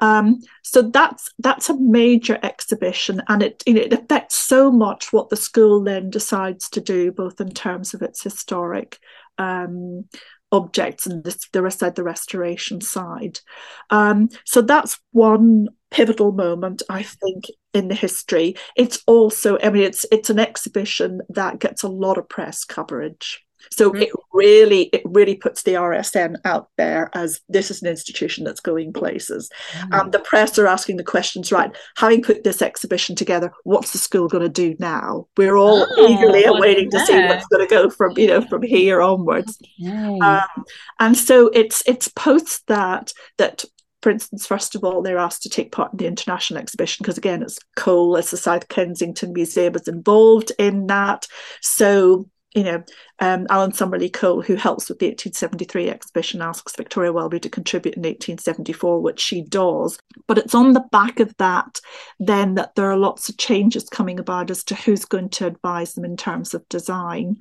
Um, 0.00 0.40
so 0.62 0.82
that's 0.82 1.32
that's 1.38 1.70
a 1.70 1.80
major 1.80 2.38
exhibition, 2.42 3.22
and 3.28 3.42
it 3.42 3.62
you 3.66 3.74
know 3.74 3.82
it 3.82 3.92
affects 3.92 4.36
so 4.36 4.70
much 4.70 5.12
what 5.12 5.30
the 5.30 5.36
school 5.36 5.82
then 5.82 6.10
decides 6.10 6.68
to 6.70 6.80
do, 6.80 7.10
both 7.12 7.40
in 7.40 7.50
terms 7.50 7.94
of 7.94 8.02
its 8.02 8.22
historic 8.22 8.98
um, 9.38 10.04
objects 10.54 11.06
and 11.06 11.24
the 11.52 11.62
rest 11.62 11.80
side 11.80 11.96
the 11.96 12.02
restoration 12.02 12.80
side. 12.80 13.40
Um, 13.90 14.28
so 14.44 14.62
that's 14.62 14.98
one 15.12 15.68
pivotal 15.90 16.32
moment 16.32 16.82
i 16.90 17.04
think 17.04 17.44
in 17.72 17.86
the 17.86 17.94
history. 17.94 18.56
It's 18.76 19.02
also 19.06 19.58
i 19.62 19.70
mean 19.70 19.84
it's 19.84 20.04
it's 20.10 20.28
an 20.30 20.40
exhibition 20.40 21.20
that 21.28 21.60
gets 21.60 21.84
a 21.84 21.88
lot 21.88 22.18
of 22.18 22.28
press 22.28 22.64
coverage 22.64 23.43
so 23.70 23.90
mm-hmm. 23.90 24.02
it 24.02 24.10
really 24.32 24.82
it 24.92 25.02
really 25.04 25.36
puts 25.36 25.62
the 25.62 25.74
RSN 25.74 26.36
out 26.44 26.68
there 26.76 27.10
as 27.14 27.40
this 27.48 27.70
is 27.70 27.82
an 27.82 27.88
institution 27.88 28.44
that's 28.44 28.60
going 28.60 28.92
places. 28.92 29.50
Mm-hmm. 29.72 29.94
And 29.94 30.12
the 30.12 30.18
press 30.18 30.58
are 30.58 30.66
asking 30.66 30.96
the 30.96 31.04
questions, 31.04 31.52
right? 31.52 31.74
Having 31.96 32.22
put 32.22 32.44
this 32.44 32.62
exhibition 32.62 33.16
together, 33.16 33.52
what's 33.64 33.92
the 33.92 33.98
school 33.98 34.28
going 34.28 34.42
to 34.42 34.48
do 34.48 34.76
now? 34.78 35.26
We're 35.36 35.56
all 35.56 35.86
oh, 35.88 36.08
eagerly 36.08 36.44
awaiting 36.44 36.90
to 36.90 37.00
see 37.06 37.18
what's 37.26 37.46
going 37.46 37.66
to 37.66 37.74
go 37.74 37.90
from 37.90 38.16
you 38.18 38.28
know 38.28 38.42
from 38.42 38.62
here 38.62 39.00
onwards. 39.00 39.58
Okay. 39.80 40.18
Um, 40.18 40.64
and 41.00 41.16
so 41.16 41.48
it's 41.48 41.82
it's 41.86 42.08
post 42.08 42.66
that 42.68 43.12
that 43.38 43.64
for 44.04 44.10
instance, 44.10 44.46
first 44.46 44.74
of 44.74 44.84
all, 44.84 45.00
they're 45.00 45.16
asked 45.16 45.42
to 45.44 45.48
take 45.48 45.72
part 45.72 45.90
in 45.92 45.96
the 45.96 46.06
international 46.06 46.60
exhibition 46.60 47.02
because, 47.02 47.16
again, 47.16 47.42
it's 47.42 47.58
Cole, 47.74 48.16
it's 48.16 48.32
the 48.32 48.36
South 48.36 48.68
Kensington 48.68 49.32
Museum 49.32 49.74
is 49.74 49.88
involved 49.88 50.52
in 50.58 50.88
that. 50.88 51.26
So 51.62 52.28
you 52.54 52.62
know, 52.62 52.84
um, 53.18 53.46
Alan 53.50 53.72
Summerly 53.72 54.08
Cole, 54.08 54.40
who 54.40 54.54
helps 54.54 54.88
with 54.88 55.00
the 55.00 55.06
1873 55.06 55.90
exhibition, 55.90 56.40
asks 56.40 56.76
Victoria 56.76 57.12
Welby 57.12 57.40
to 57.40 57.48
contribute 57.48 57.96
in 57.96 58.02
1874, 58.02 59.00
which 59.00 59.20
she 59.20 59.42
does. 59.42 59.98
But 60.28 60.38
it's 60.38 60.54
on 60.54 60.72
the 60.72 60.84
back 60.92 61.18
of 61.18 61.34
that 61.38 61.80
then 62.20 62.54
that 62.54 62.76
there 62.76 62.90
are 62.90 62.96
lots 62.96 63.28
of 63.28 63.38
changes 63.38 63.88
coming 63.88 64.20
about 64.20 64.50
as 64.50 64.62
to 64.64 64.74
who's 64.76 65.04
going 65.04 65.30
to 65.30 65.46
advise 65.46 65.94
them 65.94 66.04
in 66.04 66.16
terms 66.16 66.54
of 66.54 66.68
design. 66.68 67.36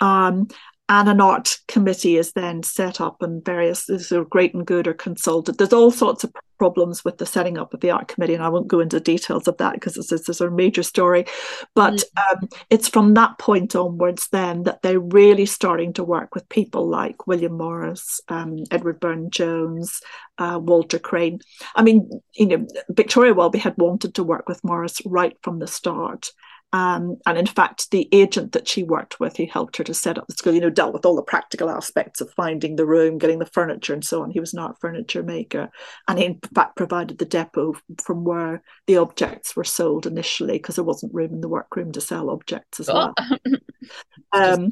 Um, 0.00 0.48
and 0.92 1.08
an 1.08 1.22
art 1.22 1.56
committee 1.68 2.18
is 2.18 2.32
then 2.32 2.62
set 2.62 3.00
up 3.00 3.22
and 3.22 3.42
various 3.42 3.86
sort 3.86 4.12
of 4.12 4.28
great 4.28 4.52
and 4.52 4.66
good 4.66 4.86
are 4.86 4.92
consulted. 4.92 5.56
There's 5.56 5.72
all 5.72 5.90
sorts 5.90 6.22
of 6.22 6.34
problems 6.58 7.02
with 7.02 7.16
the 7.16 7.24
setting 7.24 7.56
up 7.56 7.72
of 7.72 7.80
the 7.80 7.90
art 7.90 8.06
committee 8.06 8.34
and 8.34 8.42
i 8.42 8.48
won't 8.48 8.68
go 8.68 8.78
into 8.78 9.00
details 9.00 9.48
of 9.48 9.56
that 9.56 9.72
because 9.72 9.96
it's, 9.96 10.12
it's 10.12 10.40
a 10.40 10.50
major 10.50 10.82
story. 10.82 11.24
But 11.74 11.94
mm-hmm. 11.94 12.44
um, 12.44 12.48
it's 12.68 12.88
from 12.88 13.14
that 13.14 13.38
point 13.38 13.74
onwards 13.74 14.28
then 14.32 14.64
that 14.64 14.82
they're 14.82 15.00
really 15.00 15.46
starting 15.46 15.94
to 15.94 16.04
work 16.04 16.34
with 16.34 16.48
people 16.50 16.86
like 16.86 17.26
william 17.26 17.56
morris 17.56 18.20
um, 18.28 18.58
edward 18.70 19.00
burne 19.00 19.30
jones 19.30 20.02
uh, 20.36 20.60
walter 20.62 20.98
crane. 20.98 21.40
I 21.74 21.82
mean 21.82 22.20
you 22.34 22.46
know 22.46 22.66
victoria 22.90 23.32
welby 23.32 23.60
had 23.60 23.78
wanted 23.78 24.14
to 24.16 24.24
work 24.24 24.46
with 24.46 24.62
morris 24.62 25.00
right 25.06 25.38
from 25.42 25.58
the 25.58 25.66
start 25.66 26.32
um, 26.72 27.18
and 27.26 27.36
in 27.36 27.46
fact, 27.46 27.90
the 27.90 28.08
agent 28.12 28.52
that 28.52 28.66
she 28.66 28.82
worked 28.82 29.20
with, 29.20 29.36
who 29.36 29.46
helped 29.46 29.76
her 29.76 29.84
to 29.84 29.92
set 29.92 30.16
up 30.16 30.26
the 30.26 30.34
school, 30.34 30.54
you 30.54 30.60
know, 30.60 30.70
dealt 30.70 30.94
with 30.94 31.04
all 31.04 31.16
the 31.16 31.22
practical 31.22 31.68
aspects 31.68 32.20
of 32.20 32.32
finding 32.32 32.76
the 32.76 32.86
room, 32.86 33.18
getting 33.18 33.38
the 33.38 33.46
furniture, 33.46 33.92
and 33.92 34.04
so 34.04 34.22
on. 34.22 34.30
He 34.30 34.40
was 34.40 34.54
an 34.54 34.58
art 34.58 34.76
furniture 34.80 35.22
maker, 35.22 35.70
and 36.08 36.18
he 36.18 36.24
in 36.24 36.40
fact 36.54 36.76
provided 36.76 37.18
the 37.18 37.26
depot 37.26 37.74
from 38.02 38.24
where 38.24 38.62
the 38.86 38.96
objects 38.96 39.54
were 39.54 39.64
sold 39.64 40.06
initially, 40.06 40.54
because 40.54 40.76
there 40.76 40.84
wasn't 40.84 41.14
room 41.14 41.34
in 41.34 41.40
the 41.42 41.48
workroom 41.48 41.92
to 41.92 42.00
sell 42.00 42.30
objects 42.30 42.80
as 42.80 42.88
well. 42.88 43.14
um, 44.32 44.70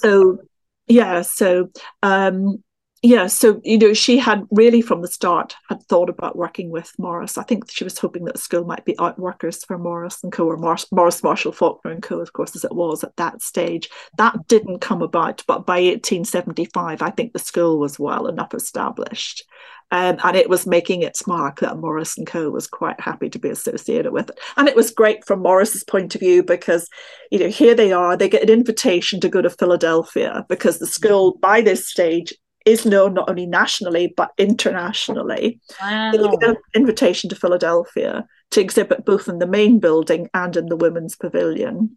so, 0.00 0.38
yeah, 0.86 1.22
so 1.22 1.70
um, 2.02 2.62
yeah, 3.02 3.28
so 3.28 3.60
you 3.64 3.78
know, 3.78 3.92
she 3.92 4.18
had 4.18 4.44
really 4.50 4.82
from 4.82 5.02
the 5.02 5.08
start 5.08 5.54
had 5.68 5.82
thought 5.84 6.08
about 6.08 6.36
working 6.36 6.70
with 6.70 6.92
Morris. 6.98 7.38
I 7.38 7.44
think 7.44 7.70
she 7.70 7.84
was 7.84 7.98
hoping 7.98 8.24
that 8.24 8.34
the 8.34 8.40
school 8.40 8.64
might 8.64 8.84
be 8.84 8.98
out 8.98 9.18
workers 9.18 9.64
for 9.64 9.78
Morris 9.78 10.18
and 10.24 10.32
Co. 10.32 10.46
or 10.46 10.56
Morris, 10.56 10.90
Morris 10.90 11.22
Marshall 11.22 11.52
Faulkner 11.52 11.92
and 11.92 12.02
Co. 12.02 12.18
Of 12.18 12.32
course, 12.32 12.56
as 12.56 12.64
it 12.64 12.74
was 12.74 13.04
at 13.04 13.14
that 13.16 13.40
stage. 13.40 13.88
That 14.16 14.48
didn't 14.48 14.80
come 14.80 15.02
about, 15.02 15.44
but 15.46 15.64
by 15.64 15.80
1875, 15.80 17.00
I 17.00 17.10
think 17.10 17.32
the 17.32 17.38
school 17.38 17.78
was 17.78 18.00
well 18.00 18.26
enough 18.26 18.52
established. 18.52 19.44
Um, 19.90 20.18
and 20.22 20.36
it 20.36 20.50
was 20.50 20.66
making 20.66 21.02
its 21.02 21.26
mark 21.26 21.60
that 21.60 21.78
Morris 21.78 22.18
and 22.18 22.26
Co 22.26 22.50
was 22.50 22.66
quite 22.66 23.00
happy 23.00 23.30
to 23.30 23.38
be 23.38 23.48
associated 23.48 24.12
with 24.12 24.28
it. 24.30 24.38
And 24.56 24.68
it 24.68 24.76
was 24.76 24.90
great 24.90 25.24
from 25.24 25.40
Morris's 25.40 25.84
point 25.84 26.14
of 26.14 26.20
view 26.20 26.42
because, 26.42 26.88
you 27.30 27.38
know, 27.38 27.48
here 27.48 27.74
they 27.74 27.92
are, 27.92 28.16
they 28.16 28.28
get 28.28 28.42
an 28.42 28.50
invitation 28.50 29.18
to 29.20 29.30
go 29.30 29.40
to 29.40 29.48
Philadelphia 29.48 30.44
because 30.48 30.78
the 30.78 30.86
school 30.86 31.38
by 31.40 31.62
this 31.62 31.88
stage 31.88 32.34
is 32.64 32.84
known 32.84 33.14
not 33.14 33.28
only 33.28 33.46
nationally 33.46 34.12
but 34.16 34.30
internationally. 34.38 35.60
Wow. 35.80 36.12
An 36.40 36.56
invitation 36.74 37.30
to 37.30 37.36
Philadelphia 37.36 38.26
to 38.50 38.60
exhibit 38.60 39.04
both 39.04 39.28
in 39.28 39.38
the 39.38 39.46
main 39.46 39.78
building 39.78 40.28
and 40.34 40.56
in 40.56 40.66
the 40.66 40.76
women's 40.76 41.16
pavilion. 41.16 41.96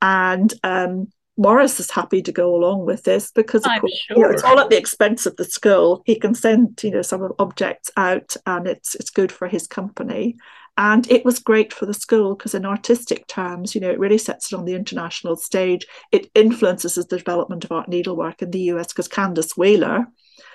And 0.00 0.52
um, 0.64 1.08
Morris 1.36 1.80
is 1.80 1.90
happy 1.90 2.22
to 2.22 2.32
go 2.32 2.54
along 2.54 2.84
with 2.84 3.04
this 3.04 3.30
because 3.30 3.64
of 3.64 3.80
course, 3.80 3.92
sure. 4.06 4.16
you 4.16 4.22
know, 4.22 4.30
it's 4.30 4.42
all 4.42 4.60
at 4.60 4.68
the 4.68 4.76
expense 4.76 5.24
of 5.26 5.36
the 5.36 5.44
school. 5.44 6.02
He 6.04 6.18
can 6.18 6.34
send 6.34 6.82
you 6.82 6.90
know 6.90 7.02
some 7.02 7.32
objects 7.38 7.90
out, 7.96 8.36
and 8.46 8.66
it's 8.66 8.94
it's 8.94 9.10
good 9.10 9.32
for 9.32 9.48
his 9.48 9.66
company. 9.66 10.36
And 10.78 11.10
it 11.10 11.24
was 11.24 11.38
great 11.38 11.72
for 11.72 11.84
the 11.84 11.92
school 11.92 12.34
because, 12.34 12.54
in 12.54 12.64
artistic 12.64 13.26
terms, 13.26 13.74
you 13.74 13.80
know, 13.80 13.90
it 13.90 13.98
really 13.98 14.18
sets 14.18 14.52
it 14.52 14.56
on 14.56 14.64
the 14.64 14.74
international 14.74 15.36
stage. 15.36 15.86
It 16.12 16.30
influences 16.34 16.94
the 16.94 17.04
development 17.04 17.64
of 17.64 17.72
art 17.72 17.88
needlework 17.88 18.40
in 18.40 18.50
the 18.50 18.60
US 18.72 18.88
because 18.88 19.06
Candace 19.06 19.54
Wheeler, 19.54 20.06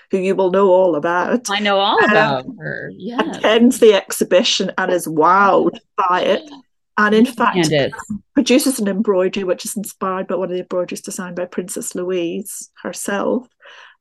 who 0.10 0.18
you 0.18 0.36
will 0.36 0.50
know 0.50 0.70
all 0.70 0.96
about, 0.96 1.50
I 1.52 1.60
know 1.60 1.78
all 1.78 2.04
um, 2.04 2.10
about 2.10 2.46
her, 2.58 2.92
yeah, 2.96 3.38
attends 3.38 3.80
the 3.80 3.94
exhibition 3.94 4.72
and 4.78 4.92
is 4.92 5.08
wowed 5.08 5.78
by 6.10 6.22
it. 6.22 6.50
And 7.00 7.14
in 7.14 7.28
fact, 7.28 7.70
produces 8.34 8.80
an 8.80 8.88
embroidery 8.88 9.44
which 9.44 9.66
is 9.66 9.78
inspired 9.78 10.28
by 10.28 10.34
one 10.34 10.50
of 10.50 10.56
the 10.56 10.62
embroideries 10.62 11.02
designed 11.02 11.36
by 11.36 11.46
Princess 11.46 11.94
Louise 11.94 12.72
herself. 12.82 13.48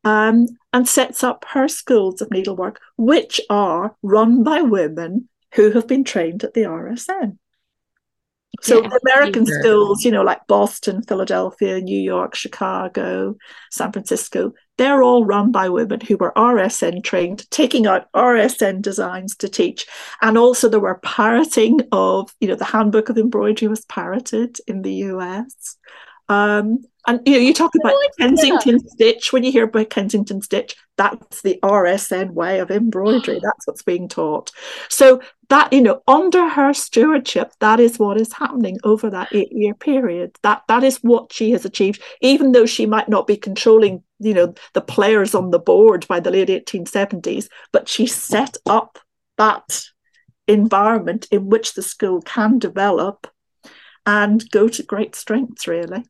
Um, 0.04 0.46
and 0.72 0.88
sets 0.88 1.24
up 1.24 1.44
her 1.50 1.66
schools 1.66 2.22
of 2.22 2.30
needlework, 2.30 2.80
which 2.96 3.40
are 3.50 3.96
run 4.02 4.44
by 4.44 4.62
women 4.62 5.28
who 5.56 5.72
have 5.72 5.88
been 5.88 6.04
trained 6.04 6.44
at 6.44 6.54
the 6.54 6.62
RSN. 6.62 7.38
So 8.62 8.82
yeah, 8.82 8.90
American 9.04 9.44
sure. 9.44 9.60
schools, 9.60 10.04
you 10.04 10.10
know, 10.10 10.22
like 10.22 10.46
Boston, 10.46 11.02
Philadelphia, 11.02 11.80
New 11.80 12.00
York, 12.00 12.34
Chicago, 12.34 13.36
San 13.70 13.92
Francisco, 13.92 14.52
they're 14.78 15.02
all 15.02 15.24
run 15.24 15.52
by 15.52 15.68
women 15.68 16.00
who 16.00 16.16
were 16.16 16.32
RSN 16.36 17.02
trained, 17.02 17.50
taking 17.50 17.86
out 17.86 18.10
RSN 18.12 18.80
designs 18.82 19.36
to 19.36 19.48
teach. 19.48 19.86
And 20.22 20.38
also 20.38 20.68
there 20.68 20.80
were 20.80 21.00
parroting 21.02 21.80
of, 21.92 22.30
you 22.40 22.48
know, 22.48 22.54
the 22.54 22.64
handbook 22.64 23.08
of 23.08 23.18
embroidery 23.18 23.68
was 23.68 23.84
parroted 23.84 24.58
in 24.66 24.82
the 24.82 24.94
US. 24.94 25.76
Um, 26.28 26.78
and 27.06 27.20
you 27.24 27.34
know, 27.34 27.38
you 27.38 27.54
talk 27.54 27.72
about 27.74 27.94
Kensington 28.18 28.80
stitch. 28.88 29.32
When 29.32 29.44
you 29.44 29.52
hear 29.52 29.64
about 29.64 29.90
Kensington 29.90 30.42
stitch, 30.42 30.76
that's 30.96 31.42
the 31.42 31.58
RSN 31.62 32.30
way 32.30 32.58
of 32.58 32.70
embroidery. 32.70 33.40
That's 33.42 33.66
what's 33.66 33.82
being 33.82 34.08
taught. 34.08 34.50
So 34.88 35.20
that 35.48 35.72
you 35.72 35.80
know, 35.82 36.02
under 36.08 36.48
her 36.48 36.74
stewardship, 36.74 37.52
that 37.60 37.80
is 37.80 37.98
what 37.98 38.20
is 38.20 38.32
happening 38.32 38.78
over 38.82 39.10
that 39.10 39.28
eight-year 39.32 39.74
period. 39.74 40.36
That 40.42 40.62
that 40.68 40.82
is 40.82 40.98
what 40.98 41.32
she 41.32 41.52
has 41.52 41.64
achieved, 41.64 42.02
even 42.20 42.52
though 42.52 42.66
she 42.66 42.86
might 42.86 43.08
not 43.08 43.26
be 43.26 43.36
controlling, 43.36 44.02
you 44.18 44.34
know, 44.34 44.54
the 44.72 44.80
players 44.80 45.34
on 45.34 45.50
the 45.50 45.58
board 45.58 46.06
by 46.08 46.20
the 46.20 46.30
late 46.30 46.48
1870s, 46.48 47.48
but 47.72 47.88
she 47.88 48.06
set 48.06 48.56
up 48.66 48.98
that 49.38 49.82
environment 50.48 51.26
in 51.30 51.48
which 51.48 51.74
the 51.74 51.82
school 51.82 52.20
can 52.22 52.58
develop 52.58 53.26
and 54.06 54.48
go 54.50 54.68
to 54.68 54.82
great 54.82 55.14
strengths, 55.14 55.66
really. 55.66 56.04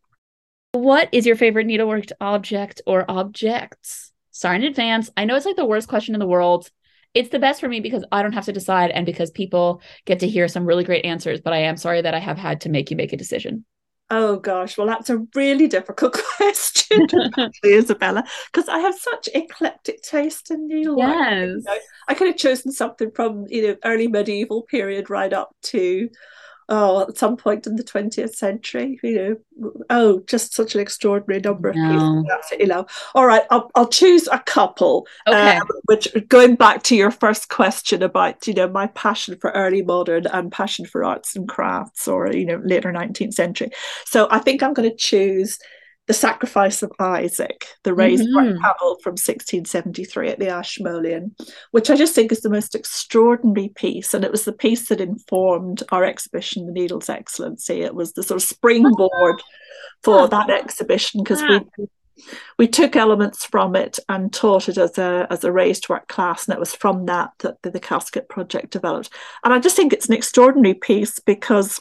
What 0.77 1.09
is 1.11 1.24
your 1.24 1.37
favorite 1.37 1.66
needleworked 1.66 2.12
object 2.20 2.83
or 2.87 3.11
objects? 3.11 4.12
Sorry 4.31 4.57
in 4.57 4.64
advance. 4.64 5.11
I 5.16 5.24
know 5.24 5.35
it's 5.35 5.47
like 5.47 5.57
the 5.57 5.64
worst 5.64 5.89
question 5.89 6.14
in 6.14 6.18
the 6.18 6.27
world. 6.27 6.70
It's 7.14 7.31
the 7.31 7.39
best 7.39 7.61
for 7.61 7.68
me 7.68 7.81
because 7.81 8.05
I 8.12 8.22
don't 8.22 8.35
have 8.35 8.45
to 8.45 8.53
decide 8.53 8.91
and 8.91 9.07
because 9.07 9.31
people 9.31 9.81
get 10.05 10.20
to 10.20 10.29
hear 10.29 10.49
some 10.49 10.66
really 10.66 10.85
great 10.85 11.07
answers. 11.07 11.41
But 11.41 11.55
I 11.55 11.61
am 11.61 11.79
sorry 11.79 12.03
that 12.03 12.12
I 12.12 12.18
have 12.18 12.37
had 12.37 12.61
to 12.62 12.68
make 12.68 12.91
you 12.91 12.97
make 12.97 13.14
a 13.14 13.16
decision. 13.16 13.64
Oh 14.11 14.37
gosh, 14.37 14.77
well 14.77 14.87
that's 14.87 15.09
a 15.09 15.27
really 15.35 15.66
difficult 15.66 16.12
question, 16.37 17.07
Isabella, 17.64 18.22
because 18.53 18.68
I 18.68 18.79
have 18.81 18.95
such 18.95 19.31
eclectic 19.35 20.03
taste 20.03 20.51
in 20.51 20.68
needlework. 20.68 21.09
Yes. 21.09 21.49
You 21.49 21.62
know, 21.64 21.79
I 22.07 22.14
could 22.14 22.27
have 22.29 22.37
chosen 22.37 22.70
something 22.70 23.11
from 23.12 23.47
you 23.49 23.66
know 23.66 23.77
early 23.83 24.09
medieval 24.09 24.62
period 24.62 25.09
right 25.09 25.33
up 25.33 25.57
to 25.64 26.11
oh, 26.69 27.03
at 27.03 27.17
some 27.17 27.37
point 27.37 27.67
in 27.67 27.77
the 27.77 27.85
20th 27.85 28.35
century, 28.35 28.99
you 29.03 29.14
know, 29.14 29.81
oh, 29.91 30.21
just 30.27 30.55
such 30.55 30.75
an 30.75 30.81
extraordinary 30.81 31.41
number 31.41 31.71
of 31.71 31.77
no. 31.77 32.25
pieces. 32.25 32.59
You 32.59 32.67
know, 32.67 32.87
all 33.14 33.27
right, 33.27 33.43
I'll, 33.51 33.71
I'll 33.75 33.89
choose 33.89 34.29
a 34.29 34.41
couple. 34.41 35.07
Okay. 35.29 35.57
Um, 35.57 35.69
which 35.85 36.09
going 36.29 36.57
back 36.57 36.83
to 36.85 36.97
your 36.97 37.11
first 37.11 37.49
question 37.49 38.03
about, 38.03 38.47
you 38.47 38.55
know, 38.55 38.69
my 38.69 38.89
passion 38.89 39.37
for 39.41 39.51
early 39.51 39.83
modern 39.83 40.27
and 40.27 40.51
passion 40.51 40.87
for 40.87 41.05
arts 41.05 41.37
and 41.37 41.49
crafts 41.49 42.09
or, 42.09 42.33
you 42.33 42.45
know, 42.45 42.61
later 42.64 42.93
19th 42.93 43.35
century. 43.35 43.71
So 44.05 44.29
I 44.31 44.39
think 44.39 44.62
I'm 44.62 44.75
going 44.75 44.91
to 44.91 44.97
choose 44.97 45.59
the 46.07 46.15
Sacrifice 46.15 46.83
of 46.83 46.93
Isaac, 47.01 47.67
the 47.83 47.93
raised 47.93 48.25
mm-hmm. 48.25 48.59
from 49.03 49.13
1673 49.13 50.29
at 50.29 50.39
the 50.39 50.49
Ashmolean, 50.49 51.35
which 51.73 51.91
I 51.91 51.97
just 51.97 52.15
think 52.15 52.31
is 52.31 52.43
the 52.43 52.51
most 52.51 52.75
extraordinary 52.75 53.69
piece. 53.75 54.15
And 54.15 54.25
it 54.25 54.31
was 54.31 54.45
the 54.45 54.53
piece 54.53 54.89
that 54.89 55.01
informed 55.01 55.83
our 55.91 56.05
exhibition, 56.05 56.67
The 56.67 56.73
Needle's 56.73 57.09
Excellency. 57.09 57.83
It 57.83 57.95
was 57.95 58.13
the 58.13 58.23
sort 58.23 58.41
of 58.41 58.49
springboard 58.49 59.43
for 60.03 60.29
that 60.29 60.49
exhibition 60.49 61.23
because 61.23 61.43
we 61.43 61.89
we 62.59 62.67
took 62.67 62.97
elements 62.97 63.45
from 63.45 63.77
it 63.77 63.99
and 64.09 64.33
taught 64.33 64.69
it 64.69 64.79
as 64.79 64.97
a 64.97 65.27
as 65.29 65.45
a 65.45 65.53
raised 65.53 65.89
work 65.89 66.09
class, 66.09 66.47
and 66.47 66.55
it 66.55 66.61
was 66.61 66.75
from 66.75 67.07
that 67.07 67.31
that 67.41 67.61
the, 67.63 67.71
the 67.71 67.81
casket 67.81 68.29
project 68.29 68.71
developed. 68.71 69.11
And 69.45 69.53
I 69.53 69.59
just 69.59 69.77
think 69.77 69.93
it's 69.93 70.09
an 70.09 70.15
extraordinary 70.15 70.75
piece 70.75 71.19
because 71.19 71.81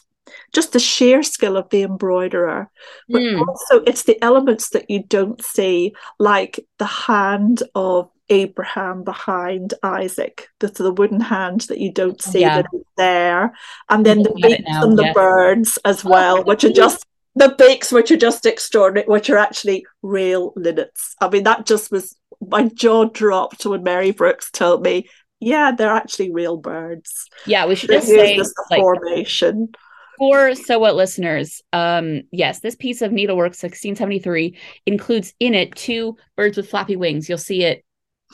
just 0.53 0.73
the 0.73 0.79
sheer 0.79 1.23
skill 1.23 1.57
of 1.57 1.69
the 1.69 1.83
embroiderer, 1.83 2.69
but 3.09 3.21
mm. 3.21 3.47
also 3.47 3.83
it's 3.85 4.03
the 4.03 4.21
elements 4.23 4.69
that 4.69 4.89
you 4.89 5.03
don't 5.03 5.43
see, 5.43 5.93
like 6.19 6.59
the 6.79 6.85
hand 6.85 7.63
of 7.75 8.09
Abraham 8.29 9.03
behind 9.03 9.73
Isaac, 9.83 10.47
the, 10.59 10.67
the 10.67 10.91
wooden 10.91 11.21
hand 11.21 11.61
that 11.61 11.79
you 11.79 11.91
don't 11.91 12.21
see 12.21 12.41
yeah. 12.41 12.61
that 12.61 12.67
is 12.73 12.85
there, 12.97 13.53
and 13.89 14.05
then 14.05 14.23
the 14.23 14.33
beaks 14.33 14.63
and 14.65 14.97
the 14.97 15.11
birds 15.13 15.77
as 15.85 16.03
well, 16.03 16.43
which 16.43 16.63
are 16.63 16.71
just 16.71 17.05
the 17.35 17.53
beaks, 17.57 17.91
which 17.91 18.11
are 18.11 18.17
just 18.17 18.45
extraordinary, 18.45 19.07
which 19.07 19.29
are 19.29 19.37
actually 19.37 19.85
real 20.01 20.53
linnets. 20.55 21.15
I 21.21 21.29
mean, 21.29 21.43
that 21.43 21.65
just 21.65 21.91
was 21.91 22.15
my 22.41 22.63
jaw 22.69 23.05
dropped 23.05 23.65
when 23.65 23.83
Mary 23.83 24.11
Brooks 24.11 24.49
told 24.51 24.83
me, 24.83 25.09
yeah, 25.39 25.71
they're 25.71 25.93
actually 25.93 26.31
real 26.31 26.57
birds. 26.57 27.29
Yeah, 27.45 27.65
we 27.65 27.75
should 27.75 27.91
just 27.91 28.07
say 28.07 28.37
the 28.37 28.51
like, 28.71 28.79
formation 28.79 29.69
for 30.17 30.55
Sew 30.55 30.79
What 30.79 30.95
listeners 30.95 31.61
um 31.73 32.21
yes 32.31 32.59
this 32.59 32.75
piece 32.75 33.01
of 33.01 33.11
needlework 33.11 33.51
1673 33.51 34.57
includes 34.85 35.33
in 35.39 35.53
it 35.53 35.75
two 35.75 36.17
birds 36.35 36.57
with 36.57 36.69
flappy 36.69 36.95
wings 36.95 37.27
you'll 37.29 37.37
see 37.37 37.63
it 37.63 37.83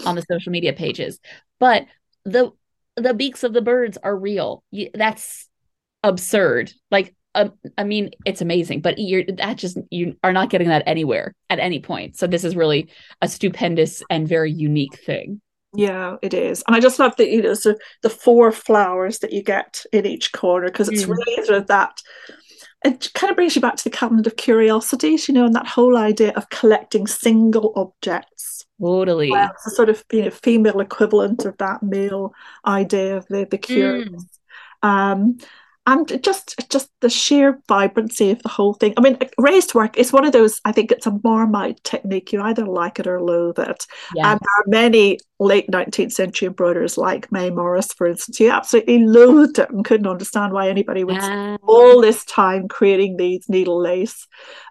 on 0.06 0.16
the 0.16 0.26
social 0.30 0.52
media 0.52 0.74
pages 0.74 1.20
but 1.60 1.86
the 2.26 2.52
the 2.96 3.14
beaks 3.14 3.44
of 3.44 3.54
the 3.54 3.62
birds 3.62 3.98
are 4.04 4.18
real 4.18 4.64
that's 4.94 5.48
absurd 6.04 6.72
like 6.90 7.16
um, 7.34 7.54
I 7.78 7.86
mean, 7.86 8.12
it's 8.26 8.42
amazing, 8.42 8.82
but 8.82 8.96
you're 8.98 9.24
that 9.38 9.58
just 9.58 9.78
you 9.90 10.18
are 10.24 10.34
not 10.34 10.50
getting 10.50 10.68
that 10.68 10.84
anywhere 10.86 11.34
at 11.50 11.60
any 11.60 11.80
point. 11.80 12.18
So 12.18 12.28
this 12.28 12.44
is 12.44 12.56
really 12.56 12.90
a 13.22 13.28
stupendous 13.28 14.04
and 14.10 14.28
very 14.28 14.52
unique 14.52 15.00
thing. 15.00 15.42
Yeah, 15.74 16.18
it 16.22 16.34
is, 16.34 16.64
and 16.68 16.76
I 16.76 16.80
just 16.80 17.00
love 17.00 17.16
the, 17.16 17.28
you 17.30 17.42
know 17.42 17.54
so 17.54 17.76
the 18.02 18.10
four 18.10 18.52
flowers 18.52 19.20
that 19.20 19.32
you 19.32 19.42
get 19.42 19.86
in 19.94 20.06
each 20.06 20.34
corner 20.34 20.68
because 20.68 20.90
it's 20.90 21.06
mm. 21.06 21.10
really 21.10 21.46
sort 21.46 21.60
of 21.60 21.68
that. 21.68 22.02
It 22.84 23.12
kind 23.14 23.30
of 23.30 23.36
brings 23.36 23.56
you 23.56 23.62
back 23.62 23.76
to 23.76 23.84
the 23.84 23.92
cabinet 23.96 24.26
of 24.26 24.38
curiosities, 24.38 25.28
you 25.28 25.36
know, 25.36 25.46
and 25.46 25.54
that 25.54 25.68
whole 25.68 25.96
idea 25.96 26.32
of 26.32 26.50
collecting 26.50 27.06
single 27.06 27.74
objects. 27.76 28.66
Totally, 28.82 29.32
well, 29.32 29.52
it's 29.54 29.68
a 29.68 29.70
sort 29.70 29.90
of 29.90 30.04
you 30.12 30.24
know 30.24 30.32
female 30.32 30.80
equivalent 30.80 31.46
of 31.46 31.58
that 31.58 31.84
male 31.84 32.34
idea 32.66 33.18
of 33.18 33.28
the 33.28 33.48
the 33.50 33.58
curious. 33.58 34.10
Mm. 34.10 34.26
Um, 34.84 35.38
and 35.88 36.24
just 36.24 36.70
just 36.70 36.90
the 37.02 37.10
sheer 37.10 37.60
vibrancy 37.68 38.32
of 38.32 38.42
the 38.44 38.50
whole 38.50 38.74
thing. 38.74 38.94
I 38.98 39.02
mean, 39.02 39.18
raised 39.38 39.74
work 39.74 39.98
is 39.98 40.14
one 40.14 40.26
of 40.26 40.32
those. 40.32 40.62
I 40.64 40.72
think 40.72 40.92
it's 40.92 41.08
a 41.08 41.20
Marmite 41.24 41.84
technique. 41.84 42.32
You 42.32 42.42
either 42.42 42.66
like 42.66 43.00
it 43.00 43.08
or 43.08 43.22
loathe 43.22 43.60
it. 43.60 43.88
Yeah. 44.16 44.32
And 44.32 44.40
there 44.40 44.60
are 44.60 44.64
many 44.68 45.18
late 45.42 45.68
19th 45.72 46.12
century 46.12 46.48
embroiderers 46.48 47.00
like 47.00 47.32
May 47.32 47.50
Morris, 47.50 47.92
for 47.94 48.06
instance, 48.06 48.38
who 48.38 48.50
absolutely 48.50 49.00
loathed 49.00 49.58
it 49.58 49.72
and 49.72 49.84
couldn't 49.84 50.06
understand 50.06 50.54
why 50.54 50.70
anybody 50.70 51.04
would 51.04 51.20
spend 51.20 51.58
all 51.64 52.00
this 52.00 52.24
time 52.26 52.68
creating 52.68 53.18
these 53.18 53.50
needle 53.50 53.82
lace 53.82 54.28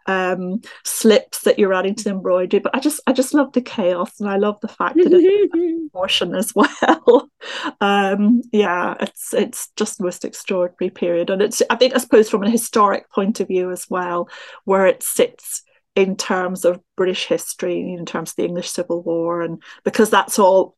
um, 0.06 0.60
slips 0.84 1.40
that 1.40 1.58
you're 1.58 1.74
adding 1.74 1.96
to 1.96 2.04
the 2.04 2.10
embroidery. 2.10 2.60
But 2.60 2.74
I 2.74 2.78
just 2.78 3.00
I 3.08 3.12
just 3.12 3.34
love 3.34 3.52
the 3.52 3.60
chaos 3.60 4.20
and 4.20 4.30
I 4.30 4.36
love 4.36 4.60
the 4.60 4.68
fact 4.68 4.94
that 4.96 5.08
it's 5.12 5.90
portion 5.92 6.36
as 6.36 6.54
well. 6.54 7.28
um, 7.80 8.42
yeah, 8.52 8.94
it's 9.00 9.34
it's 9.34 9.70
just 9.76 9.98
the 9.98 10.04
most 10.04 10.24
extraordinary 10.24 10.90
period. 10.90 11.30
And 11.30 11.42
it's 11.42 11.62
I 11.68 11.74
think 11.74 11.96
I 11.96 11.98
suppose 11.98 12.30
from 12.30 12.44
a 12.44 12.50
historic 12.50 13.10
point 13.10 13.40
of 13.40 13.48
view 13.48 13.72
as 13.72 13.90
well, 13.90 14.28
where 14.64 14.86
it 14.86 15.02
sits 15.02 15.64
in 16.00 16.16
terms 16.16 16.64
of 16.64 16.80
British 16.96 17.26
history, 17.26 17.92
in 17.92 18.06
terms 18.06 18.30
of 18.30 18.36
the 18.36 18.44
English 18.44 18.70
Civil 18.70 19.02
War, 19.02 19.42
and 19.42 19.62
because 19.84 20.10
that's 20.10 20.38
all 20.38 20.76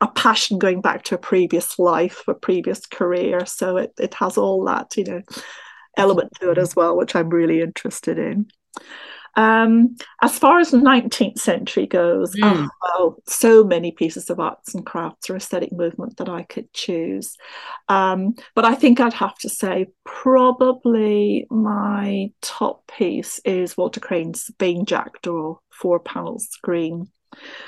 a 0.00 0.08
passion 0.08 0.58
going 0.58 0.80
back 0.80 1.04
to 1.04 1.14
a 1.14 1.18
previous 1.18 1.78
life, 1.78 2.22
a 2.28 2.34
previous 2.34 2.84
career. 2.84 3.46
So 3.46 3.78
it, 3.78 3.94
it 3.98 4.14
has 4.14 4.36
all 4.36 4.64
that, 4.64 4.96
you 4.96 5.04
know, 5.04 5.22
element 5.96 6.32
to 6.40 6.50
it 6.50 6.58
as 6.58 6.76
well, 6.76 6.96
which 6.96 7.14
I'm 7.14 7.30
really 7.30 7.62
interested 7.62 8.18
in. 8.18 8.48
Um, 9.36 9.96
as 10.22 10.38
far 10.38 10.58
as 10.58 10.70
the 10.70 10.78
19th 10.78 11.38
century 11.38 11.86
goes, 11.86 12.34
mm. 12.34 12.40
oh, 12.42 12.68
well, 12.82 13.16
so 13.26 13.62
many 13.62 13.92
pieces 13.92 14.30
of 14.30 14.40
arts 14.40 14.74
and 14.74 14.84
crafts 14.84 15.28
or 15.28 15.36
aesthetic 15.36 15.72
movement 15.72 16.16
that 16.16 16.28
I 16.28 16.42
could 16.42 16.72
choose. 16.72 17.36
Um, 17.88 18.34
but 18.54 18.64
I 18.64 18.74
think 18.74 18.98
I'd 18.98 19.12
have 19.12 19.36
to 19.38 19.48
say 19.48 19.88
probably 20.04 21.46
my 21.50 22.32
top 22.40 22.90
piece 22.90 23.38
is 23.44 23.76
Walter 23.76 24.00
Crane's 24.00 24.50
Vain 24.58 24.86
Jackdaw 24.86 25.56
four 25.70 26.00
panel 26.00 26.38
screen. 26.38 27.08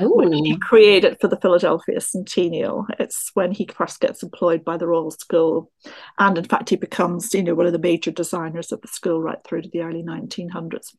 Ooh. 0.01 0.17
which 0.17 0.35
he 0.35 0.57
created 0.59 1.19
for 1.21 1.29
the 1.29 1.41
Philadelphia 1.41 2.01
Centennial. 2.01 2.87
It's 2.99 3.31
when 3.35 3.53
he 3.53 3.67
first 3.67 4.01
gets 4.01 4.23
employed 4.23 4.65
by 4.65 4.77
the 4.77 4.87
Royal 4.87 5.11
School, 5.11 5.71
and 6.19 6.39
in 6.39 6.45
fact, 6.45 6.71
he 6.71 6.77
becomes, 6.77 7.33
you 7.35 7.43
know, 7.43 7.55
one 7.55 7.67
of 7.67 7.73
the 7.73 7.79
major 7.79 8.11
designers 8.11 8.73
of 8.73 8.81
the 8.81 8.89
school 8.89 9.21
right 9.21 9.39
through 9.45 9.63
to 9.63 9.69
the 9.69 9.83
early 9.83 10.03
1900s. 10.03 10.95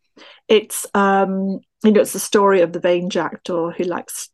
It's, 0.47 0.86
um, 0.93 1.59
you 1.84 1.91
know, 1.91 2.01
it's 2.01 2.13
the 2.13 2.20
story 2.20 2.61
of 2.61 2.74
the 2.74 2.80
vain 2.80 3.09
jackdaw 3.09 3.72
who 3.72 3.84
likes 3.84 4.30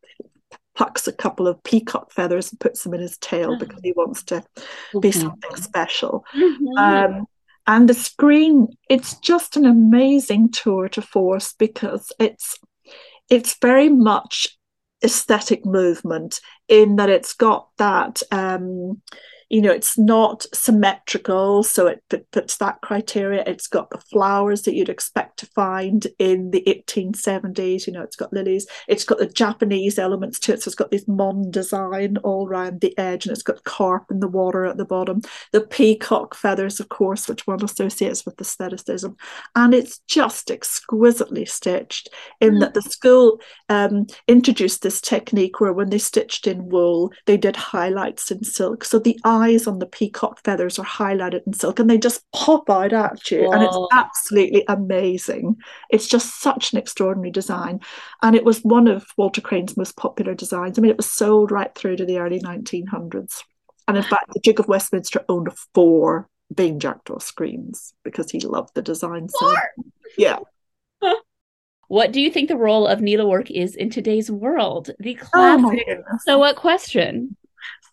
plucks 0.75 1.07
a 1.07 1.13
couple 1.13 1.47
of 1.47 1.63
peacock 1.63 2.11
feathers 2.11 2.51
and 2.51 2.59
puts 2.59 2.83
them 2.83 2.93
in 2.93 2.99
his 2.99 3.17
tail 3.17 3.53
oh. 3.53 3.59
because 3.59 3.79
he 3.81 3.93
wants 3.93 4.23
to 4.23 4.43
be 4.99 5.11
something 5.11 5.55
special. 5.55 6.25
Mm-hmm. 6.35 6.77
Um, 6.77 7.27
and 7.67 7.89
the 7.89 7.93
screen, 7.93 8.67
it's 8.89 9.17
just 9.19 9.57
an 9.57 9.65
amazing 9.65 10.51
tour 10.51 10.87
to 10.89 11.01
force 11.01 11.53
because 11.57 12.11
it's 12.19 12.59
it's 13.29 13.57
very 13.61 13.89
much 13.89 14.47
aesthetic 15.03 15.65
movement 15.65 16.39
in 16.67 16.95
that 16.95 17.09
it's 17.09 17.33
got 17.33 17.69
that 17.77 18.21
um, 18.31 19.01
you 19.49 19.61
know 19.61 19.71
it's 19.71 19.97
not 19.97 20.45
symmetrical 20.53 21.63
so 21.63 21.87
it 21.87 22.03
fits 22.33 22.57
that 22.57 22.81
criteria. 22.81 23.43
It's 23.45 23.67
got 23.67 23.89
the 23.89 23.99
flowers 23.99 24.63
that 24.63 24.73
you'd 24.73 24.89
expect 24.89 25.37
to 25.39 25.45
find 25.47 26.07
in 26.19 26.51
the 26.51 26.63
1870s 26.67 27.87
you 27.87 27.93
know 27.93 28.01
it's 28.01 28.15
got 28.15 28.33
lilies. 28.33 28.67
It's 28.87 29.03
got 29.03 29.19
the 29.19 29.27
japanese 29.27 29.99
elements 29.99 30.39
to 30.39 30.53
it 30.53 30.61
so 30.61 30.69
it's 30.69 30.75
got 30.75 30.91
this 30.91 31.07
mon 31.07 31.51
design 31.51 32.17
all 32.17 32.47
around 32.47 32.81
the 32.81 32.97
edge 32.97 33.25
and 33.25 33.33
it's 33.33 33.43
got 33.43 33.63
carp 33.63 34.05
in 34.09 34.19
the 34.19 34.27
water 34.27 34.65
at 34.65 34.77
the 34.77 34.85
bottom. 34.85 35.21
The 35.51 35.61
peacock 35.61 36.35
feathers 36.35 36.79
of 36.79 36.89
course 36.89 37.27
which 37.27 37.45
one 37.47 37.63
associates 37.63 38.25
with 38.25 38.39
aestheticism. 38.41 39.15
And 39.55 39.73
it's 39.73 39.99
just 40.07 40.49
exquisitely 40.49 41.45
stitched 41.45 42.09
in 42.41 42.55
mm. 42.55 42.59
that 42.61 42.73
the 42.73 42.81
school 42.81 43.39
um, 43.69 44.07
introduced 44.27 44.81
this 44.81 45.01
technique 45.01 45.59
where 45.59 45.73
when 45.73 45.89
they 45.89 45.97
stitched 45.97 46.47
in 46.47 46.69
wool 46.69 47.11
they 47.25 47.37
did 47.37 47.55
highlights 47.55 48.31
in 48.31 48.43
silk. 48.43 48.83
So 48.83 48.99
the 48.99 49.19
eyes 49.35 49.67
on 49.67 49.79
the 49.79 49.85
peacock 49.85 50.39
feathers 50.43 50.79
are 50.79 50.85
highlighted 50.85 51.41
in 51.45 51.53
silk 51.53 51.79
and 51.79 51.89
they 51.89 51.97
just 51.97 52.23
pop 52.31 52.69
out 52.69 52.93
at 52.93 53.29
you. 53.29 53.43
Whoa. 53.43 53.51
And 53.51 53.63
it's 53.63 53.77
absolutely 53.91 54.63
amazing. 54.67 55.57
It's 55.89 56.07
just 56.07 56.39
such 56.41 56.71
an 56.71 56.79
extraordinary 56.79 57.31
design. 57.31 57.81
And 58.21 58.35
it 58.35 58.45
was 58.45 58.59
one 58.59 58.87
of 58.87 59.05
Walter 59.17 59.41
Crane's 59.41 59.77
most 59.77 59.97
popular 59.97 60.33
designs. 60.33 60.77
I 60.77 60.81
mean, 60.81 60.91
it 60.91 60.97
was 60.97 61.11
sold 61.11 61.51
right 61.51 61.73
through 61.75 61.97
to 61.97 62.05
the 62.05 62.19
early 62.19 62.39
1900s. 62.39 63.41
And 63.87 63.97
in 63.97 64.03
fact, 64.03 64.33
the 64.33 64.39
Duke 64.39 64.59
of 64.59 64.67
Westminster 64.67 65.23
owned 65.29 65.49
four 65.73 66.27
Vain 66.51 66.79
Jackdaw 66.79 67.19
screens 67.19 67.93
because 68.03 68.31
he 68.31 68.39
loved 68.39 68.73
the 68.73 68.81
design. 68.81 69.29
So, 69.29 69.55
yeah. 70.17 70.39
What 71.87 72.11
do 72.11 72.19
you 72.19 72.31
think 72.31 72.49
the 72.49 72.57
role 72.57 72.87
of 72.87 73.01
needlework 73.01 73.51
is 73.51 73.75
in 73.75 73.91
today's 73.91 74.31
world? 74.31 74.89
The 74.99 75.19
oh 75.21 75.25
classic 75.25 75.87
oh 75.89 76.17
Sew 76.25 76.39
What 76.39 76.55
question? 76.55 77.37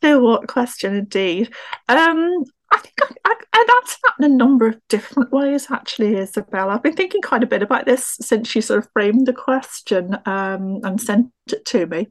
Know 0.03 0.21
what 0.21 0.49
question 0.49 0.95
indeed. 0.95 1.53
Um, 1.89 2.45
I 2.71 2.79
think 2.79 2.95
I, 3.03 3.15
I, 3.25 3.35
I'd 3.53 3.71
answer 3.83 3.99
that 4.03 4.25
in 4.25 4.33
a 4.33 4.35
number 4.35 4.67
of 4.67 4.81
different 4.89 5.31
ways, 5.33 5.67
actually, 5.71 6.17
Isabel. 6.17 6.71
I've 6.71 6.83
been 6.83 6.97
thinking 6.97 7.23
quite 7.23 7.43
a 7.43 7.47
bit 7.47 7.63
about 7.63 7.87
this 7.87 8.17
since 8.21 8.55
you 8.55 8.63
sort 8.63 8.79
of 8.79 8.91
framed 8.93 9.27
the 9.27 9.33
question 9.33 10.17
um, 10.27 10.81
and 10.83 11.01
sent 11.01 11.31
it 11.53 11.65
to 11.67 11.87
me. 11.87 12.09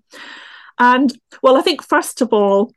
And 0.80 1.18
well, 1.42 1.58
I 1.58 1.62
think 1.62 1.84
first 1.84 2.22
of 2.22 2.32
all, 2.32 2.72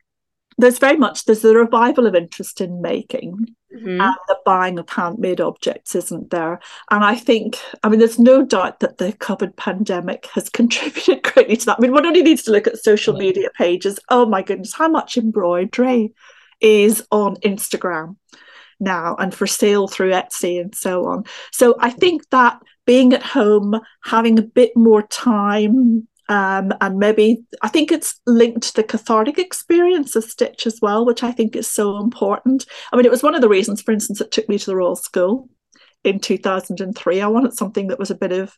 there's 0.57 0.79
very 0.79 0.97
much 0.97 1.25
there's 1.25 1.41
the 1.41 1.55
revival 1.55 2.05
of 2.07 2.15
interest 2.15 2.61
in 2.61 2.81
making 2.81 3.55
mm-hmm. 3.73 4.01
and 4.01 4.15
the 4.27 4.37
buying 4.45 4.79
of 4.79 4.89
handmade 4.89 5.41
objects 5.41 5.95
isn't 5.95 6.29
there? 6.31 6.59
And 6.91 7.03
i 7.03 7.15
think 7.15 7.59
i 7.83 7.89
mean 7.89 7.99
there's 7.99 8.19
no 8.19 8.45
doubt 8.45 8.79
that 8.79 8.97
the 8.97 9.13
covid 9.13 9.55
pandemic 9.55 10.27
has 10.27 10.49
contributed 10.59 11.23
greatly 11.23 11.57
to 11.57 11.65
that. 11.67 11.77
I 11.79 11.81
mean 11.81 11.91
one 11.91 12.05
only 12.05 12.23
needs 12.23 12.43
to 12.43 12.51
look 12.51 12.67
at 12.67 12.83
social 12.83 13.15
media 13.15 13.49
pages. 13.57 13.99
Oh 14.09 14.25
my 14.25 14.41
goodness 14.41 14.73
how 14.73 14.87
much 14.87 15.17
embroidery 15.17 16.13
is 16.61 17.05
on 17.11 17.35
instagram 17.37 18.15
now 18.79 19.15
and 19.19 19.33
for 19.33 19.47
sale 19.47 19.87
through 19.87 20.11
etsy 20.11 20.59
and 20.59 20.73
so 20.73 21.05
on. 21.05 21.25
So 21.51 21.75
i 21.79 21.89
think 21.89 22.29
that 22.29 22.61
being 22.85 23.13
at 23.13 23.23
home 23.23 23.79
having 24.03 24.37
a 24.39 24.43
bit 24.43 24.75
more 24.75 25.01
time 25.01 26.07
um, 26.27 26.73
and 26.81 26.97
maybe 26.97 27.43
I 27.61 27.67
think 27.67 27.91
it's 27.91 28.19
linked 28.25 28.63
to 28.63 28.73
the 28.75 28.83
cathartic 28.83 29.37
experience 29.37 30.15
of 30.15 30.23
Stitch 30.23 30.65
as 30.65 30.79
well, 30.81 31.05
which 31.05 31.23
I 31.23 31.31
think 31.31 31.55
is 31.55 31.69
so 31.69 31.97
important. 31.97 32.65
I 32.91 32.95
mean, 32.95 33.05
it 33.05 33.11
was 33.11 33.23
one 33.23 33.35
of 33.35 33.41
the 33.41 33.49
reasons, 33.49 33.81
for 33.81 33.91
instance, 33.91 34.21
it 34.21 34.31
took 34.31 34.49
me 34.49 34.57
to 34.57 34.65
the 34.65 34.75
Royal 34.75 34.95
School 34.95 35.49
in 36.03 36.19
2003. 36.19 37.21
I 37.21 37.27
wanted 37.27 37.53
something 37.53 37.87
that 37.87 37.99
was 37.99 38.11
a 38.11 38.15
bit 38.15 38.31
of 38.31 38.57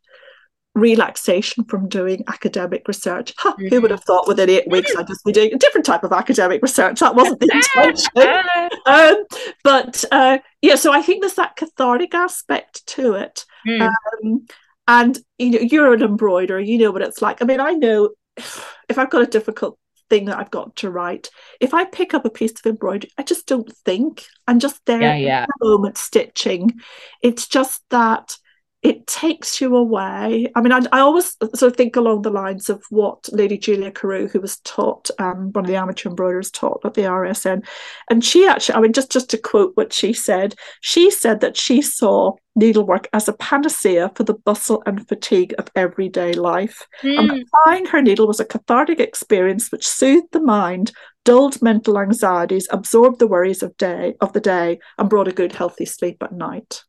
relaxation 0.75 1.63
from 1.65 1.89
doing 1.89 2.23
academic 2.27 2.87
research. 2.87 3.33
Huh, 3.37 3.53
mm-hmm. 3.53 3.67
Who 3.67 3.81
would 3.81 3.91
have 3.91 4.03
thought 4.03 4.27
within 4.27 4.49
eight 4.49 4.69
weeks 4.69 4.95
I'd 4.95 5.07
just 5.07 5.25
be 5.25 5.31
doing 5.31 5.53
a 5.53 5.57
different 5.57 5.85
type 5.85 6.03
of 6.03 6.13
academic 6.13 6.61
research? 6.61 6.99
That 6.99 7.15
wasn't 7.15 7.39
the 7.39 7.51
intention. 7.51 8.11
um, 8.85 9.25
but 9.63 10.05
uh, 10.11 10.37
yeah, 10.61 10.75
so 10.75 10.93
I 10.93 11.01
think 11.01 11.21
there's 11.21 11.33
that 11.33 11.55
cathartic 11.55 12.13
aspect 12.13 12.85
to 12.87 13.13
it. 13.13 13.45
Mm. 13.67 13.89
Um, 13.89 14.47
and 14.87 15.17
you 15.37 15.51
know, 15.51 15.59
you're 15.59 15.93
an 15.93 16.01
embroiderer, 16.01 16.59
you 16.59 16.77
know 16.77 16.91
what 16.91 17.01
it's 17.01 17.21
like. 17.21 17.41
I 17.41 17.45
mean, 17.45 17.59
I 17.59 17.71
know 17.71 18.11
if 18.37 18.97
I've 18.97 19.09
got 19.09 19.23
a 19.23 19.27
difficult 19.27 19.77
thing 20.09 20.25
that 20.25 20.37
I've 20.37 20.51
got 20.51 20.75
to 20.77 20.89
write, 20.89 21.29
if 21.59 21.73
I 21.73 21.85
pick 21.85 22.13
up 22.13 22.25
a 22.25 22.29
piece 22.29 22.53
of 22.53 22.65
embroidery, 22.65 23.11
I 23.17 23.23
just 23.23 23.45
don't 23.47 23.71
think. 23.85 24.25
I'm 24.47 24.59
just 24.59 24.85
there 24.85 25.01
yeah, 25.01 25.15
yeah. 25.15 25.45
the 25.45 25.67
moment 25.67 25.97
stitching. 25.97 26.79
It's 27.21 27.47
just 27.47 27.83
that 27.89 28.37
it 28.83 29.07
takes 29.07 29.59
you 29.59 29.75
away. 29.75 30.51
I 30.55 30.61
mean, 30.61 30.71
I, 30.71 30.81
I, 30.91 30.99
always 30.99 31.35
sort 31.55 31.71
of 31.71 31.75
think 31.75 31.95
along 31.95 32.21
the 32.21 32.29
lines 32.29 32.69
of 32.69 32.83
what 32.91 33.27
Lady 33.33 33.57
Julia 33.57 33.89
Carew, 33.89 34.27
who 34.27 34.39
was 34.39 34.57
taught, 34.59 35.09
um, 35.17 35.51
one 35.53 35.65
of 35.65 35.67
the 35.67 35.75
amateur 35.75 36.09
embroiderers 36.09 36.51
taught 36.51 36.85
at 36.85 36.93
the 36.93 37.01
RSN, 37.01 37.65
and 38.11 38.23
she 38.23 38.47
actually, 38.47 38.75
I 38.75 38.81
mean, 38.81 38.93
just 38.93 39.11
just 39.11 39.31
to 39.31 39.37
quote 39.37 39.71
what 39.75 39.93
she 39.93 40.13
said, 40.13 40.53
she 40.81 41.09
said 41.09 41.41
that 41.41 41.57
she 41.57 41.81
saw 41.81 42.33
needlework 42.55 43.07
as 43.13 43.27
a 43.27 43.33
panacea 43.33 44.11
for 44.15 44.23
the 44.23 44.35
bustle 44.35 44.83
and 44.85 45.07
fatigue 45.07 45.55
of 45.57 45.69
everyday 45.75 46.33
life. 46.33 46.85
Mm. 47.01 47.19
And 47.19 47.43
applying 47.43 47.85
her 47.87 48.01
needle 48.01 48.27
was 48.27 48.39
a 48.39 48.45
cathartic 48.45 48.99
experience 48.99 49.71
which 49.71 49.87
soothed 49.87 50.31
the 50.33 50.39
mind, 50.39 50.91
dulled 51.25 51.61
mental 51.63 51.97
anxieties, 51.97 52.67
absorbed 52.71 53.19
the 53.19 53.27
worries 53.27 53.63
of 53.63 53.75
day 53.77 54.13
of 54.21 54.33
the 54.33 54.39
day, 54.39 54.79
and 54.99 55.09
brought 55.09 55.27
a 55.27 55.33
good 55.33 55.53
healthy 55.53 55.85
sleep 55.85 56.21
at 56.21 56.31
night. 56.31 56.83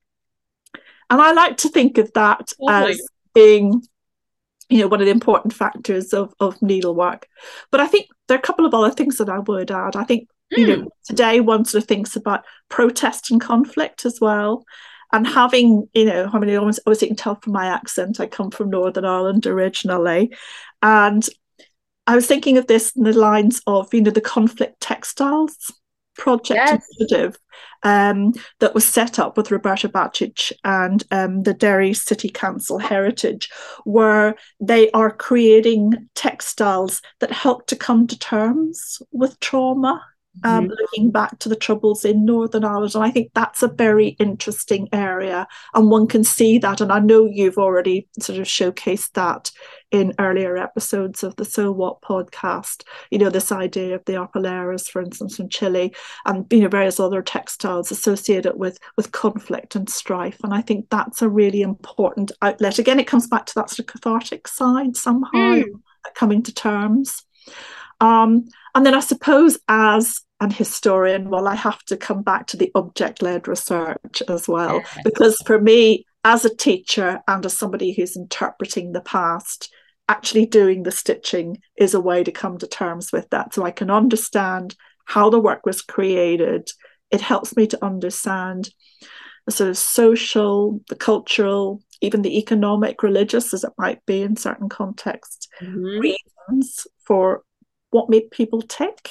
And 1.10 1.20
I 1.20 1.32
like 1.32 1.58
to 1.58 1.68
think 1.68 1.98
of 1.98 2.12
that 2.14 2.52
as 2.68 3.00
being 3.34 3.82
you 4.68 4.80
know 4.80 4.88
one 4.88 5.00
of 5.00 5.06
the 5.06 5.12
important 5.12 5.54
factors 5.54 6.12
of 6.12 6.34
of 6.40 6.60
needlework. 6.60 7.26
But 7.70 7.80
i 7.80 7.86
think 7.86 8.06
there 8.26 8.36
are 8.36 8.40
a 8.40 8.42
couple 8.42 8.66
of 8.66 8.74
other 8.74 8.90
things 8.90 9.18
that 9.18 9.28
i 9.28 9.38
would 9.38 9.70
add. 9.70 9.96
I 9.96 10.04
think 10.04 10.28
mm. 10.52 10.58
you 10.58 10.66
know 10.66 10.82
hmm. 10.82 10.88
today 11.06 11.40
one 11.40 11.64
sort 11.64 11.82
of 11.82 11.88
thinks 11.88 12.16
about 12.16 12.44
protest 12.68 13.30
and 13.30 13.40
conflict 13.40 14.04
as 14.04 14.20
well. 14.20 14.64
And 15.12 15.26
having 15.26 15.88
you 15.94 16.04
know 16.04 16.30
i 16.32 16.38
mean 16.38 16.54
obviously 16.56 17.08
you 17.08 17.14
can 17.14 17.16
tell 17.16 17.36
from 17.36 17.54
my 17.54 17.66
accent 17.66 18.20
i 18.20 18.26
come 18.26 18.50
from 18.50 18.70
northern 18.70 19.04
ireland 19.04 19.46
originally. 19.46 20.34
And 20.82 21.26
i 22.06 22.14
was 22.14 22.26
thinking 22.26 22.58
of 22.58 22.66
this 22.66 22.92
in 22.92 23.04
the 23.04 23.12
lines 23.12 23.62
of 23.66 23.92
you 23.94 24.02
know 24.02 24.10
the 24.10 24.20
conflict 24.20 24.80
textiles 24.80 25.72
project 26.18 26.60
yes. 26.62 26.86
initiative 26.98 27.38
um, 27.84 28.34
that 28.58 28.74
was 28.74 28.84
set 28.84 29.18
up 29.18 29.36
with 29.36 29.50
Roberta 29.50 29.88
Bacic 29.88 30.52
and 30.64 31.04
um, 31.10 31.44
the 31.44 31.54
Derry 31.54 31.94
City 31.94 32.28
Council 32.28 32.78
Heritage, 32.78 33.48
where 33.84 34.34
they 34.60 34.90
are 34.90 35.10
creating 35.10 36.08
textiles 36.14 37.00
that 37.20 37.30
help 37.30 37.66
to 37.68 37.76
come 37.76 38.06
to 38.08 38.18
terms 38.18 39.00
with 39.12 39.40
trauma 39.40 40.02
um, 40.44 40.64
mm-hmm. 40.64 40.72
looking 40.80 41.10
back 41.10 41.38
to 41.40 41.48
the 41.48 41.56
troubles 41.56 42.04
in 42.04 42.24
Northern 42.24 42.64
Ireland. 42.64 42.94
And 42.94 43.04
I 43.04 43.10
think 43.10 43.32
that's 43.34 43.62
a 43.62 43.68
very 43.68 44.08
interesting 44.20 44.88
area. 44.92 45.46
And 45.74 45.90
one 45.90 46.06
can 46.06 46.24
see 46.24 46.58
that. 46.58 46.80
And 46.80 46.92
I 46.92 47.00
know 47.00 47.26
you've 47.26 47.58
already 47.58 48.08
sort 48.20 48.38
of 48.38 48.46
showcased 48.46 49.12
that 49.14 49.50
in 49.90 50.12
earlier 50.18 50.56
episodes 50.56 51.22
of 51.22 51.34
the 51.36 51.44
Sew 51.44 51.72
What 51.72 52.02
podcast, 52.02 52.82
you 53.10 53.18
know, 53.18 53.30
this 53.30 53.50
idea 53.50 53.94
of 53.94 54.04
the 54.04 54.14
arpileras, 54.14 54.88
for 54.88 55.00
instance, 55.00 55.38
in 55.38 55.48
Chile, 55.48 55.94
and 56.26 56.44
you 56.50 56.60
know, 56.60 56.68
various 56.68 57.00
other 57.00 57.22
textiles 57.22 57.90
associated 57.90 58.56
with 58.56 58.78
with 58.96 59.12
conflict 59.12 59.74
and 59.74 59.88
strife. 59.88 60.38
And 60.44 60.52
I 60.52 60.60
think 60.60 60.90
that's 60.90 61.22
a 61.22 61.28
really 61.28 61.62
important 61.62 62.32
outlet. 62.42 62.78
Again, 62.78 63.00
it 63.00 63.06
comes 63.06 63.26
back 63.26 63.46
to 63.46 63.54
that 63.54 63.70
sort 63.70 63.80
of 63.80 63.86
cathartic 63.86 64.46
side 64.46 64.96
somehow, 64.96 65.30
mm. 65.32 65.64
coming 66.14 66.42
to 66.42 66.54
terms. 66.54 67.24
Um, 68.00 68.44
and 68.74 68.86
then 68.86 68.94
I 68.94 69.00
suppose 69.00 69.58
as 69.68 70.20
an 70.40 70.50
historian, 70.50 71.30
well, 71.30 71.48
I 71.48 71.56
have 71.56 71.82
to 71.86 71.96
come 71.96 72.22
back 72.22 72.46
to 72.48 72.56
the 72.56 72.70
object 72.74 73.22
led 73.22 73.48
research 73.48 74.22
as 74.28 74.46
well, 74.46 74.82
because 75.02 75.36
for 75.44 75.60
me, 75.60 76.06
as 76.24 76.44
a 76.44 76.54
teacher 76.54 77.20
and 77.26 77.44
as 77.46 77.56
somebody 77.58 77.92
who's 77.92 78.16
interpreting 78.16 78.92
the 78.92 79.00
past, 79.00 79.72
actually 80.08 80.46
doing 80.46 80.82
the 80.82 80.90
stitching 80.90 81.58
is 81.76 81.94
a 81.94 82.00
way 82.00 82.24
to 82.24 82.32
come 82.32 82.58
to 82.58 82.66
terms 82.66 83.12
with 83.12 83.28
that. 83.30 83.54
So 83.54 83.64
I 83.64 83.70
can 83.70 83.90
understand 83.90 84.74
how 85.04 85.30
the 85.30 85.40
work 85.40 85.64
was 85.64 85.82
created. 85.82 86.68
It 87.10 87.20
helps 87.20 87.56
me 87.56 87.66
to 87.68 87.84
understand 87.84 88.70
the 89.46 89.52
sort 89.52 89.70
of 89.70 89.78
social, 89.78 90.80
the 90.88 90.96
cultural, 90.96 91.82
even 92.00 92.22
the 92.22 92.38
economic, 92.38 93.02
religious, 93.02 93.54
as 93.54 93.64
it 93.64 93.72
might 93.78 94.04
be 94.06 94.22
in 94.22 94.36
certain 94.36 94.68
contexts, 94.68 95.48
mm-hmm. 95.60 96.00
reasons 96.00 96.86
for 97.04 97.42
what 97.90 98.10
made 98.10 98.30
people 98.30 98.62
tick. 98.62 99.10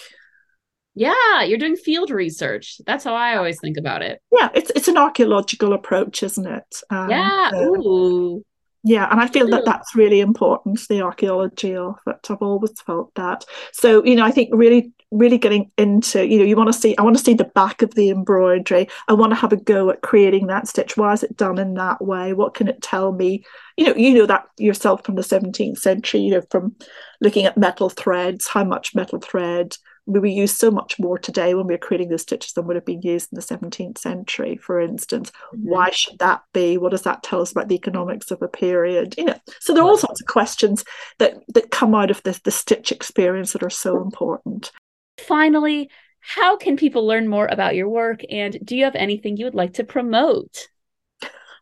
Yeah, 0.94 1.44
you're 1.44 1.60
doing 1.60 1.76
field 1.76 2.10
research. 2.10 2.80
That's 2.86 3.04
how 3.04 3.14
I 3.14 3.36
always 3.36 3.60
think 3.60 3.78
about 3.78 4.02
it. 4.02 4.20
Yeah, 4.32 4.50
it's 4.56 4.72
it's 4.76 4.88
an 4.88 4.98
archaeological 4.98 5.74
approach, 5.74 6.24
isn't 6.24 6.48
it? 6.48 6.82
Um, 6.90 7.10
yeah. 7.10 7.52
Ooh. 7.54 8.44
Yeah, 8.88 9.12
and 9.12 9.20
I 9.20 9.28
feel 9.28 9.50
that 9.50 9.66
that's 9.66 9.96
really 9.96 10.22
important, 10.22 10.80
the 10.88 11.02
archaeology 11.02 11.76
of 11.76 11.98
it. 12.08 12.26
I've 12.30 12.42
always 12.42 12.80
felt 12.80 13.14
that. 13.16 13.44
So, 13.74 14.02
you 14.06 14.16
know, 14.16 14.24
I 14.24 14.32
think 14.32 14.50
really, 14.54 14.94
really 15.12 15.38
getting 15.38 15.70
into, 15.78 16.26
you 16.26 16.40
know, 16.40 16.46
you 16.46 16.56
want 16.56 16.72
to 16.72 16.80
see, 16.80 16.96
I 16.96 17.02
want 17.02 17.18
to 17.18 17.24
see 17.24 17.34
the 17.34 17.44
back 17.44 17.82
of 17.82 17.96
the 17.96 18.10
embroidery. 18.10 18.88
I 19.10 19.14
want 19.14 19.32
to 19.32 19.36
have 19.36 19.52
a 19.52 19.58
go 19.58 19.90
at 19.90 20.04
creating 20.04 20.48
that 20.48 20.70
stitch. 20.70 20.96
Why 20.96 21.12
is 21.12 21.22
it 21.22 21.36
done 21.36 21.58
in 21.58 21.74
that 21.74 22.02
way? 22.02 22.32
What 22.32 22.54
can 22.54 22.70
it 22.70 22.82
tell 22.82 23.12
me? 23.12 23.44
You 23.76 23.88
know, 23.88 23.96
you 23.96 24.14
know 24.14 24.26
that 24.26 24.46
yourself 24.58 25.04
from 25.04 25.16
the 25.16 25.22
17th 25.22 25.80
century, 25.80 26.22
you 26.22 26.32
know, 26.32 26.44
from 26.50 26.74
looking 27.20 27.44
at 27.44 27.58
metal 27.58 27.90
threads, 27.90 28.48
how 28.48 28.64
much 28.64 28.96
metal 28.96 29.20
thread 29.20 29.76
we 30.08 30.32
use 30.32 30.58
so 30.58 30.72
much 30.72 30.98
more 30.98 31.18
today 31.18 31.54
when 31.54 31.68
we're 31.68 31.78
creating 31.78 32.10
the 32.10 32.18
stitches 32.18 32.54
than 32.54 32.66
would 32.66 32.76
have 32.78 32.86
been 32.86 33.02
used 33.02 33.32
in 33.32 33.36
the 33.36 33.42
17th 33.42 33.98
century, 33.98 34.56
for 34.56 34.80
instance. 34.80 35.32
Mm-hmm. 35.54 35.70
Why 35.70 35.90
should 35.92 36.20
that 36.20 36.42
be? 36.54 36.78
What 36.78 36.92
does 36.92 37.02
that 37.04 37.24
tell 37.24 37.42
us 37.42 37.52
about 37.52 37.68
the 37.68 37.76
economics 37.76 38.32
of 38.32 38.42
a 38.42 38.48
period? 38.48 39.16
You 39.18 39.26
know, 39.26 39.40
so 39.60 39.74
there 39.74 39.84
are 39.84 39.88
all 39.88 39.98
sorts 39.98 40.22
of 40.22 40.28
questions 40.28 40.86
that 41.20 41.36
that 41.54 41.72
come 41.72 41.94
out 41.94 42.10
of 42.10 42.24
this 42.24 42.40
the 42.40 42.52
stitch 42.52 42.92
experience 42.92 43.54
that 43.54 43.64
are 43.64 43.70
so 43.70 44.02
important. 44.02 44.72
Finally, 45.20 45.90
how 46.20 46.58
can 46.58 46.78
people 46.78 47.06
learn 47.06 47.28
more 47.28 47.48
about 47.48 47.76
your 47.76 47.90
work 47.90 48.22
and 48.30 48.58
do 48.64 48.76
you 48.76 48.86
have 48.86 48.96
anything 48.96 49.38
you 49.38 49.46
would 49.46 49.56
like 49.56 49.74
to 49.74 49.84
promote? 49.84 50.68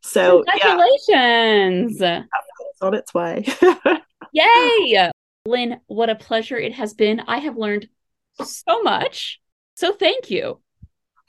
So 0.03 0.43
congratulations. 0.47 1.99
Yeah, 1.99 2.25
it's 2.69 2.81
on 2.83 2.93
its 2.93 3.11
way. 3.11 3.43
Yay! 4.33 5.09
Lynn, 5.47 5.79
what 5.87 6.11
a 6.11 6.15
pleasure 6.15 6.57
it 6.57 6.73
has 6.73 6.93
been. 6.93 7.21
I 7.21 7.39
have 7.39 7.57
learned 7.57 7.87
so 8.43 8.83
much. 8.83 9.39
So 9.75 9.91
thank 9.91 10.31
you. 10.31 10.59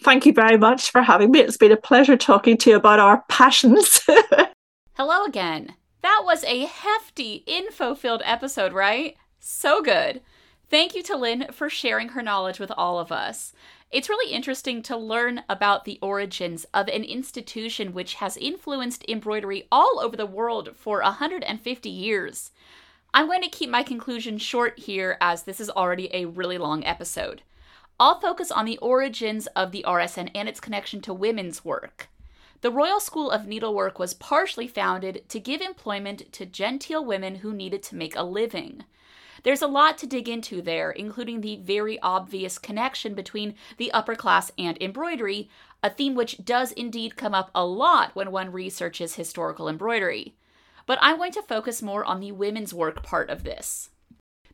Thank 0.03 0.25
you 0.25 0.33
very 0.33 0.57
much 0.57 0.91
for 0.91 1.03
having 1.03 1.33
me. 1.33 1.41
It's 1.41 1.57
been 1.57 1.73
a 1.73 1.77
pleasure 1.77 2.17
talking 2.17 2.57
to 2.59 2.71
you 2.71 2.77
about 2.77 3.01
our 3.01 3.25
passions. 3.29 4.01
Hello 4.95 5.25
again. 5.25 5.75
That 6.03 6.23
was 6.25 6.45
a 6.45 6.67
hefty 6.67 7.43
info 7.47 7.97
filled 7.97 8.23
episode, 8.25 8.73
right? 8.73 9.17
So 9.41 9.83
good. 9.83 10.21
Thank 10.71 10.95
you 10.95 11.03
to 11.05 11.17
Lynn 11.17 11.47
for 11.51 11.69
sharing 11.69 12.11
her 12.11 12.23
knowledge 12.23 12.61
with 12.61 12.71
all 12.77 13.01
of 13.01 13.11
us. 13.11 13.53
It's 13.91 14.09
really 14.09 14.33
interesting 14.33 14.83
to 14.83 14.97
learn 14.97 15.43
about 15.49 15.85
the 15.85 15.99
origins 16.01 16.67
of 16.73 16.89
an 16.89 17.03
institution 17.03 17.93
which 17.93 18.15
has 18.15 18.37
influenced 18.37 19.05
embroidery 19.09 19.67
all 19.73 20.01
over 20.01 20.17
the 20.17 20.27
world 20.27 20.71
for 20.77 21.01
150 21.03 21.89
years. 21.89 22.53
I'm 23.13 23.27
going 23.27 23.43
to 23.43 23.49
keep 23.49 23.71
my 23.71 23.83
conclusion 23.83 24.39
short 24.39 24.79
here 24.79 25.17
as 25.21 25.45
this 25.45 25.61
is 25.61 25.71
already 25.71 26.15
a 26.15 26.27
really 26.27 26.59
long 26.59 26.85
episode. 26.85 27.43
I'll 27.99 28.21
focus 28.21 28.51
on 28.51 28.67
the 28.67 28.77
origins 28.79 29.47
of 29.49 29.73
the 29.73 29.83
RSN 29.89 30.31
and 30.35 30.51
its 30.51 30.61
connection 30.61 31.01
to 31.03 31.15
women's 31.15 31.65
work. 31.65 32.09
The 32.61 32.71
Royal 32.71 33.01
School 33.01 33.31
of 33.31 33.47
Needlework 33.47 33.99
was 33.99 34.13
partially 34.13 34.69
founded 34.69 35.27
to 35.31 35.41
give 35.41 35.63
employment 35.63 36.31
to 36.33 36.45
genteel 36.45 37.03
women 37.03 37.37
who 37.37 37.55
needed 37.55 37.83
to 37.85 37.97
make 37.97 38.15
a 38.15 38.23
living. 38.23 38.85
There's 39.45 39.63
a 39.63 39.67
lot 39.67 39.97
to 39.99 40.07
dig 40.07 40.29
into 40.29 40.61
there, 40.61 40.91
including 40.91 41.41
the 41.41 41.57
very 41.57 41.99
obvious 42.01 42.59
connection 42.59 43.15
between 43.15 43.55
the 43.79 43.93
upper 43.93 44.15
class 44.15 44.51
and 44.59 44.77
embroidery, 44.83 45.49
a 45.83 45.89
theme 45.89 46.15
which 46.15 46.45
does 46.45 46.73
indeed 46.73 47.17
come 47.17 47.35
up 47.35 47.51
a 47.55 47.65
lot 47.65 48.15
when 48.15 48.31
one 48.31 48.53
researches 48.53 49.15
historical 49.15 49.71
embroidery. 49.71 50.35
But 50.85 50.99
I'm 51.01 51.17
going 51.17 51.33
to 51.33 51.43
focus 51.43 51.81
more 51.81 52.05
on 52.05 52.21
the 52.21 52.33
women's 52.33 52.75
work 52.75 53.03
part 53.03 53.31
of 53.31 53.45
this. 53.45 53.91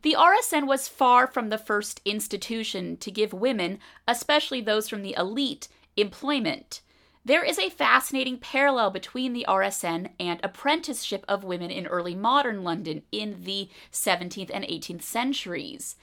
The 0.02 0.16
RSN 0.18 0.66
was 0.66 0.88
far 0.88 1.28
from 1.28 1.48
the 1.48 1.58
first 1.58 2.00
institution 2.04 2.96
to 2.98 3.10
give 3.10 3.32
women, 3.32 3.78
especially 4.08 4.60
those 4.60 4.88
from 4.88 5.02
the 5.02 5.14
elite, 5.16 5.68
employment. 5.96 6.80
There 7.24 7.44
is 7.44 7.56
a 7.56 7.70
fascinating 7.70 8.38
parallel 8.38 8.90
between 8.90 9.32
the 9.32 9.46
RSN 9.48 10.10
and 10.18 10.40
apprenticeship 10.42 11.24
of 11.28 11.44
women 11.44 11.70
in 11.70 11.86
early 11.86 12.16
modern 12.16 12.64
London 12.64 13.02
in 13.12 13.44
the 13.44 13.68
17th 13.92 14.50
and 14.52 14.64
18th 14.64 15.02
centuries. 15.02 15.94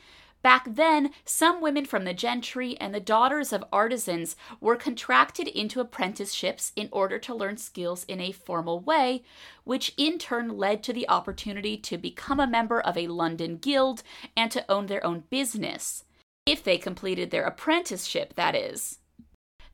Back 0.41 0.66
then, 0.68 1.11
some 1.26 1.61
women 1.61 1.86
from 1.86 2.06
the 2.06 2.14
gentry 2.14 2.78
and 2.80 2.94
the 2.95 3.02
daughters 3.02 3.52
of 3.52 3.66
artisans 3.74 4.38
were 4.61 4.78
contracted 4.78 5.48
into 5.49 5.82
apprenticeships 5.82 6.72
in 6.76 6.88
order 6.91 7.20
to 7.20 7.36
learn 7.36 7.57
skills 7.57 8.06
in 8.06 8.22
a 8.22 8.32
formal 8.32 8.80
way, 8.80 9.24
which 9.66 9.94
in 9.98 10.18
turn 10.18 10.57
led 10.57 10.82
to 10.84 10.94
the 10.94 11.10
opportunity 11.10 11.76
to 11.78 11.98
become 11.98 12.40
a 12.40 12.48
member 12.48 12.80
of 12.80 12.98
a 12.98 13.07
London 13.07 13.57
guild 13.57 14.02
and 14.38 14.49
to 14.52 14.70
own 14.72 14.86
their 14.86 15.06
own 15.06 15.24
business. 15.30 16.06
If 16.45 16.64
they 16.64 16.78
completed 16.78 17.32
their 17.32 17.44
apprenticeship, 17.44 18.36
that 18.36 18.56
is. 18.56 18.99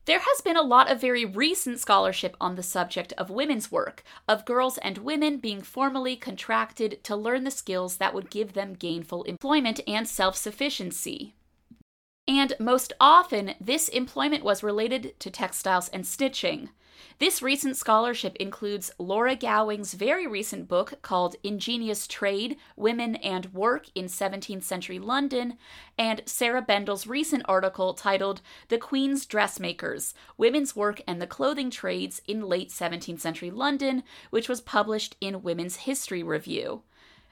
There 0.06 0.20
has 0.20 0.40
been 0.40 0.56
a 0.56 0.62
lot 0.62 0.88
of 0.88 1.00
very 1.00 1.24
recent 1.24 1.80
scholarship 1.80 2.36
on 2.40 2.54
the 2.54 2.62
subject 2.62 3.12
of 3.18 3.28
women's 3.28 3.72
work, 3.72 4.04
of 4.28 4.44
girls 4.44 4.78
and 4.78 4.98
women 4.98 5.38
being 5.38 5.62
formally 5.62 6.14
contracted 6.14 7.02
to 7.02 7.16
learn 7.16 7.42
the 7.42 7.50
skills 7.50 7.96
that 7.96 8.14
would 8.14 8.30
give 8.30 8.52
them 8.52 8.74
gainful 8.74 9.24
employment 9.24 9.80
and 9.84 10.06
self 10.06 10.36
sufficiency. 10.36 11.34
And 12.28 12.54
most 12.60 12.92
often, 13.00 13.56
this 13.60 13.88
employment 13.88 14.44
was 14.44 14.62
related 14.62 15.18
to 15.18 15.30
textiles 15.30 15.88
and 15.88 16.06
stitching. 16.06 16.70
This 17.18 17.42
recent 17.42 17.76
scholarship 17.76 18.36
includes 18.36 18.90
Laura 18.98 19.34
Gowing's 19.34 19.94
very 19.94 20.26
recent 20.26 20.68
book 20.68 21.00
called 21.02 21.36
Ingenious 21.42 22.06
Trade 22.06 22.56
Women 22.76 23.16
and 23.16 23.52
Work 23.54 23.86
in 23.94 24.06
17th 24.06 24.62
Century 24.62 24.98
London, 24.98 25.56
and 25.98 26.22
Sarah 26.26 26.62
Bendall's 26.62 27.06
recent 27.06 27.42
article 27.46 27.94
titled 27.94 28.40
The 28.68 28.78
Queen's 28.78 29.26
Dressmakers 29.26 30.14
Women's 30.36 30.76
Work 30.76 31.00
and 31.06 31.20
the 31.20 31.26
Clothing 31.26 31.70
Trades 31.70 32.20
in 32.26 32.42
Late 32.42 32.70
17th 32.70 33.20
Century 33.20 33.50
London, 33.50 34.02
which 34.30 34.48
was 34.48 34.60
published 34.60 35.16
in 35.20 35.42
Women's 35.42 35.76
History 35.76 36.22
Review. 36.22 36.82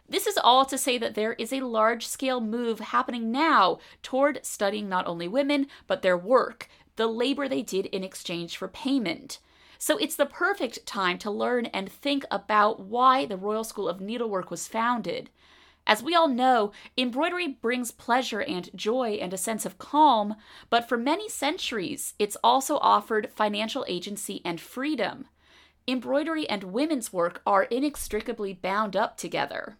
This 0.08 0.26
is 0.26 0.38
all 0.38 0.66
to 0.66 0.76
say 0.76 0.98
that 0.98 1.14
there 1.14 1.32
is 1.34 1.52
a 1.52 1.60
large 1.60 2.06
scale 2.06 2.40
move 2.40 2.80
happening 2.80 3.32
now 3.32 3.78
toward 4.02 4.44
studying 4.44 4.88
not 4.88 5.06
only 5.06 5.26
women, 5.26 5.66
but 5.86 6.02
their 6.02 6.16
work, 6.16 6.68
the 6.96 7.06
labor 7.06 7.48
they 7.48 7.62
did 7.62 7.86
in 7.86 8.04
exchange 8.04 8.56
for 8.56 8.68
payment. 8.68 9.38
So 9.84 9.98
it's 9.98 10.16
the 10.16 10.24
perfect 10.24 10.86
time 10.86 11.18
to 11.18 11.30
learn 11.30 11.66
and 11.66 11.92
think 11.92 12.24
about 12.30 12.80
why 12.80 13.26
the 13.26 13.36
Royal 13.36 13.64
School 13.64 13.86
of 13.86 14.00
Needlework 14.00 14.50
was 14.50 14.66
founded. 14.66 15.28
As 15.86 16.02
we 16.02 16.14
all 16.14 16.26
know, 16.26 16.72
embroidery 16.96 17.48
brings 17.48 17.90
pleasure 17.90 18.40
and 18.40 18.70
joy 18.74 19.18
and 19.20 19.34
a 19.34 19.36
sense 19.36 19.66
of 19.66 19.76
calm, 19.76 20.36
but 20.70 20.88
for 20.88 20.96
many 20.96 21.28
centuries, 21.28 22.14
it's 22.18 22.38
also 22.42 22.78
offered 22.78 23.28
financial 23.36 23.84
agency 23.86 24.40
and 24.42 24.58
freedom. 24.58 25.26
Embroidery 25.86 26.48
and 26.48 26.64
women's 26.72 27.12
work 27.12 27.42
are 27.46 27.64
inextricably 27.64 28.54
bound 28.54 28.96
up 28.96 29.18
together. 29.18 29.76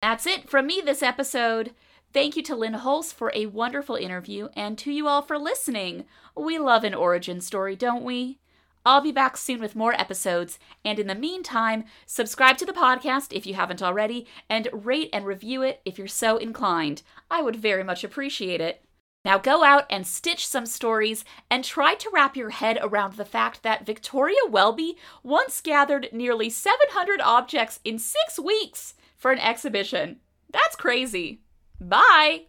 That's 0.00 0.26
it 0.26 0.48
from 0.48 0.66
me 0.66 0.80
this 0.82 1.02
episode. 1.02 1.74
Thank 2.14 2.36
you 2.36 2.42
to 2.44 2.56
Lynn 2.56 2.72
Hulse 2.72 3.12
for 3.12 3.30
a 3.34 3.44
wonderful 3.44 3.96
interview 3.96 4.48
and 4.56 4.78
to 4.78 4.90
you 4.90 5.06
all 5.06 5.20
for 5.20 5.38
listening. 5.38 6.06
We 6.34 6.58
love 6.58 6.84
an 6.84 6.94
origin 6.94 7.42
story, 7.42 7.76
don't 7.76 8.02
we? 8.02 8.38
I'll 8.86 9.00
be 9.00 9.10
back 9.10 9.36
soon 9.36 9.60
with 9.60 9.74
more 9.74 10.00
episodes, 10.00 10.60
and 10.84 11.00
in 11.00 11.08
the 11.08 11.16
meantime, 11.16 11.84
subscribe 12.06 12.56
to 12.58 12.64
the 12.64 12.72
podcast 12.72 13.32
if 13.32 13.44
you 13.44 13.54
haven't 13.54 13.82
already, 13.82 14.28
and 14.48 14.68
rate 14.72 15.10
and 15.12 15.26
review 15.26 15.62
it 15.62 15.80
if 15.84 15.98
you're 15.98 16.06
so 16.06 16.36
inclined. 16.36 17.02
I 17.28 17.42
would 17.42 17.56
very 17.56 17.82
much 17.82 18.04
appreciate 18.04 18.60
it. 18.60 18.84
Now 19.24 19.38
go 19.38 19.64
out 19.64 19.86
and 19.90 20.06
stitch 20.06 20.46
some 20.46 20.66
stories 20.66 21.24
and 21.50 21.64
try 21.64 21.96
to 21.96 22.10
wrap 22.14 22.36
your 22.36 22.50
head 22.50 22.78
around 22.80 23.14
the 23.14 23.24
fact 23.24 23.64
that 23.64 23.84
Victoria 23.84 24.36
Welby 24.48 24.96
once 25.24 25.60
gathered 25.60 26.08
nearly 26.12 26.48
700 26.48 27.20
objects 27.20 27.80
in 27.82 27.98
six 27.98 28.38
weeks 28.38 28.94
for 29.16 29.32
an 29.32 29.40
exhibition. 29.40 30.20
That's 30.52 30.76
crazy. 30.76 31.40
Bye! 31.80 32.44